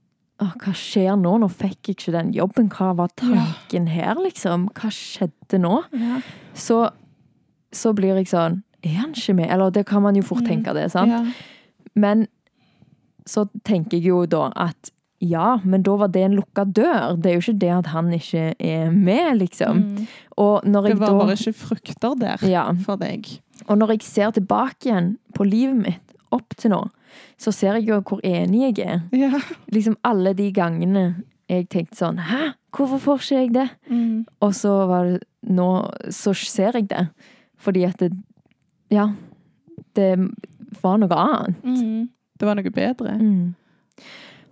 Hva 0.41 0.73
skjer 0.73 1.15
nå? 1.21 1.35
Nå 1.41 1.47
fikk 1.53 1.91
jeg 1.91 1.95
ikke 1.99 2.13
den 2.15 2.31
jobben. 2.33 2.69
Hva 2.73 2.91
var 2.97 3.11
tanken 3.19 3.87
her, 3.91 4.15
liksom? 4.23 4.69
Hva 4.73 4.89
skjedde 4.89 5.59
nå? 5.61 5.83
Ja. 5.93 6.21
Så, 6.57 6.79
så 7.71 7.93
blir 7.97 8.17
jeg 8.17 8.27
sånn 8.31 8.63
Er 8.83 8.95
han 9.03 9.11
ikke 9.13 9.35
med? 9.37 9.51
Eller 9.53 9.69
det 9.71 9.83
kan 9.85 10.01
man 10.01 10.15
jo 10.17 10.23
fort 10.25 10.41
Mm. 10.41 10.47
tenke, 10.49 10.73
det. 10.73 10.87
sant? 10.91 11.11
Ja. 11.11 11.21
Men 11.95 12.27
så 13.29 13.43
tenker 13.63 13.99
jeg 13.99 14.07
jo 14.09 14.25
da 14.25 14.47
at 14.55 14.89
ja, 15.21 15.59
men 15.63 15.83
da 15.85 15.93
var 16.01 16.07
det 16.09 16.23
en 16.25 16.33
lukka 16.39 16.63
dør. 16.65 17.13
Det 17.21 17.29
er 17.29 17.35
jo 17.35 17.43
ikke 17.43 17.59
det 17.61 17.69
at 17.75 17.85
han 17.93 18.07
ikke 18.11 18.55
er 18.57 18.89
med, 18.89 19.37
liksom. 19.37 19.77
Mm. 19.77 20.07
Det 20.65 20.97
var 20.97 21.11
da 21.11 21.17
bare 21.19 21.35
ikke 21.37 21.53
frukter 21.53 22.15
der 22.17 22.41
ja, 22.49 22.63
for 22.81 22.97
deg. 22.97 23.29
Og 23.69 23.77
når 23.77 23.93
jeg 23.93 24.01
ser 24.01 24.31
tilbake 24.33 24.89
igjen 24.89 25.11
på 25.37 25.45
livet 25.45 25.77
mitt 25.77 26.15
opp 26.33 26.55
til 26.57 26.71
nå, 26.73 26.81
så 27.39 27.51
ser 27.55 27.79
jeg 27.79 27.89
jo 27.89 27.99
hvor 28.05 28.21
enig 28.23 28.77
jeg 28.77 28.85
er. 28.85 29.01
Ja. 29.15 29.39
Liksom 29.73 29.97
alle 30.07 30.33
de 30.37 30.51
gangene 30.55 31.05
jeg 31.51 31.67
tenkte 31.71 31.97
sånn 31.99 32.19
Hæ, 32.23 32.53
hvorfor 32.71 33.01
får 33.03 33.23
ikke 33.23 33.39
jeg 33.39 33.53
det? 33.55 33.67
Mm. 33.89 34.25
Og 34.45 34.53
så 34.55 34.71
var 34.87 35.09
det 35.09 35.21
nå 35.51 35.67
Så 36.13 36.33
ser 36.37 36.77
jeg 36.77 36.87
det. 36.89 37.07
Fordi 37.59 37.83
at 37.89 37.99
det 37.99 38.11
Ja. 38.91 39.09
Det 39.95 40.13
var 40.81 40.97
noe 40.97 41.15
annet. 41.15 41.63
Mm. 41.65 42.09
Det 42.39 42.47
var 42.47 42.55
noe 42.55 42.71
bedre. 42.71 43.17
Mm. 43.19 43.55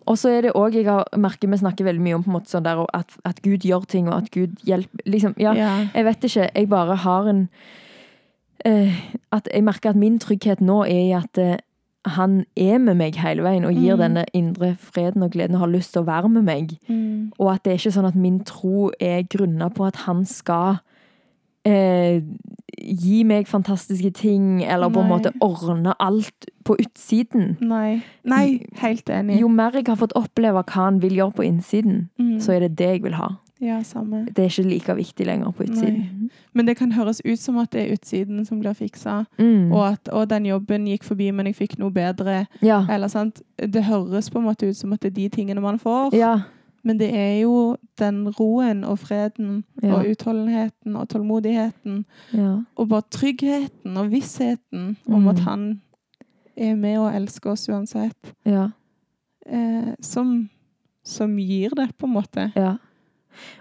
Og 0.09 0.17
så 0.17 0.31
er 0.33 0.41
det 0.47 0.55
òg 0.57 0.75
Jeg 0.75 0.87
har 0.89 1.05
merker 1.17 1.47
vi 1.47 1.57
snakker 1.61 1.85
veldig 1.85 2.01
mye 2.01 2.17
om 2.17 2.23
på 2.25 2.31
en 2.31 2.37
måte 2.39 2.51
sånn 2.51 2.65
der 2.65 2.81
at, 2.93 3.15
at 3.25 3.41
Gud 3.45 3.65
gjør 3.65 3.85
ting, 3.87 4.09
og 4.09 4.23
at 4.23 4.31
Gud 4.31 4.57
hjelper 4.65 5.05
Liksom, 5.05 5.35
ja. 5.37 5.53
Ja. 5.53 5.71
Jeg 5.93 6.05
vet 6.05 6.23
ikke. 6.23 6.49
Jeg 6.55 6.69
bare 6.69 6.95
har 6.95 7.29
en 7.29 7.47
eh, 8.65 8.99
At 9.31 9.47
jeg 9.53 9.63
merker 9.63 9.93
at 9.93 9.95
min 9.99 10.19
trygghet 10.19 10.61
nå 10.61 10.81
er 10.83 11.03
i 11.07 11.11
at 11.15 11.37
eh, 11.37 11.57
han 12.05 12.45
er 12.55 12.77
med 12.79 12.95
meg 12.97 13.15
hele 13.15 13.43
veien 13.43 13.65
og 13.65 13.73
gir 13.75 13.95
Mm. 13.95 13.99
denne 13.99 14.25
indre 14.33 14.75
freden 14.79 15.23
og 15.23 15.31
gleden 15.31 15.55
og 15.55 15.59
har 15.61 15.67
lyst 15.73 15.93
til 15.93 16.01
å 16.01 16.05
være 16.05 16.29
med 16.29 16.43
meg. 16.43 16.77
Mm. 16.87 17.31
Og 17.39 17.51
at 17.53 17.63
det 17.63 17.71
er 17.73 17.77
ikke 17.77 17.91
sånn 17.97 18.07
at 18.07 18.15
min 18.15 18.39
tro 18.43 18.89
er 18.99 19.23
grunna 19.23 19.69
på 19.69 19.85
at 19.87 19.95
han 20.07 20.25
skal 20.25 20.79
eh, 21.65 22.21
gi 22.81 23.23
meg 23.27 23.47
fantastiske 23.47 24.13
ting, 24.15 24.63
eller 24.63 24.89
på 24.89 25.01
en 25.03 25.09
måte 25.09 25.33
ordne 25.43 25.93
alt 25.99 26.47
på 26.63 26.77
utsiden. 26.79 27.57
Nei. 27.61 28.01
Nei, 28.23 28.65
helt 28.79 29.05
enig. 29.09 29.39
Jo 29.41 29.49
mer 29.51 29.71
jeg 29.75 29.85
har 29.87 29.97
fått 29.99 30.15
oppleve 30.15 30.63
hva 30.63 30.71
han 30.87 31.01
vil 31.01 31.11
gjøre 31.19 31.35
på 31.35 31.43
innsiden, 31.45 32.09
Mm. 32.17 32.39
så 32.39 32.53
er 32.55 32.59
det 32.61 32.77
det 32.77 32.87
jeg 32.87 33.03
vil 33.03 33.13
ha. 33.19 33.27
Ja, 33.61 33.81
samme. 33.83 34.25
Det 34.25 34.39
er 34.39 34.49
ikke 34.49 34.69
like 34.69 34.95
viktig 34.95 35.25
lenger 35.25 35.51
på 35.51 35.63
utsiden. 35.63 36.29
Men 36.53 36.65
det 36.65 36.77
kan 36.77 36.91
høres 36.91 37.21
ut 37.25 37.39
som 37.39 37.57
at 37.57 37.71
det 37.71 37.81
er 37.89 37.93
utsiden 37.97 38.45
som 38.47 38.59
blir 38.61 38.73
fiksa, 38.73 39.25
Mm. 39.37 39.71
og 39.73 39.87
at 39.87 40.09
å, 40.13 40.25
den 40.27 40.45
jobben 40.45 40.85
gikk 40.87 41.03
forbi, 41.03 41.31
men 41.31 41.45
jeg 41.45 41.55
fikk 41.55 41.77
noe 41.79 41.91
bedre. 41.91 42.47
Ja. 42.61 42.85
Eller 42.89 43.07
sant? 43.07 43.41
Det 43.57 43.83
høres 43.83 44.29
på 44.29 44.39
en 44.39 44.45
måte 44.45 44.69
ut 44.69 44.75
som 44.77 44.93
at 44.93 45.01
det 45.01 45.11
er 45.11 45.15
de 45.15 45.29
tingene 45.29 45.61
man 45.61 45.77
får, 45.79 46.13
ja. 46.15 46.37
Men 46.81 46.97
det 46.97 47.09
er 47.13 47.41
jo 47.41 47.75
den 47.99 48.29
roen 48.39 48.85
og 48.85 48.99
freden 48.99 49.63
Ja. 49.83 49.95
og 49.95 50.05
utholdenheten 50.05 50.95
og 50.95 51.09
tålmodigheten 51.09 52.05
Ja. 52.33 52.61
og 52.77 52.87
bare 52.89 53.03
tryggheten 53.11 53.97
og 53.97 54.09
vissheten 54.09 54.95
om 55.05 55.23
Mm. 55.23 55.27
at 55.29 55.39
han 55.39 55.81
er 56.55 56.75
med 56.75 56.97
og 56.97 57.13
elsker 57.13 57.51
oss 57.51 57.67
uansett, 57.67 58.33
Ja. 58.45 58.69
eh, 59.45 59.93
som, 60.01 60.49
som 61.03 61.35
gir 61.37 61.69
det, 61.75 61.97
på 61.97 62.05
en 62.07 62.13
måte. 62.13 62.51
ja. 62.55 62.77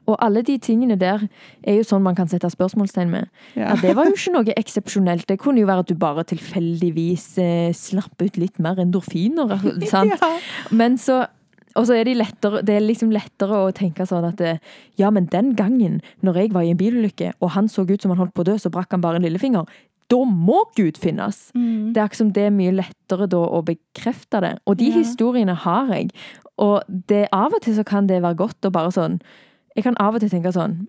Og 0.06 0.16
alle 0.24 0.42
de 0.46 0.58
tingene 0.58 0.96
der 1.00 1.24
er 1.62 1.78
jo 1.80 1.86
sånn 1.86 2.02
man 2.04 2.16
kan 2.18 2.28
sette 2.30 2.50
spørsmålstegn 2.50 3.10
med. 3.12 3.30
Ja. 3.56 3.72
At 3.74 3.82
det 3.84 3.94
var 3.96 4.08
jo 4.08 4.16
ikke 4.16 4.34
noe 4.34 4.58
eksepsjonelt. 4.58 5.26
Det 5.28 5.38
kunne 5.42 5.60
jo 5.62 5.70
være 5.70 5.86
at 5.86 5.90
du 5.92 5.98
bare 5.98 6.24
tilfeldigvis 6.28 7.26
eh, 7.42 7.72
slapp 7.76 8.20
ut 8.22 8.38
litt 8.40 8.58
mer 8.62 8.78
endorfiner. 8.82 9.58
sant? 9.92 10.14
Ja. 10.14 10.30
Men 10.70 10.98
så 10.98 11.26
og 11.78 11.84
så 11.86 11.94
er 11.94 12.08
de 12.08 12.14
lettere, 12.18 12.62
det 12.66 12.74
er 12.74 12.82
liksom 12.82 13.12
lettere 13.14 13.54
å 13.54 13.68
tenke 13.76 14.02
sånn 14.08 14.24
at 14.26 14.40
det, 14.40 14.54
ja, 14.98 15.12
men 15.14 15.28
den 15.30 15.52
gangen 15.54 16.00
når 16.26 16.40
jeg 16.40 16.50
var 16.56 16.64
i 16.66 16.72
en 16.72 16.80
bilulykke, 16.80 17.34
og 17.38 17.52
han 17.54 17.68
så 17.70 17.84
ut 17.86 18.02
som 18.02 18.10
han 18.10 18.18
holdt 18.18 18.34
på 18.34 18.42
å 18.42 18.48
dø, 18.48 18.56
så 18.58 18.72
brakk 18.72 18.96
han 18.96 19.04
bare 19.04 19.20
en 19.20 19.26
lillefinger. 19.28 19.68
Da 20.10 20.18
må 20.24 20.62
Gud 20.74 20.98
finnes! 20.98 21.50
Mm. 21.54 21.92
Det 21.92 22.00
er 22.00 22.06
akkurat 22.08 22.22
som 22.22 22.32
det 22.34 22.46
er 22.48 22.54
mye 22.56 22.72
lettere 22.74 23.28
da 23.30 23.42
å 23.44 23.60
bekrefte 23.66 24.40
det. 24.42 24.54
Og 24.66 24.78
de 24.80 24.88
Ja. 24.88 24.96
historiene 24.96 25.54
har 25.54 25.92
jeg. 25.92 26.10
Og 26.58 26.82
det, 26.88 27.28
av 27.30 27.52
og 27.54 27.60
til 27.62 27.76
så 27.76 27.84
kan 27.86 28.08
det 28.08 28.22
være 28.24 28.40
godt 28.40 28.66
å 28.66 28.72
bare 28.72 28.90
sånn 28.90 29.20
Jeg 29.76 29.84
kan 29.84 29.96
av 30.00 30.14
og 30.14 30.20
til 30.24 30.30
tenke 30.32 30.52
sånn 30.54 30.86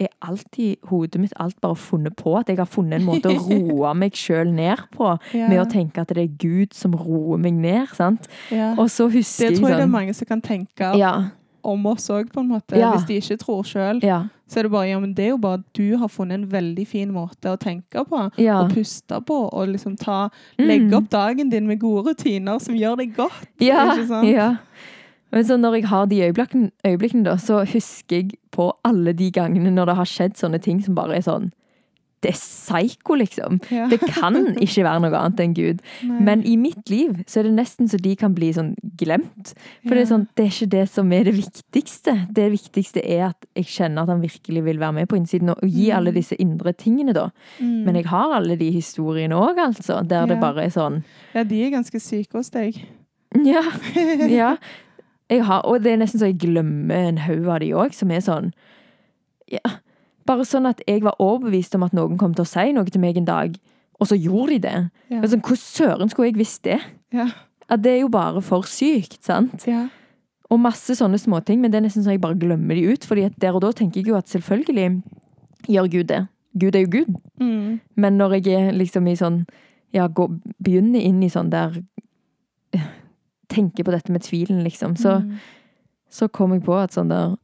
Er 0.00 0.08
alltid 0.26 0.76
hodet 0.90 1.20
mitt 1.22 1.32
alt 1.38 1.54
bare 1.62 1.76
funnet 1.78 2.16
på? 2.18 2.32
At 2.38 2.48
jeg 2.50 2.58
har 2.58 2.66
funnet 2.66 2.98
en 2.98 3.06
måte 3.06 3.30
å 3.30 3.36
roe 3.46 3.92
meg 3.94 4.16
sjøl 4.18 4.50
ned 4.50 4.82
på? 4.90 5.12
Ja. 5.36 5.46
Med 5.48 5.60
å 5.62 5.68
tenke 5.70 6.02
at 6.02 6.08
det 6.10 6.24
er 6.24 6.32
Gud 6.42 6.74
som 6.74 6.96
roer 6.98 7.38
meg 7.38 7.54
ned. 7.54 7.92
sant? 7.94 8.26
Ja. 8.50 8.72
Og 8.74 8.90
så 8.90 9.06
husker 9.06 9.46
jeg 9.52 9.54
sånn 9.54 9.54
Det 9.54 9.60
tror 9.60 9.68
jeg 9.70 9.76
det 9.76 9.82
er 9.82 9.86
sånn 9.86 9.94
mange 9.94 10.14
som 10.18 10.26
kan 10.32 10.42
tenke 10.42 10.90
ja, 10.98 11.12
om 11.64 11.86
oss 11.86 12.10
òg, 12.12 12.26
på 12.34 12.42
en 12.42 12.50
måte. 12.50 12.74
Hvis 12.76 13.06
de 13.08 13.20
ikke 13.22 13.38
tror 13.40 13.62
sjøl. 13.64 14.02
Så 14.50 14.58
er 14.60 14.66
det 14.66 14.72
bare 14.74 14.88
ja, 14.90 14.98
men 15.00 15.14
det 15.16 15.24
er 15.24 15.30
jo 15.30 15.38
bare 15.40 15.62
at 15.62 15.70
du 15.78 15.96
har 15.96 16.10
funnet 16.12 16.36
en 16.42 16.48
veldig 16.52 16.84
fin 16.90 17.08
måte 17.14 17.48
å 17.48 17.56
tenke 17.56 18.02
på. 18.04 18.18
ja. 18.36 18.58
Og 18.60 18.74
puste 18.74 19.16
på. 19.24 19.38
Og 19.48 19.70
liksom 19.72 19.94
ta 19.96 20.26
Mm. 20.58 20.66
Legge 20.68 20.96
opp 20.98 21.08
dagen 21.10 21.48
din 21.50 21.66
med 21.70 21.78
gode 21.80 22.10
rutiner 22.10 22.58
som 22.60 22.74
gjør 22.76 22.98
deg 23.00 23.14
godt. 23.16 23.46
Ja, 23.62 23.94
ikke 23.94 24.06
sant? 24.10 24.28
ja. 24.28 24.50
Men 25.34 25.44
så 25.48 25.56
når 25.58 25.74
jeg 25.80 25.88
har 25.90 26.06
de 26.06 26.20
øyeblikkene, 26.28 26.70
øyeblikkene, 26.86 27.24
da, 27.26 27.34
så 27.42 27.64
husker 27.66 28.16
jeg 28.22 28.38
på 28.54 28.70
alle 28.86 29.12
de 29.18 29.30
gangene 29.34 29.72
når 29.74 29.90
det 29.90 29.96
har 29.98 30.08
skjedd 30.08 30.38
sånne 30.38 30.60
ting 30.62 30.80
som 30.84 30.94
bare 30.94 31.16
er 31.18 31.26
sånn 31.26 31.50
Det 32.24 32.30
er 32.32 32.38
psyko, 32.40 33.18
liksom. 33.20 33.58
Ja. 33.68 33.84
Det 33.90 33.98
kan 34.00 34.38
ikke 34.56 34.84
være 34.86 35.00
noe 35.04 35.18
annet 35.18 35.40
enn 35.44 35.52
Gud. 35.58 35.82
Nei. 36.08 36.20
Men 36.24 36.44
i 36.48 36.54
mitt 36.56 36.88
liv 36.88 37.18
så 37.28 37.42
er 37.42 37.44
det 37.50 37.52
nesten 37.58 37.90
så 37.92 37.98
de 38.00 38.14
kan 38.16 38.32
bli 38.32 38.48
sånn 38.56 38.70
glemt. 38.96 39.50
For 39.84 39.92
det 39.92 40.06
er 40.06 40.08
sånn, 40.08 40.24
det 40.32 40.46
er 40.46 40.54
ikke 40.54 40.68
det 40.72 40.84
som 40.88 41.12
er 41.12 41.26
det 41.28 41.34
viktigste. 41.36 42.14
Det 42.32 42.46
viktigste 42.54 43.02
er 43.04 43.26
at 43.26 43.44
jeg 43.60 43.68
kjenner 43.74 44.06
at 44.06 44.14
han 44.14 44.22
virkelig 44.24 44.62
vil 44.64 44.80
være 44.80 44.96
med 45.02 45.10
på 45.10 45.18
innsiden 45.20 45.52
og 45.52 45.60
gi 45.68 45.90
Mm. 45.90 45.96
alle 45.98 46.14
disse 46.16 46.38
indre 46.40 46.72
tingene, 46.72 47.12
da. 47.12 47.26
Mm. 47.60 47.84
Men 47.84 47.94
jeg 48.00 48.06
har 48.08 48.32
alle 48.38 48.56
de 48.56 48.70
historiene 48.72 49.36
òg, 49.36 49.58
altså. 49.60 50.00
Der 50.08 50.24
det 50.32 50.40
bare 50.40 50.64
er 50.64 50.70
sånn 50.72 51.02
Ja, 51.34 51.44
de 51.44 51.60
er 51.66 51.74
ganske 51.76 52.00
syke 52.00 52.38
hos 52.40 52.48
deg. 52.56 52.80
Ja. 53.44 53.60
ja. 54.40 54.56
Har, 55.30 55.62
og 55.64 55.80
det 55.82 55.94
er 55.94 56.00
nesten 56.02 56.20
så 56.20 56.28
jeg 56.28 56.36
glemmer 56.42 57.08
en 57.08 57.18
haug 57.24 57.46
av 57.48 57.62
de 57.62 57.70
òg, 57.72 57.94
som 57.96 58.10
er 58.12 58.20
sånn 58.20 58.50
ja, 59.48 59.62
Bare 60.28 60.44
sånn 60.48 60.68
at 60.68 60.82
jeg 60.88 61.02
var 61.04 61.16
overbevist 61.20 61.74
om 61.76 61.82
at 61.84 61.96
noen 61.96 62.18
kom 62.20 62.34
til 62.36 62.44
å 62.44 62.48
si 62.48 62.70
noe 62.72 62.88
til 62.88 63.00
meg 63.00 63.16
en 63.20 63.26
dag, 63.28 63.56
og 64.00 64.08
så 64.08 64.16
gjorde 64.16 64.54
de 64.54 64.60
det. 64.64 64.76
Ja. 65.12 65.20
Sånn, 65.28 65.42
Hvordan 65.44 65.60
søren 65.60 66.12
skulle 66.12 66.30
jeg 66.30 66.38
visst 66.38 66.62
det? 66.64 66.78
Ja. 67.12 67.26
At 67.68 67.82
det 67.84 67.92
er 67.92 68.00
jo 68.02 68.08
bare 68.12 68.40
for 68.44 68.64
sykt, 68.68 69.20
sant? 69.24 69.66
ja. 69.68 69.86
Og 70.52 70.60
masse 70.60 70.92
sånne 70.96 71.18
småting, 71.18 71.60
men 71.60 71.72
det 71.72 71.78
er 71.78 71.84
nesten 71.86 72.04
så 72.04 72.12
jeg 72.12 72.20
bare 72.20 72.36
glemmer 72.38 72.76
de 72.76 72.84
ut. 72.92 73.04
fordi 73.04 73.24
at 73.26 73.36
der 73.40 73.56
og 73.56 73.62
da 73.64 73.72
tenker 73.72 74.00
jeg 74.00 74.12
jo 74.12 74.16
at 74.16 74.28
selvfølgelig 74.28 75.02
gjør 75.72 75.88
Gud 75.90 76.08
det. 76.12 76.26
Gud 76.60 76.76
er 76.76 76.84
jo 76.84 76.90
Gud. 76.92 77.14
Mm. 77.40 77.80
Men 77.96 78.18
når 78.20 78.36
jeg 78.38 78.52
er 78.52 78.72
liksom 78.72 79.08
i 79.08 79.16
sånn 79.16 79.46
Ja, 79.94 80.06
går, 80.06 80.28
begynner 80.58 81.00
inn 81.00 81.22
i 81.22 81.30
sånn 81.30 81.50
der 81.50 81.80
Tenker 83.48 83.84
på 83.84 83.90
dette 83.92 84.10
med 84.12 84.22
tvilen, 84.22 84.62
liksom, 84.64 84.96
så, 84.96 85.20
Mm. 85.22 85.36
så 86.10 86.28
kom 86.32 86.52
jeg 86.52 86.62
på 86.64 86.74
at 86.82 86.90
sånn 86.92 87.08
der 87.08 87.36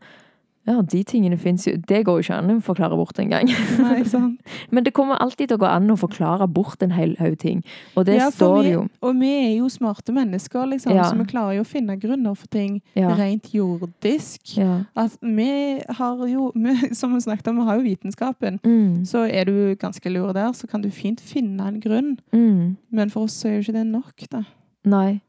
Ja, 0.69 0.83
de 0.83 1.03
tingene 1.03 1.39
fins 1.41 1.65
jo 1.67 1.73
Det 1.89 2.05
går 2.05 2.19
jo 2.21 2.23
ikke 2.23 2.37
an 2.37 2.51
å 2.51 2.63
forklare 2.63 2.95
bort 2.95 3.17
engang. 3.19 3.49
Nei, 3.81 4.03
sant. 4.05 4.41
Men 4.71 4.85
det 4.85 4.93
kommer 4.93 5.17
alltid 5.17 5.49
til 5.49 5.57
å 5.57 5.61
gå 5.63 5.67
an 5.67 5.89
å 5.89 5.97
forklare 5.99 6.47
bort 6.53 6.83
en 6.83 6.91
hel 6.91 7.17
haug 7.19 7.39
ting. 7.39 7.65
Og 7.97 8.05
det 8.07 8.19
Ja, 8.19 8.29
står 8.31 8.63
vi- 8.63 8.71
jo. 8.75 8.83
Og 9.03 9.17
vi 9.19 9.31
er 9.55 9.57
jo 9.59 9.69
smarte 9.69 10.13
mennesker, 10.13 10.69
liksom, 10.69 10.93
Ja. 10.95 11.05
så 11.11 11.17
vi 11.17 11.25
klarer 11.25 11.57
jo 11.57 11.63
å 11.63 11.67
finne 11.67 11.99
grunner 11.99 12.37
for 12.37 12.47
ting 12.49 12.83
Ja. 12.95 13.15
rent 13.17 13.51
jordisk. 13.55 14.59
At 14.95 15.17
vi 15.23 15.81
har 15.89 16.27
jo, 16.29 16.53
vi, 16.55 16.95
som 16.95 17.15
vi 17.15 17.21
snakket 17.21 17.49
om, 17.49 17.57
vi 17.57 17.65
har 17.65 17.79
jo 17.81 17.83
vitenskapen. 17.97 18.61
Mm, 18.63 19.07
Så 19.07 19.25
er 19.33 19.47
du 19.47 19.75
ganske 19.77 20.13
lur 20.13 20.33
der, 20.35 20.53
så 20.53 20.69
kan 20.69 20.83
du 20.83 20.91
fint 20.91 21.21
finne 21.21 21.67
en 21.67 21.81
grunn. 21.81 22.19
mm, 22.33 22.77
Men 22.93 23.09
for 23.11 23.25
oss 23.25 23.45
er 23.47 23.57
jo 23.57 23.61
ikke 23.73 23.73
det 23.81 23.87
nok, 23.87 24.29
da. 24.31 24.43
nei. 24.85 25.23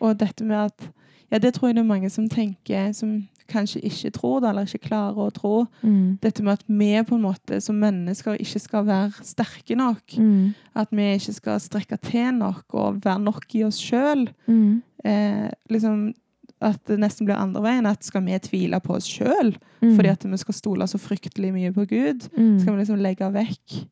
Og 0.00 0.18
dette 0.18 0.44
med 0.44 0.56
at 0.70 0.90
Ja, 1.32 1.38
det 1.42 1.54
tror 1.56 1.68
jeg 1.68 1.74
det 1.74 1.82
er 1.82 1.88
mange 1.88 2.08
som 2.10 2.28
tenker, 2.30 2.92
som 2.94 3.24
kanskje 3.50 3.80
ikke 3.82 4.10
tror 4.14 4.40
det, 4.40 4.48
eller 4.48 4.62
ikke 4.66 4.86
klarer 4.88 5.16
å 5.18 5.32
tro. 5.34 5.66
Mm, 5.82 6.18
Dette 6.22 6.42
med 6.42 6.52
at 6.52 6.62
vi 6.68 7.02
på 7.02 7.14
en 7.16 7.22
måte 7.24 7.58
som 7.62 7.74
mennesker 7.82 8.38
ikke 8.42 8.60
skal 8.62 8.84
være 8.86 9.24
sterke 9.26 9.74
nok. 9.78 10.02
mm, 10.18 10.54
At 10.76 10.88
vi 10.94 11.02
ikke 11.14 11.32
skal 11.34 11.58
strekke 11.60 11.98
til 12.02 12.30
nok 12.38 12.74
og 12.74 13.00
være 13.04 13.18
nok 13.22 13.54
i 13.54 13.64
oss 13.64 13.78
sjøl. 13.82 14.28
mm, 14.46 14.82
Eh, 15.04 15.50
liksom 15.70 16.12
at 16.60 16.80
det 16.88 16.98
nesten 16.98 17.26
blir 17.26 17.36
andre 17.36 17.60
veien. 17.62 17.86
At 17.86 18.02
skal 18.04 18.22
vi 18.24 18.38
tvile 18.38 18.80
på 18.80 18.94
oss 18.96 19.04
sjøl 19.06 19.56
mm, 19.82 19.96
fordi 19.96 20.08
at 20.08 20.24
vi 20.24 20.36
skal 20.36 20.54
stole 20.54 20.86
så 20.88 20.98
fryktelig 20.98 21.52
mye 21.52 21.72
på 21.72 21.84
Gud? 21.86 22.28
mm, 22.36 22.60
Skal 22.60 22.72
vi 22.72 22.78
liksom 22.80 22.98
legge 23.02 23.28
vekk 23.32 23.86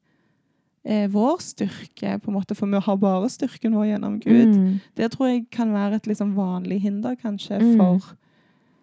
eh, 0.84 1.06
vår 1.10 1.38
styrke, 1.40 2.18
på 2.20 2.28
en 2.30 2.34
måte, 2.36 2.54
for 2.54 2.66
vi 2.66 2.80
har 2.80 2.96
bare 3.00 3.28
styrken 3.32 3.74
vår 3.74 3.86
gjennom 3.94 4.18
Gud? 4.20 4.54
mm, 4.56 4.80
Det 4.96 5.10
tror 5.12 5.26
jeg 5.30 5.46
kan 5.50 5.72
være 5.72 5.94
et 5.96 6.06
liksom 6.06 6.34
vanlig 6.36 6.80
hinder, 6.82 7.14
kanskje, 7.16 7.58
Mm. 7.60 7.76
for, 7.76 8.16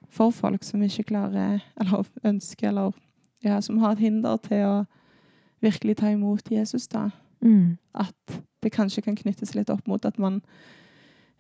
for 0.10 0.32
folk 0.32 0.64
som 0.64 0.82
ikke 0.84 1.04
klarer, 1.14 1.62
eller 1.80 2.06
ønsker, 2.24 2.68
eller 2.70 2.92
ja, 3.44 3.60
som 3.62 3.78
har 3.78 3.92
et 3.94 4.00
hinder 4.00 4.38
til 4.38 4.66
å 4.66 4.86
virkelig 5.62 5.98
ta 5.98 6.08
imot 6.12 6.50
Jesus, 6.52 6.88
da. 6.88 7.10
mm, 7.42 7.78
At 7.96 8.42
det 8.64 8.72
kanskje 8.72 9.02
kan 9.04 9.16
knyttes 9.16 9.56
litt 9.56 9.70
opp 9.70 9.88
mot 9.88 10.04
at 10.06 10.18
man 10.20 10.42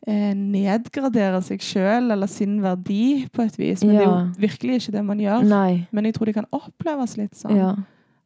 eh, 0.07 0.33
nedgraderer 0.33 1.41
seg 1.45 1.61
sjøl 1.61 2.11
eller 2.11 2.27
sin 2.27 2.59
verdi 2.63 3.27
på 3.33 3.43
et 3.45 3.57
vis. 3.59 3.83
Men 3.83 3.95
det 3.95 4.01
er 4.01 4.09
jo 4.09 4.41
virkelig 4.41 4.79
ikke 4.81 4.91
det 4.97 5.03
man 5.05 5.19
gjør. 5.21 5.43
Nei. 5.45 5.87
Men 5.91 6.05
jeg 6.05 6.15
tror 6.17 6.25
det 6.25 6.33
kan 6.39 6.47
oppleves 6.51 7.17
litt 7.17 7.35
sånn. 7.37 7.55
Ja. 7.57 7.75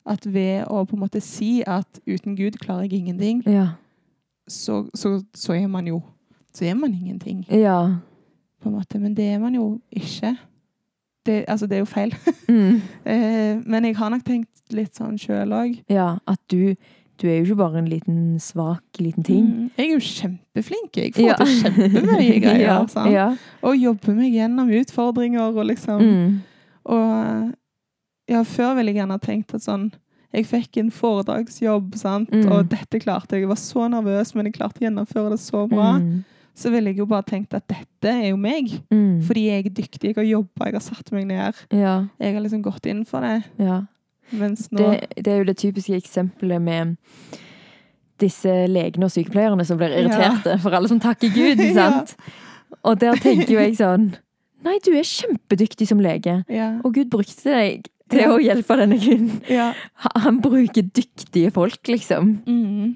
At 0.05 0.25
ved 0.33 0.65
å 0.69 0.83
på 0.85 0.93
en 0.95 0.99
måte 1.01 1.21
si 1.21 1.63
at 1.65 1.99
uten 2.07 2.35
Gud 2.37 2.59
klarer 2.61 2.81
jeg 2.85 2.93
ingenting, 2.99 3.43
Ja. 3.45 3.67
så, 4.47 4.87
så, 4.93 5.23
så 5.33 5.53
er 5.53 5.67
man 5.67 5.87
jo 5.87 6.01
Så 6.53 6.65
er 6.65 6.73
man 6.75 6.93
ingenting, 6.93 7.45
Ja. 7.49 7.97
på 8.61 8.69
en 8.69 8.75
måte. 8.75 8.99
Men 8.99 9.13
det 9.15 9.25
er 9.33 9.39
man 9.39 9.53
jo 9.55 9.81
ikke. 9.91 10.37
Det, 11.25 11.43
altså, 11.47 11.65
det 11.67 11.75
er 11.75 11.79
jo 11.79 11.85
feil. 11.85 12.13
Mm. 12.47 12.81
eh, 13.05 13.57
men 13.65 13.83
jeg 13.85 13.95
har 13.97 14.09
nok 14.09 14.23
tenkt 14.23 14.61
litt 14.71 14.93
sånn 14.95 15.17
sjøl 15.17 15.49
òg. 15.53 15.79
Ja, 15.89 16.17
at 16.27 16.39
du 16.51 16.75
Du 17.17 17.27
er 17.29 17.37
jo 17.39 17.43
ikke 17.45 17.55
bare 17.55 17.77
en 17.79 17.85
liten 17.87 18.39
svak 18.43 18.83
liten 18.99 19.23
ting. 19.23 19.45
Mm. 19.45 19.69
Jeg 19.77 19.85
er 19.87 19.93
jo 19.93 19.99
kjempeflink. 20.03 20.97
Jeg 20.97 21.13
får 21.15 21.21
Ja. 21.23 21.35
til 21.39 21.45
kjempemye 21.63 22.39
greier. 22.43 22.59
ja, 22.59 23.05
ja. 23.09 23.37
Og 23.63 23.77
jobber 23.79 24.13
meg 24.17 24.33
gjennom 24.33 24.67
utfordringer 24.69 25.41
og 25.55 25.65
liksom 25.65 26.01
Mm. 26.01 26.41
Og 26.85 27.53
ja, 28.31 28.41
før 28.43 28.75
ville 28.77 28.91
jeg 28.91 28.99
gjerne 29.01 29.19
tenkt 29.21 29.53
at 29.53 29.61
sånn 29.65 29.91
Jeg 30.35 30.45
fikk 30.49 30.77
en 30.81 30.89
foredragsjobb, 30.91 31.93
sant? 31.95 32.31
Mm. 32.33 32.49
og 32.51 32.67
dette 32.69 32.99
klarte 32.99 33.37
jeg. 33.37 33.45
Jeg 33.45 33.49
var 33.53 33.59
så 33.61 33.85
nervøs, 33.87 34.33
men 34.35 34.45
jeg 34.49 34.55
klarte 34.57 34.81
å 34.81 34.83
gjennomføre 34.89 35.29
det 35.31 35.39
så 35.39 35.61
bra. 35.71 35.93
Mm. 36.01 36.25
Så 36.55 36.71
ville 36.73 36.91
jeg 36.91 36.97
jo 36.99 37.05
bare 37.07 37.23
tenkt 37.23 37.53
at 37.55 37.63
dette 37.71 38.11
er 38.11 38.29
jo 38.33 38.37
meg. 38.37 38.73
Mm. 38.91 39.21
Fordi 39.23 39.45
jeg 39.47 39.65
er 39.65 39.69
dyktig, 39.77 40.09
jeg 40.11 40.15
har 40.17 40.27
jobba, 40.27 40.67
jeg 40.67 40.75
har 40.75 40.83
satt 40.83 41.11
meg 41.15 41.27
ned. 41.27 41.55
Ja, 41.71 41.95
Jeg 42.19 42.33
har 42.35 42.41
liksom 42.43 42.61
gått 42.67 42.85
inn 42.85 43.05
for 43.05 43.21
det. 43.23 43.43
ja. 43.59 43.81
Mens 44.33 44.71
nå 44.73 44.79
Det, 44.81 45.23
det 45.23 45.31
er 45.31 45.37
jo 45.37 45.43
det 45.45 45.57
typiske 45.61 45.93
eksempelet 46.01 46.59
med 46.61 46.95
disse 48.19 48.51
legene 48.71 49.05
og 49.05 49.11
sykepleierne 49.13 49.65
som 49.67 49.77
blir 49.79 49.93
irriterte 49.93 50.55
for 50.63 50.73
alle 50.75 50.89
som 50.91 50.99
takker 51.03 51.29
Gud, 51.35 51.61
Ja. 51.75 52.03
Og 52.85 52.99
der 52.99 53.15
tenker 53.21 53.53
jo 53.53 53.59
jeg 53.61 53.75
sånn 53.79 54.11
Nei, 54.65 54.79
du 54.81 54.91
er 54.97 55.05
kjempedyktig 55.05 55.85
som 55.91 55.99
lege, 56.01 56.39
Ja. 56.49 56.71
og 56.83 56.95
Gud 56.95 57.11
brukte 57.13 57.43
deg 57.53 57.85
til 58.11 58.29
å 58.29 58.37
hjelpe 58.41 58.77
denne 58.79 58.97
kvinnen. 59.01 59.41
ja. 59.49 59.71
Ha- 60.03 60.19
Han 60.27 60.41
bruker 60.41 60.83
dyktige 60.95 61.51
folk, 61.55 61.81
liksom. 61.87 62.39
Mm. 62.45 62.95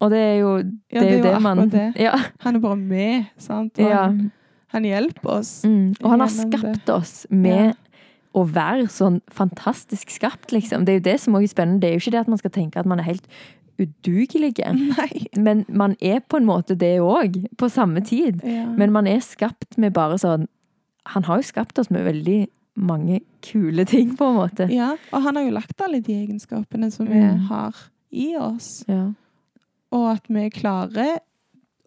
Og 0.00 0.10
det 0.12 0.18
er 0.20 0.34
jo 0.42 0.50
ja 0.92 1.00
det, 1.00 1.06
er 1.08 1.16
jo 1.16 1.22
det 1.24 1.42
man 1.42 1.68
det. 1.72 1.86
Ja. 2.00 2.14
Han 2.44 2.56
er 2.56 2.60
bare 2.60 2.76
med, 2.76 3.26
sant? 3.40 3.78
Og. 3.80 3.90
Han, 3.92 4.30
han 4.74 4.84
hjelper 4.84 5.30
oss. 5.38 5.62
Mm. 5.64 5.94
Og 6.02 6.10
han 6.10 6.20
har 6.20 6.28
det. 6.28 6.60
skapt 6.60 6.90
oss 6.92 7.14
med 7.30 7.74
å 8.36 8.42
være 8.44 8.88
sånn 8.92 9.22
fantastisk 9.32 10.10
skapt, 10.12 10.52
liksom. 10.52 10.84
Det 10.84 10.92
er 10.92 10.98
jo 11.00 11.06
det 11.06 11.20
som 11.22 11.34
også 11.38 11.48
er 11.48 11.54
spennende. 11.54 11.80
Det 11.80 11.88
er 11.88 11.94
jo 11.96 12.02
ikke 12.04 12.12
det 12.16 12.20
at 12.26 12.28
man 12.28 12.38
skal 12.42 12.52
tenke 12.52 12.76
at 12.82 12.86
man 12.86 13.00
er 13.00 13.08
helt 13.08 13.24
udugelige. 13.80 14.68
Nei. 14.98 15.26
Men 15.36 15.64
man 15.68 15.96
er 16.00 16.20
på 16.20 16.36
en 16.40 16.48
måte 16.48 16.76
det 16.76 16.98
òg, 17.00 17.38
på 17.56 17.68
samme 17.72 18.02
tid. 18.04 18.42
Ja. 18.44 18.66
Men 18.76 18.92
man 18.92 19.08
er 19.08 19.20
skapt 19.24 19.78
med 19.80 19.94
bare 19.96 20.18
sånn 20.20 20.48
han 21.06 21.22
har 21.28 21.38
jo 21.38 21.46
skapt 21.46 21.78
oss 21.78 21.86
med 21.94 22.02
veldig 22.02 22.48
mange 22.76 23.20
kule 23.42 23.84
ting, 23.86 24.16
på 24.16 24.24
en 24.30 24.36
måte. 24.36 24.68
Ja, 24.72 24.92
og 25.12 25.22
han 25.22 25.36
har 25.36 25.44
jo 25.44 25.50
lagt 25.56 25.80
alle 25.80 26.00
de 26.00 26.12
egenskapene 26.26 26.90
som 26.92 27.06
vi 27.06 27.18
Mm. 27.20 27.38
har 27.48 27.74
i 28.12 28.36
oss. 28.36 28.84
Ja. 28.88 29.12
Og 29.92 30.10
at 30.12 30.22
vi 30.28 30.50
klarer 30.50 31.18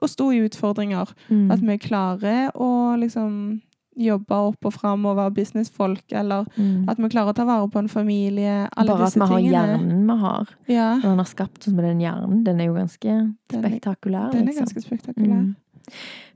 å 0.02 0.08
stå 0.08 0.32
i 0.34 0.48
utfordringer. 0.48 1.10
Mm. 1.30 1.52
At 1.52 1.60
vi 1.60 1.78
klarer 1.78 2.52
å 2.56 2.98
liksom 3.00 3.62
jobbe 4.00 4.32
opp 4.32 4.64
og 4.66 4.72
fram 4.74 5.06
og 5.06 5.18
være 5.18 5.34
businessfolk. 5.36 6.04
Eller 6.12 6.46
Mm. 6.58 6.88
at 6.88 6.98
vi 6.98 7.10
klarer 7.10 7.34
å 7.34 7.36
ta 7.36 7.44
vare 7.46 7.68
på 7.68 7.80
en 7.80 7.88
familie. 7.90 8.70
Alle 8.78 8.88
Bare 8.88 9.04
at 9.08 9.14
vi 9.14 9.20
har 9.20 9.28
tingene. 9.28 9.52
hjernen 9.52 10.08
vi 10.08 10.18
har. 10.22 10.48
Ja, 10.70 10.94
Og 10.96 11.02
han 11.02 11.18
har 11.18 11.26
skapt 11.26 11.68
oss 11.68 11.74
med 11.74 11.84
den 11.84 12.00
hjernen. 12.00 12.44
Den 12.46 12.62
er 12.62 12.66
jo 12.66 12.74
ganske 12.74 13.02
den, 13.02 13.36
er- 13.66 13.70
spektakulær. 13.70 14.32
den 14.32 14.48
er 14.48 14.52
liksom. 14.54 14.66
ganske 14.66 14.82
spektakulær. 14.88 15.42
Mm. 15.44 15.56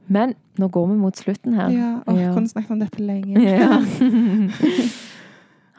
Men 0.08 0.34
nå 0.60 0.68
går 0.68 0.88
vi 0.88 0.94
mot 1.00 1.16
slutten 1.18 1.54
her. 1.54 1.70
Ja, 1.72 2.00
og 2.08 2.18
Ja. 2.20 2.34
kunne 2.34 2.48
snakket 2.48 2.72
om 2.72 2.80
dette 2.80 3.00
lenge. 3.00 3.42
Ja. 3.42 3.80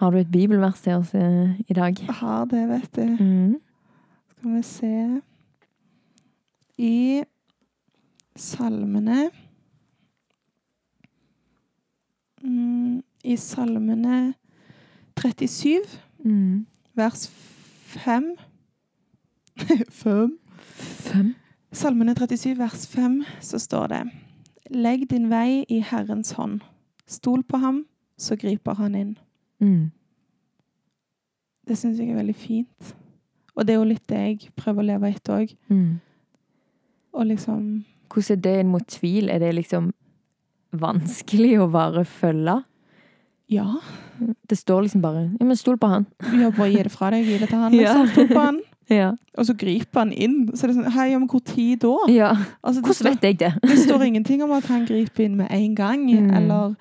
Har 0.01 0.11
du 0.11 0.17
et 0.19 0.31
bibelvers 0.33 0.81
til 0.83 0.93
oss 0.95 1.15
eh, 1.15 1.51
i 1.69 1.73
dag? 1.73 1.95
Jeg 2.01 2.15
har 2.15 2.45
det, 2.51 2.69
vet 2.69 2.97
du. 2.97 3.25
Mm. 3.25 3.55
Skal 4.39 4.55
vi 4.57 4.63
se 4.63 5.21
I 6.79 7.23
salmene 8.37 9.31
mm, 12.43 13.03
I 13.25 13.37
salmene 13.37 14.35
37, 15.17 15.79
Mm. 16.25 16.67
vers 16.95 17.29
5 17.29 18.37
5 19.91 20.39
Fem. 20.75 21.35
Salmene 21.75 22.15
37, 22.15 22.55
vers 22.59 22.87
5, 22.87 23.25
så 23.43 23.59
står 23.59 23.89
det 23.91 24.03
Legg 24.71 25.09
din 25.11 25.27
vei 25.31 25.65
i 25.69 25.81
Herrens 25.83 26.37
hånd. 26.39 26.61
Stol 27.11 27.43
på 27.43 27.59
ham, 27.59 27.83
så 28.17 28.37
griper 28.39 28.79
han 28.79 28.95
inn. 28.95 29.17
Mm. 29.61 29.91
Det 31.67 31.77
syns 31.79 31.99
jeg 31.99 32.13
er 32.13 32.21
veldig 32.21 32.37
fint. 32.39 32.95
Og 33.55 33.67
det 33.67 33.75
er 33.75 33.81
jo 33.81 33.89
litt 33.89 34.05
det 34.11 34.21
jeg 34.21 34.53
prøver 34.57 34.85
å 34.85 34.89
leve 34.93 35.11
etter 35.11 35.35
òg. 35.41 35.57
Mm. 35.73 35.99
Og 37.15 37.27
liksom 37.31 37.67
Hvordan 38.15 38.37
er 38.37 38.43
det 38.45 38.55
inn 38.61 38.71
mot 38.71 38.87
tvil? 38.87 39.31
Er 39.33 39.43
det 39.43 39.51
liksom 39.57 39.91
vanskelig 40.79 41.57
å 41.65 41.67
bare 41.73 42.05
følge? 42.07 42.61
Ja. 43.51 43.67
Det 44.47 44.59
står 44.59 44.87
liksom 44.87 45.03
bare 45.03 45.25
Ja, 45.41 45.47
men 45.47 45.59
stol 45.59 45.79
på 45.79 45.91
han. 45.91 46.07
Ja, 46.39 46.53
bare 46.55 46.71
gi 46.71 46.87
det 46.87 46.95
fra 46.95 47.11
deg, 47.11 47.27
gi 47.27 47.41
det 47.43 47.51
til 47.51 47.59
han. 47.67 47.75
Liksom. 47.75 48.13
Stol 48.15 48.31
på 48.31 48.47
han. 48.47 48.63
Ja. 48.91 49.13
Og 49.39 49.47
så 49.47 49.55
griper 49.57 49.99
han 50.01 50.13
inn. 50.13 50.49
Så 50.55 50.65
er 50.67 50.73
det 50.73 50.77
sånn 50.77 50.93
Hei, 50.93 51.07
ja, 51.11 51.19
men 51.19 51.29
hvor 51.29 51.41
tid 51.41 51.79
da? 51.81 51.95
ja. 52.13 52.33
Altså, 52.63 52.81
Hvordan 52.83 52.95
står, 52.95 53.11
vet 53.11 53.23
jeg 53.23 53.39
det? 53.39 53.53
det 53.63 53.79
står 53.79 54.03
ingenting 54.03 54.43
om 54.45 54.51
at 54.53 54.67
han 54.67 54.85
griper 54.87 55.25
inn 55.25 55.37
med 55.37 55.49
en 55.51 55.75
gang, 55.75 56.05
Mm. 56.11 56.31
eller 56.37 56.75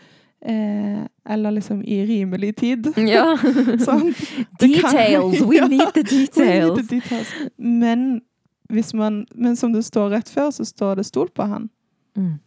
eh, 0.46 1.06
Eller 1.26 1.52
liksom 1.52 1.82
i 1.88 2.02
rimelig 2.06 2.56
tid. 2.56 2.86
Ja. 3.08 3.36
Sånn. 3.88 4.13
details! 4.60 4.82
kan- 4.82 4.92
Details! 4.92 5.42
We 5.42 5.56
Ja, 5.56 5.68
need 5.68 5.94
the 5.94 6.04
we 6.04 6.18
need 6.18 6.30
details! 6.34 6.88
the 6.88 6.96
details. 6.96 7.34
Men, 7.58 8.22
man, 8.94 9.26
men 9.36 9.56
som 9.56 9.72
det 9.74 9.86
står 9.86 10.10
rett 10.10 10.30
før, 10.30 10.50
så 10.52 10.66
står 10.66 10.96
det 10.96 11.06
'stol 11.06 11.30
på 11.32 11.44
han'. 11.48 11.70
Mm. 12.18 12.39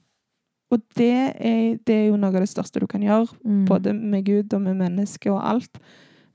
Og 0.71 0.81
det 0.97 1.33
er, 1.41 1.77
det 1.87 1.95
er 1.95 2.07
jo 2.09 2.17
noe 2.17 2.35
av 2.35 2.41
det 2.41 2.49
største 2.49 2.81
du 2.81 2.87
kan 2.87 3.01
gjøre, 3.03 3.29
Mm. 3.45 3.65
både 3.67 3.93
med 3.95 4.25
Gud 4.25 4.53
og 4.55 4.61
med 4.63 4.75
mennesket 4.77 5.31
og 5.33 5.41
alt. 5.51 5.79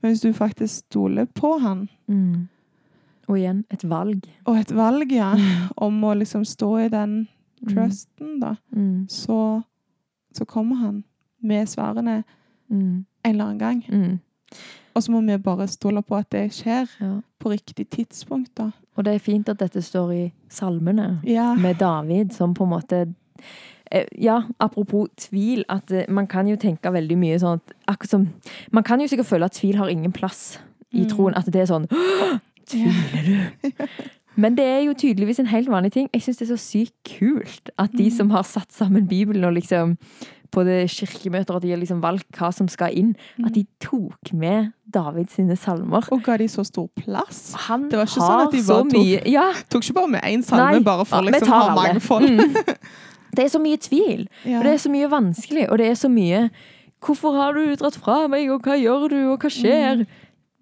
Men 0.02 0.10
hvis 0.10 0.20
du 0.20 0.32
faktisk 0.32 0.74
stoler 0.74 1.24
på 1.26 1.58
han, 1.60 1.88
Mm. 2.08 2.48
Og 3.32 3.38
igjen, 3.40 3.62
et 3.72 3.84
valg. 3.88 4.26
og 4.46 4.56
et 4.60 4.72
valg, 4.76 5.12
ja, 5.12 5.32
Mm. 5.34 5.70
om 5.78 6.02
å 6.04 6.14
liksom 6.18 6.44
stå 6.44 6.70
i 6.84 6.88
den 6.92 7.28
trusten, 7.68 8.40
da, 8.40 8.56
Mm. 8.74 9.06
så, 9.08 9.62
så 10.34 10.44
kommer 10.46 10.76
han 10.76 11.04
med 11.42 11.66
svarene 11.68 12.24
Mm. 12.70 13.04
en 13.24 13.34
eller 13.34 13.44
annen 13.44 13.58
gang. 13.58 13.82
Mm. 13.88 14.20
Og 14.94 15.02
så 15.02 15.10
må 15.12 15.20
vi 15.26 15.36
bare 15.38 15.66
stole 15.68 16.02
på 16.02 16.16
at 16.18 16.30
det 16.30 16.50
skjer 16.52 16.88
Ja. 17.00 17.20
på 17.40 17.50
riktig 17.50 17.88
tidspunkt, 17.90 18.54
da. 18.54 18.70
Og 18.96 19.04
det 19.04 19.14
er 19.14 19.18
fint 19.18 19.48
at 19.48 19.58
dette 19.58 19.80
står 19.82 20.12
i 20.12 20.32
salmene. 20.50 21.20
Ja. 21.24 21.54
med 21.54 21.78
David, 21.78 22.32
som 22.32 22.54
på 22.54 22.64
en 22.64 22.70
måte 22.70 23.14
eh, 23.90 24.06
Ja, 24.18 24.42
apropos 24.60 25.08
tvil, 25.16 25.64
at 25.68 25.90
eh, 25.92 26.04
man 26.08 26.26
kan 26.26 26.46
jo 26.46 26.56
tenke 26.56 26.90
veldig 26.92 27.16
mye 27.18 27.38
sånn 27.38 27.54
at 27.60 27.72
akkurat 27.88 28.08
som 28.10 28.28
Man 28.72 28.82
kan 28.84 29.00
jo 29.00 29.06
sikkert 29.06 29.26
føle 29.26 29.44
at 29.44 29.52
tvil 29.52 29.76
har 29.76 29.88
ingen 29.88 30.12
plass 30.12 30.58
i 30.92 31.04
Mm. 31.04 31.08
troen. 31.10 31.36
At 31.36 31.44
det 31.46 31.56
er 31.56 31.66
sånn 31.66 31.86
«Åh, 31.90 32.40
Tviler 32.66 33.26
du? 33.26 33.86
Men 34.42 34.54
det 34.56 34.64
er 34.64 34.78
jo 34.86 34.94
tydeligvis 34.96 35.38
en 35.42 35.46
helt 35.50 35.68
vanlig 35.68 35.92
ting. 35.92 36.06
Jeg 36.14 36.22
syns 36.24 36.38
det 36.40 36.46
er 36.50 36.54
så 36.56 36.60
sykt 36.62 36.94
kult 37.18 37.68
at 37.78 37.92
de 37.92 38.06
Mm. 38.08 38.16
som 38.16 38.30
har 38.30 38.42
satt 38.48 38.72
sammen 38.72 39.06
Bibelen 39.08 39.44
og 39.44 39.52
liksom 39.58 39.98
på 40.52 40.64
det 40.64 40.90
kirkemøter 40.92 41.56
at 41.56 41.62
de 41.62 41.70
har 41.70 41.78
liksom 41.80 42.00
valgt 42.02 42.28
hva 42.36 42.50
som 42.52 42.66
skal 42.68 42.92
inn, 42.96 43.14
at 43.44 43.52
de 43.54 43.62
tok 43.80 44.32
med 44.36 44.72
David 44.92 45.30
sine 45.32 45.56
salmer. 45.56 46.04
Og 46.12 46.22
ga 46.24 46.36
de 46.36 46.44
så 46.48 46.64
stor 46.64 46.88
plass. 46.96 47.54
Han 47.68 47.88
Det 47.88 47.96
var 47.98 48.04
ikke 48.08 48.20
sånn 48.20 48.46
at 48.46 48.52
de 48.52 48.62
bare 48.66 48.82
tok- 48.84 48.92
mye 48.92 49.22
Ja, 49.32 49.52
Tok 49.70 49.82
ikke 49.84 49.94
bare 50.00 50.08
med 50.08 50.22
én 50.28 50.42
salme 50.44 50.72
Nei, 50.72 50.80
bare 50.80 51.04
for 51.04 51.16
å 51.20 51.28
liksom 51.28 51.48
ha 51.48 51.74
mangfold. 51.74 52.28
Mm. 52.28 52.56
Det 53.36 53.44
er 53.46 53.48
så 53.48 53.60
mye 53.64 53.76
tvil. 53.80 54.26
Ja. 54.44 54.58
Og 54.58 54.64
det 54.64 54.72
er 54.74 54.80
så 54.82 54.90
mye 54.92 55.08
vanskelig, 55.08 55.70
og 55.70 55.78
det 55.78 55.86
er 55.88 55.94
så 55.96 56.08
mye 56.12 56.50
Hvorfor 57.02 57.32
har 57.34 57.52
du 57.56 57.74
dratt 57.76 57.96
fra 57.96 58.28
meg, 58.28 58.48
og 58.52 58.62
hva 58.62 58.76
gjør 58.78 59.08
du, 59.10 59.16
og 59.32 59.40
hva 59.42 59.48
skjer? 59.50 60.04
Mm. 60.04 60.06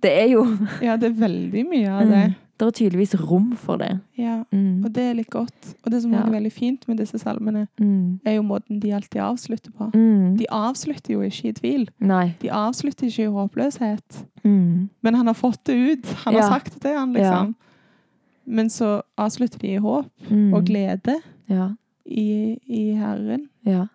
Det 0.02 0.12
er 0.22 0.28
jo 0.32 0.44
ja, 0.82 0.96
det 0.96 1.10
er 1.10 1.18
veldig 1.26 1.64
mye 1.68 1.88
av 1.90 2.06
det. 2.08 2.22
mm, 2.30 2.34
Det 2.60 2.66
er 2.66 2.70
tydeligvis 2.76 3.14
rom 3.30 3.52
for 3.56 3.76
det. 3.80 4.00
Ja. 4.18 4.42
Mm. 4.52 4.84
Og 4.84 4.92
det 4.92 5.02
er 5.02 5.14
litt 5.14 5.30
godt. 5.30 5.74
Og 5.84 5.90
det 5.92 6.02
som 6.02 6.12
Ja. 6.12 6.26
er 6.26 6.30
veldig 6.30 6.52
fint 6.52 6.86
med 6.88 6.98
disse 6.98 7.18
salmene, 7.18 7.66
Mm. 7.80 8.20
er 8.24 8.34
jo 8.34 8.42
måten 8.42 8.80
de 8.80 8.92
alltid 8.92 9.20
avslutter 9.22 9.70
på. 9.72 9.90
Mm. 9.94 10.36
De 10.36 10.46
avslutter 10.52 11.12
jo 11.14 11.20
ikke 11.22 11.48
i 11.48 11.52
tvil. 11.52 11.88
Nei. 12.00 12.34
De 12.40 12.48
avslutter 12.50 13.06
ikke 13.08 13.24
i 13.24 13.32
håpløshet. 13.32 14.24
Mm. 14.44 14.88
Men 15.02 15.14
han 15.14 15.26
har 15.26 15.34
fått 15.34 15.64
det 15.64 15.74
ut. 15.92 16.06
Han 16.24 16.34
har 16.34 16.42
sagt 16.50 16.80
det, 16.82 16.94
han 16.96 17.12
liksom. 17.14 17.54
Men 18.46 18.68
så 18.68 19.02
avslutter 19.18 19.58
de 19.58 19.74
i 19.74 19.78
håp 19.78 20.06
Mm. 20.30 20.52
og 20.54 20.64
glede 20.66 21.16
Ja. 21.48 21.70
i, 22.06 22.58
i 22.68 22.92
Herren. 22.94 23.48
ja. 23.64 23.86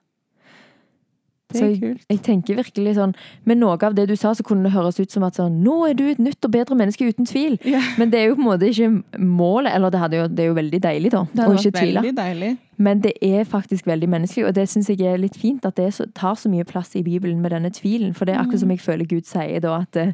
Så 1.53 1.67
jeg. 1.69 1.97
Jeg 2.09 2.19
tenker 2.25 2.55
virkelig 2.57 2.95
sånn 2.97 3.11
Med 3.45 3.59
noe 3.61 3.77
av 3.77 3.93
det 3.93 4.07
du 4.09 4.15
sa, 4.17 4.31
så 4.33 4.41
kunne 4.43 4.63
det 4.65 4.71
høres 4.73 4.97
ut 4.99 5.11
som 5.13 5.23
at 5.27 5.35
sånn 5.37 5.59
Nå 5.63 5.75
er 5.87 5.93
du 5.93 6.03
et 6.09 6.17
nytt 6.19 6.43
og 6.43 6.51
bedre 6.51 6.75
menneske, 6.75 7.05
uten 7.05 7.25
tvil. 7.29 7.59
Yeah. 7.63 7.83
Men 7.99 8.09
det 8.09 8.19
er 8.19 8.25
jo 8.31 8.35
på 8.39 8.41
en 8.41 8.47
måte 8.49 8.69
ikke 8.71 9.19
målet. 9.21 9.71
Eller 9.75 9.93
det, 9.93 10.01
jo, 10.17 10.27
det 10.27 10.39
er 10.43 10.47
jo 10.49 10.55
veldig 10.57 10.79
deilig, 10.81 11.11
da. 11.13 11.21
Det 11.31 11.45
Å 11.45 11.53
ikke 11.53 11.71
tvile. 11.77 12.03
deilig. 12.17 12.49
Men 12.77 12.99
det 13.05 13.13
er 13.21 13.43
faktisk 13.45 13.85
veldig 13.87 14.09
menneskelig, 14.09 14.47
og 14.47 14.55
det 14.57 14.65
syns 14.69 14.89
jeg 14.89 15.01
er 15.05 15.21
litt 15.21 15.37
fint 15.37 15.63
at 15.65 15.77
det 15.77 15.93
så, 15.93 16.07
tar 16.17 16.33
så 16.35 16.49
mye 16.49 16.65
plass 16.67 16.95
i 16.95 17.03
Bibelen 17.05 17.39
med 17.41 17.53
denne 17.53 17.69
tvilen. 17.71 18.13
For 18.17 18.25
det 18.25 18.35
er 18.35 18.41
akkurat 18.41 18.59
som 18.65 18.73
jeg 18.73 18.81
føler 18.83 19.05
Gud 19.05 19.29
sier 19.29 19.61
da, 19.63 19.77
at 19.85 19.95
eh, 20.01 20.11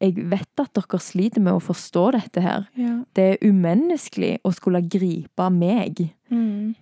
jeg 0.00 0.16
vet 0.30 0.62
at 0.64 0.72
dere 0.74 0.98
sliter 1.04 1.44
med 1.44 1.52
å 1.52 1.60
forstå 1.60 2.06
dette 2.16 2.40
her. 2.40 2.64
Ja. 2.80 2.94
Det 3.14 3.26
er 3.34 3.44
umenneskelig 3.44 4.38
å 4.42 4.54
skulle 4.56 4.80
gripe 4.88 5.50
meg, 5.52 6.08
Mm. 6.30 6.74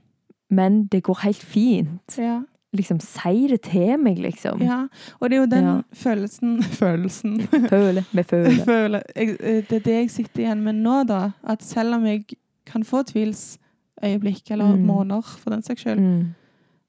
men 0.50 0.84
det 0.92 1.02
går 1.02 1.18
helt 1.24 1.42
fint. 1.42 2.16
ja. 2.16 2.42
Liksom, 2.76 2.98
seire 3.00 3.56
til 3.56 3.96
meg, 3.98 4.18
liksom. 4.20 4.60
Ja. 4.60 4.82
Og 5.20 5.30
det 5.30 5.36
er 5.36 5.40
jo 5.40 5.46
den 5.46 5.64
Ja. 5.64 5.76
følelsen 5.94 6.62
Følelsen. 6.82 7.40
Føle 7.68 8.04
med 8.12 8.24
føle. 8.28 8.64
føle. 8.72 9.02
jeg, 9.16 9.36
eh, 9.40 9.62
det 9.70 9.72
er 9.72 9.84
det 9.86 9.94
jeg 9.94 10.10
sitter 10.10 10.42
igjen 10.44 10.62
med 10.62 10.74
nå, 10.74 11.02
da. 11.08 11.30
At 11.48 11.62
selv 11.64 11.94
om 11.94 12.04
jeg 12.06 12.24
kan 12.66 12.84
få 12.84 13.02
tvilsøyeblikk, 13.08 14.50
eller 14.50 14.74
Mm. 14.76 14.84
måneder 14.86 15.22
for 15.38 15.50
den 15.50 15.62
saks 15.62 15.80
skyld, 15.80 15.98
Mm. 16.00 16.34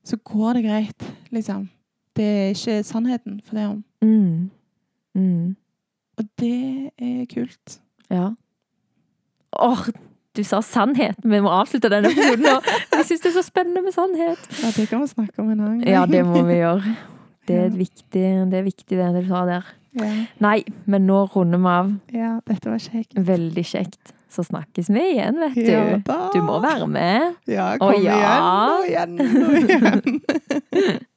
så 0.03 0.17
går 0.17 0.53
det 0.53 0.63
greit, 0.65 1.11
liksom. 1.31 1.69
Det 2.15 2.25
er 2.25 2.49
ikke 2.49 2.83
sannheten 2.83 3.39
for 3.45 3.55
det 3.55 3.65
om. 3.69 3.83
Mm. 4.01 4.49
Mm. 5.15 5.55
Og 6.17 6.25
det 6.39 6.91
er 6.99 7.25
kult. 7.33 7.79
Ja. 8.11 8.33
Åh, 9.59 9.87
du 10.37 10.43
sa 10.45 10.59
sannhet. 10.65 11.17
Vi 11.23 11.39
må 11.41 11.51
avslutte 11.51 11.89
denne 11.91 12.11
episoden 12.13 12.45
nå. 12.45 12.57
Jeg 12.99 13.07
syns 13.09 13.23
det 13.23 13.31
er 13.31 13.37
så 13.39 13.45
spennende 13.45 13.81
med 13.85 13.95
sannhet. 13.95 14.43
Ja, 14.61 14.69
det 14.75 14.85
kan 14.91 15.01
vi 15.01 15.09
snakke 15.11 15.41
om 15.41 15.49
en 15.49 15.59
annen 15.59 15.79
gang. 15.81 15.89
Ja, 15.89 16.05
det 16.09 16.21
må 16.27 16.43
vi 16.47 16.59
gjøre. 16.61 16.83
Det 17.49 17.55
er, 17.57 17.71
viktig, 17.73 18.21
det 18.45 18.57
er 18.59 18.61
viktig, 18.61 18.93
det 18.93 19.05
du 19.23 19.25
sa 19.25 19.39
der. 19.47 19.65
Ja, 19.97 20.09
Nei, 20.45 20.59
men 20.85 21.07
nå 21.09 21.23
runder 21.33 21.57
vi 21.57 21.71
av. 21.71 21.87
ja 22.13 22.35
dette 22.45 22.69
var 22.69 22.77
kjekt. 22.83 23.15
Veldig 23.17 23.63
kjekt. 23.65 24.11
Så 24.29 24.43
snakkes 24.45 24.91
vi 24.93 25.01
igjen, 25.15 25.39
vet 25.41 25.57
du. 25.57 25.71
Ja. 25.73 25.97
Du 26.29 26.43
må 26.45 26.59
være 26.61 26.85
med. 26.85 27.39
Ja, 27.49 27.71
Å, 27.73 27.79
kom 27.81 28.05
ja. 28.05 28.19
igjen 28.19 28.45
og 28.69 28.85
igjen 28.85 29.17
og 29.41 29.57
igjen. 29.65 30.99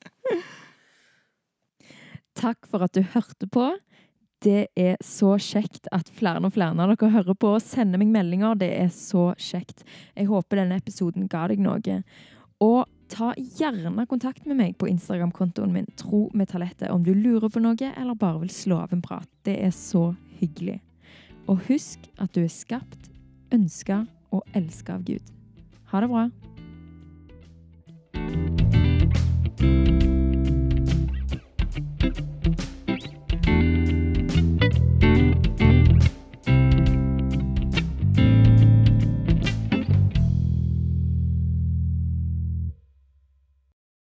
Takk 2.42 2.64
for 2.70 2.88
at 2.88 2.96
du 2.96 3.04
hørte 3.12 3.44
på. 3.52 3.68
Det 4.42 4.72
er 4.74 4.96
så 5.06 5.36
kjekt 5.38 5.86
at 5.94 6.08
flere 6.10 6.42
og 6.42 6.54
flere 6.56 6.74
av 6.74 6.90
dere 6.90 7.10
hører 7.14 7.36
på 7.38 7.52
og 7.54 7.62
sender 7.62 8.00
meg 8.02 8.10
meldinger. 8.10 8.56
Det 8.58 8.70
er 8.74 8.88
så 8.90 9.30
kjekt. 9.38 9.84
Jeg 10.16 10.26
håper 10.30 10.58
denne 10.58 10.80
episoden 10.82 11.28
ga 11.30 11.44
deg 11.52 11.62
noe. 11.62 12.00
Og 12.62 12.88
ta 13.12 13.32
gjerne 13.36 14.06
kontakt 14.10 14.46
med 14.48 14.58
meg 14.58 14.74
på 14.80 14.88
Instagram-kontoen 14.90 15.72
min 15.74 15.86
Tro 16.00 16.24
med 16.34 16.50
talette 16.50 16.90
om 16.90 17.04
du 17.06 17.12
lurer 17.14 17.52
på 17.52 17.62
noe 17.62 17.92
eller 17.92 18.18
bare 18.18 18.42
vil 18.42 18.50
slå 18.54 18.80
av 18.82 18.94
en 18.96 19.04
prat. 19.04 19.28
Det 19.46 19.58
er 19.62 19.70
så 19.76 20.10
hyggelig. 20.40 20.80
Og 21.46 21.62
husk 21.68 22.10
at 22.18 22.34
du 22.34 22.42
er 22.42 22.50
skapt, 22.50 23.10
ønska 23.54 24.04
og 24.32 24.42
elska 24.58 24.98
av 24.98 25.06
Gud. 25.06 25.34
Ha 25.92 26.02
det 26.02 26.10
bra. 26.10 26.30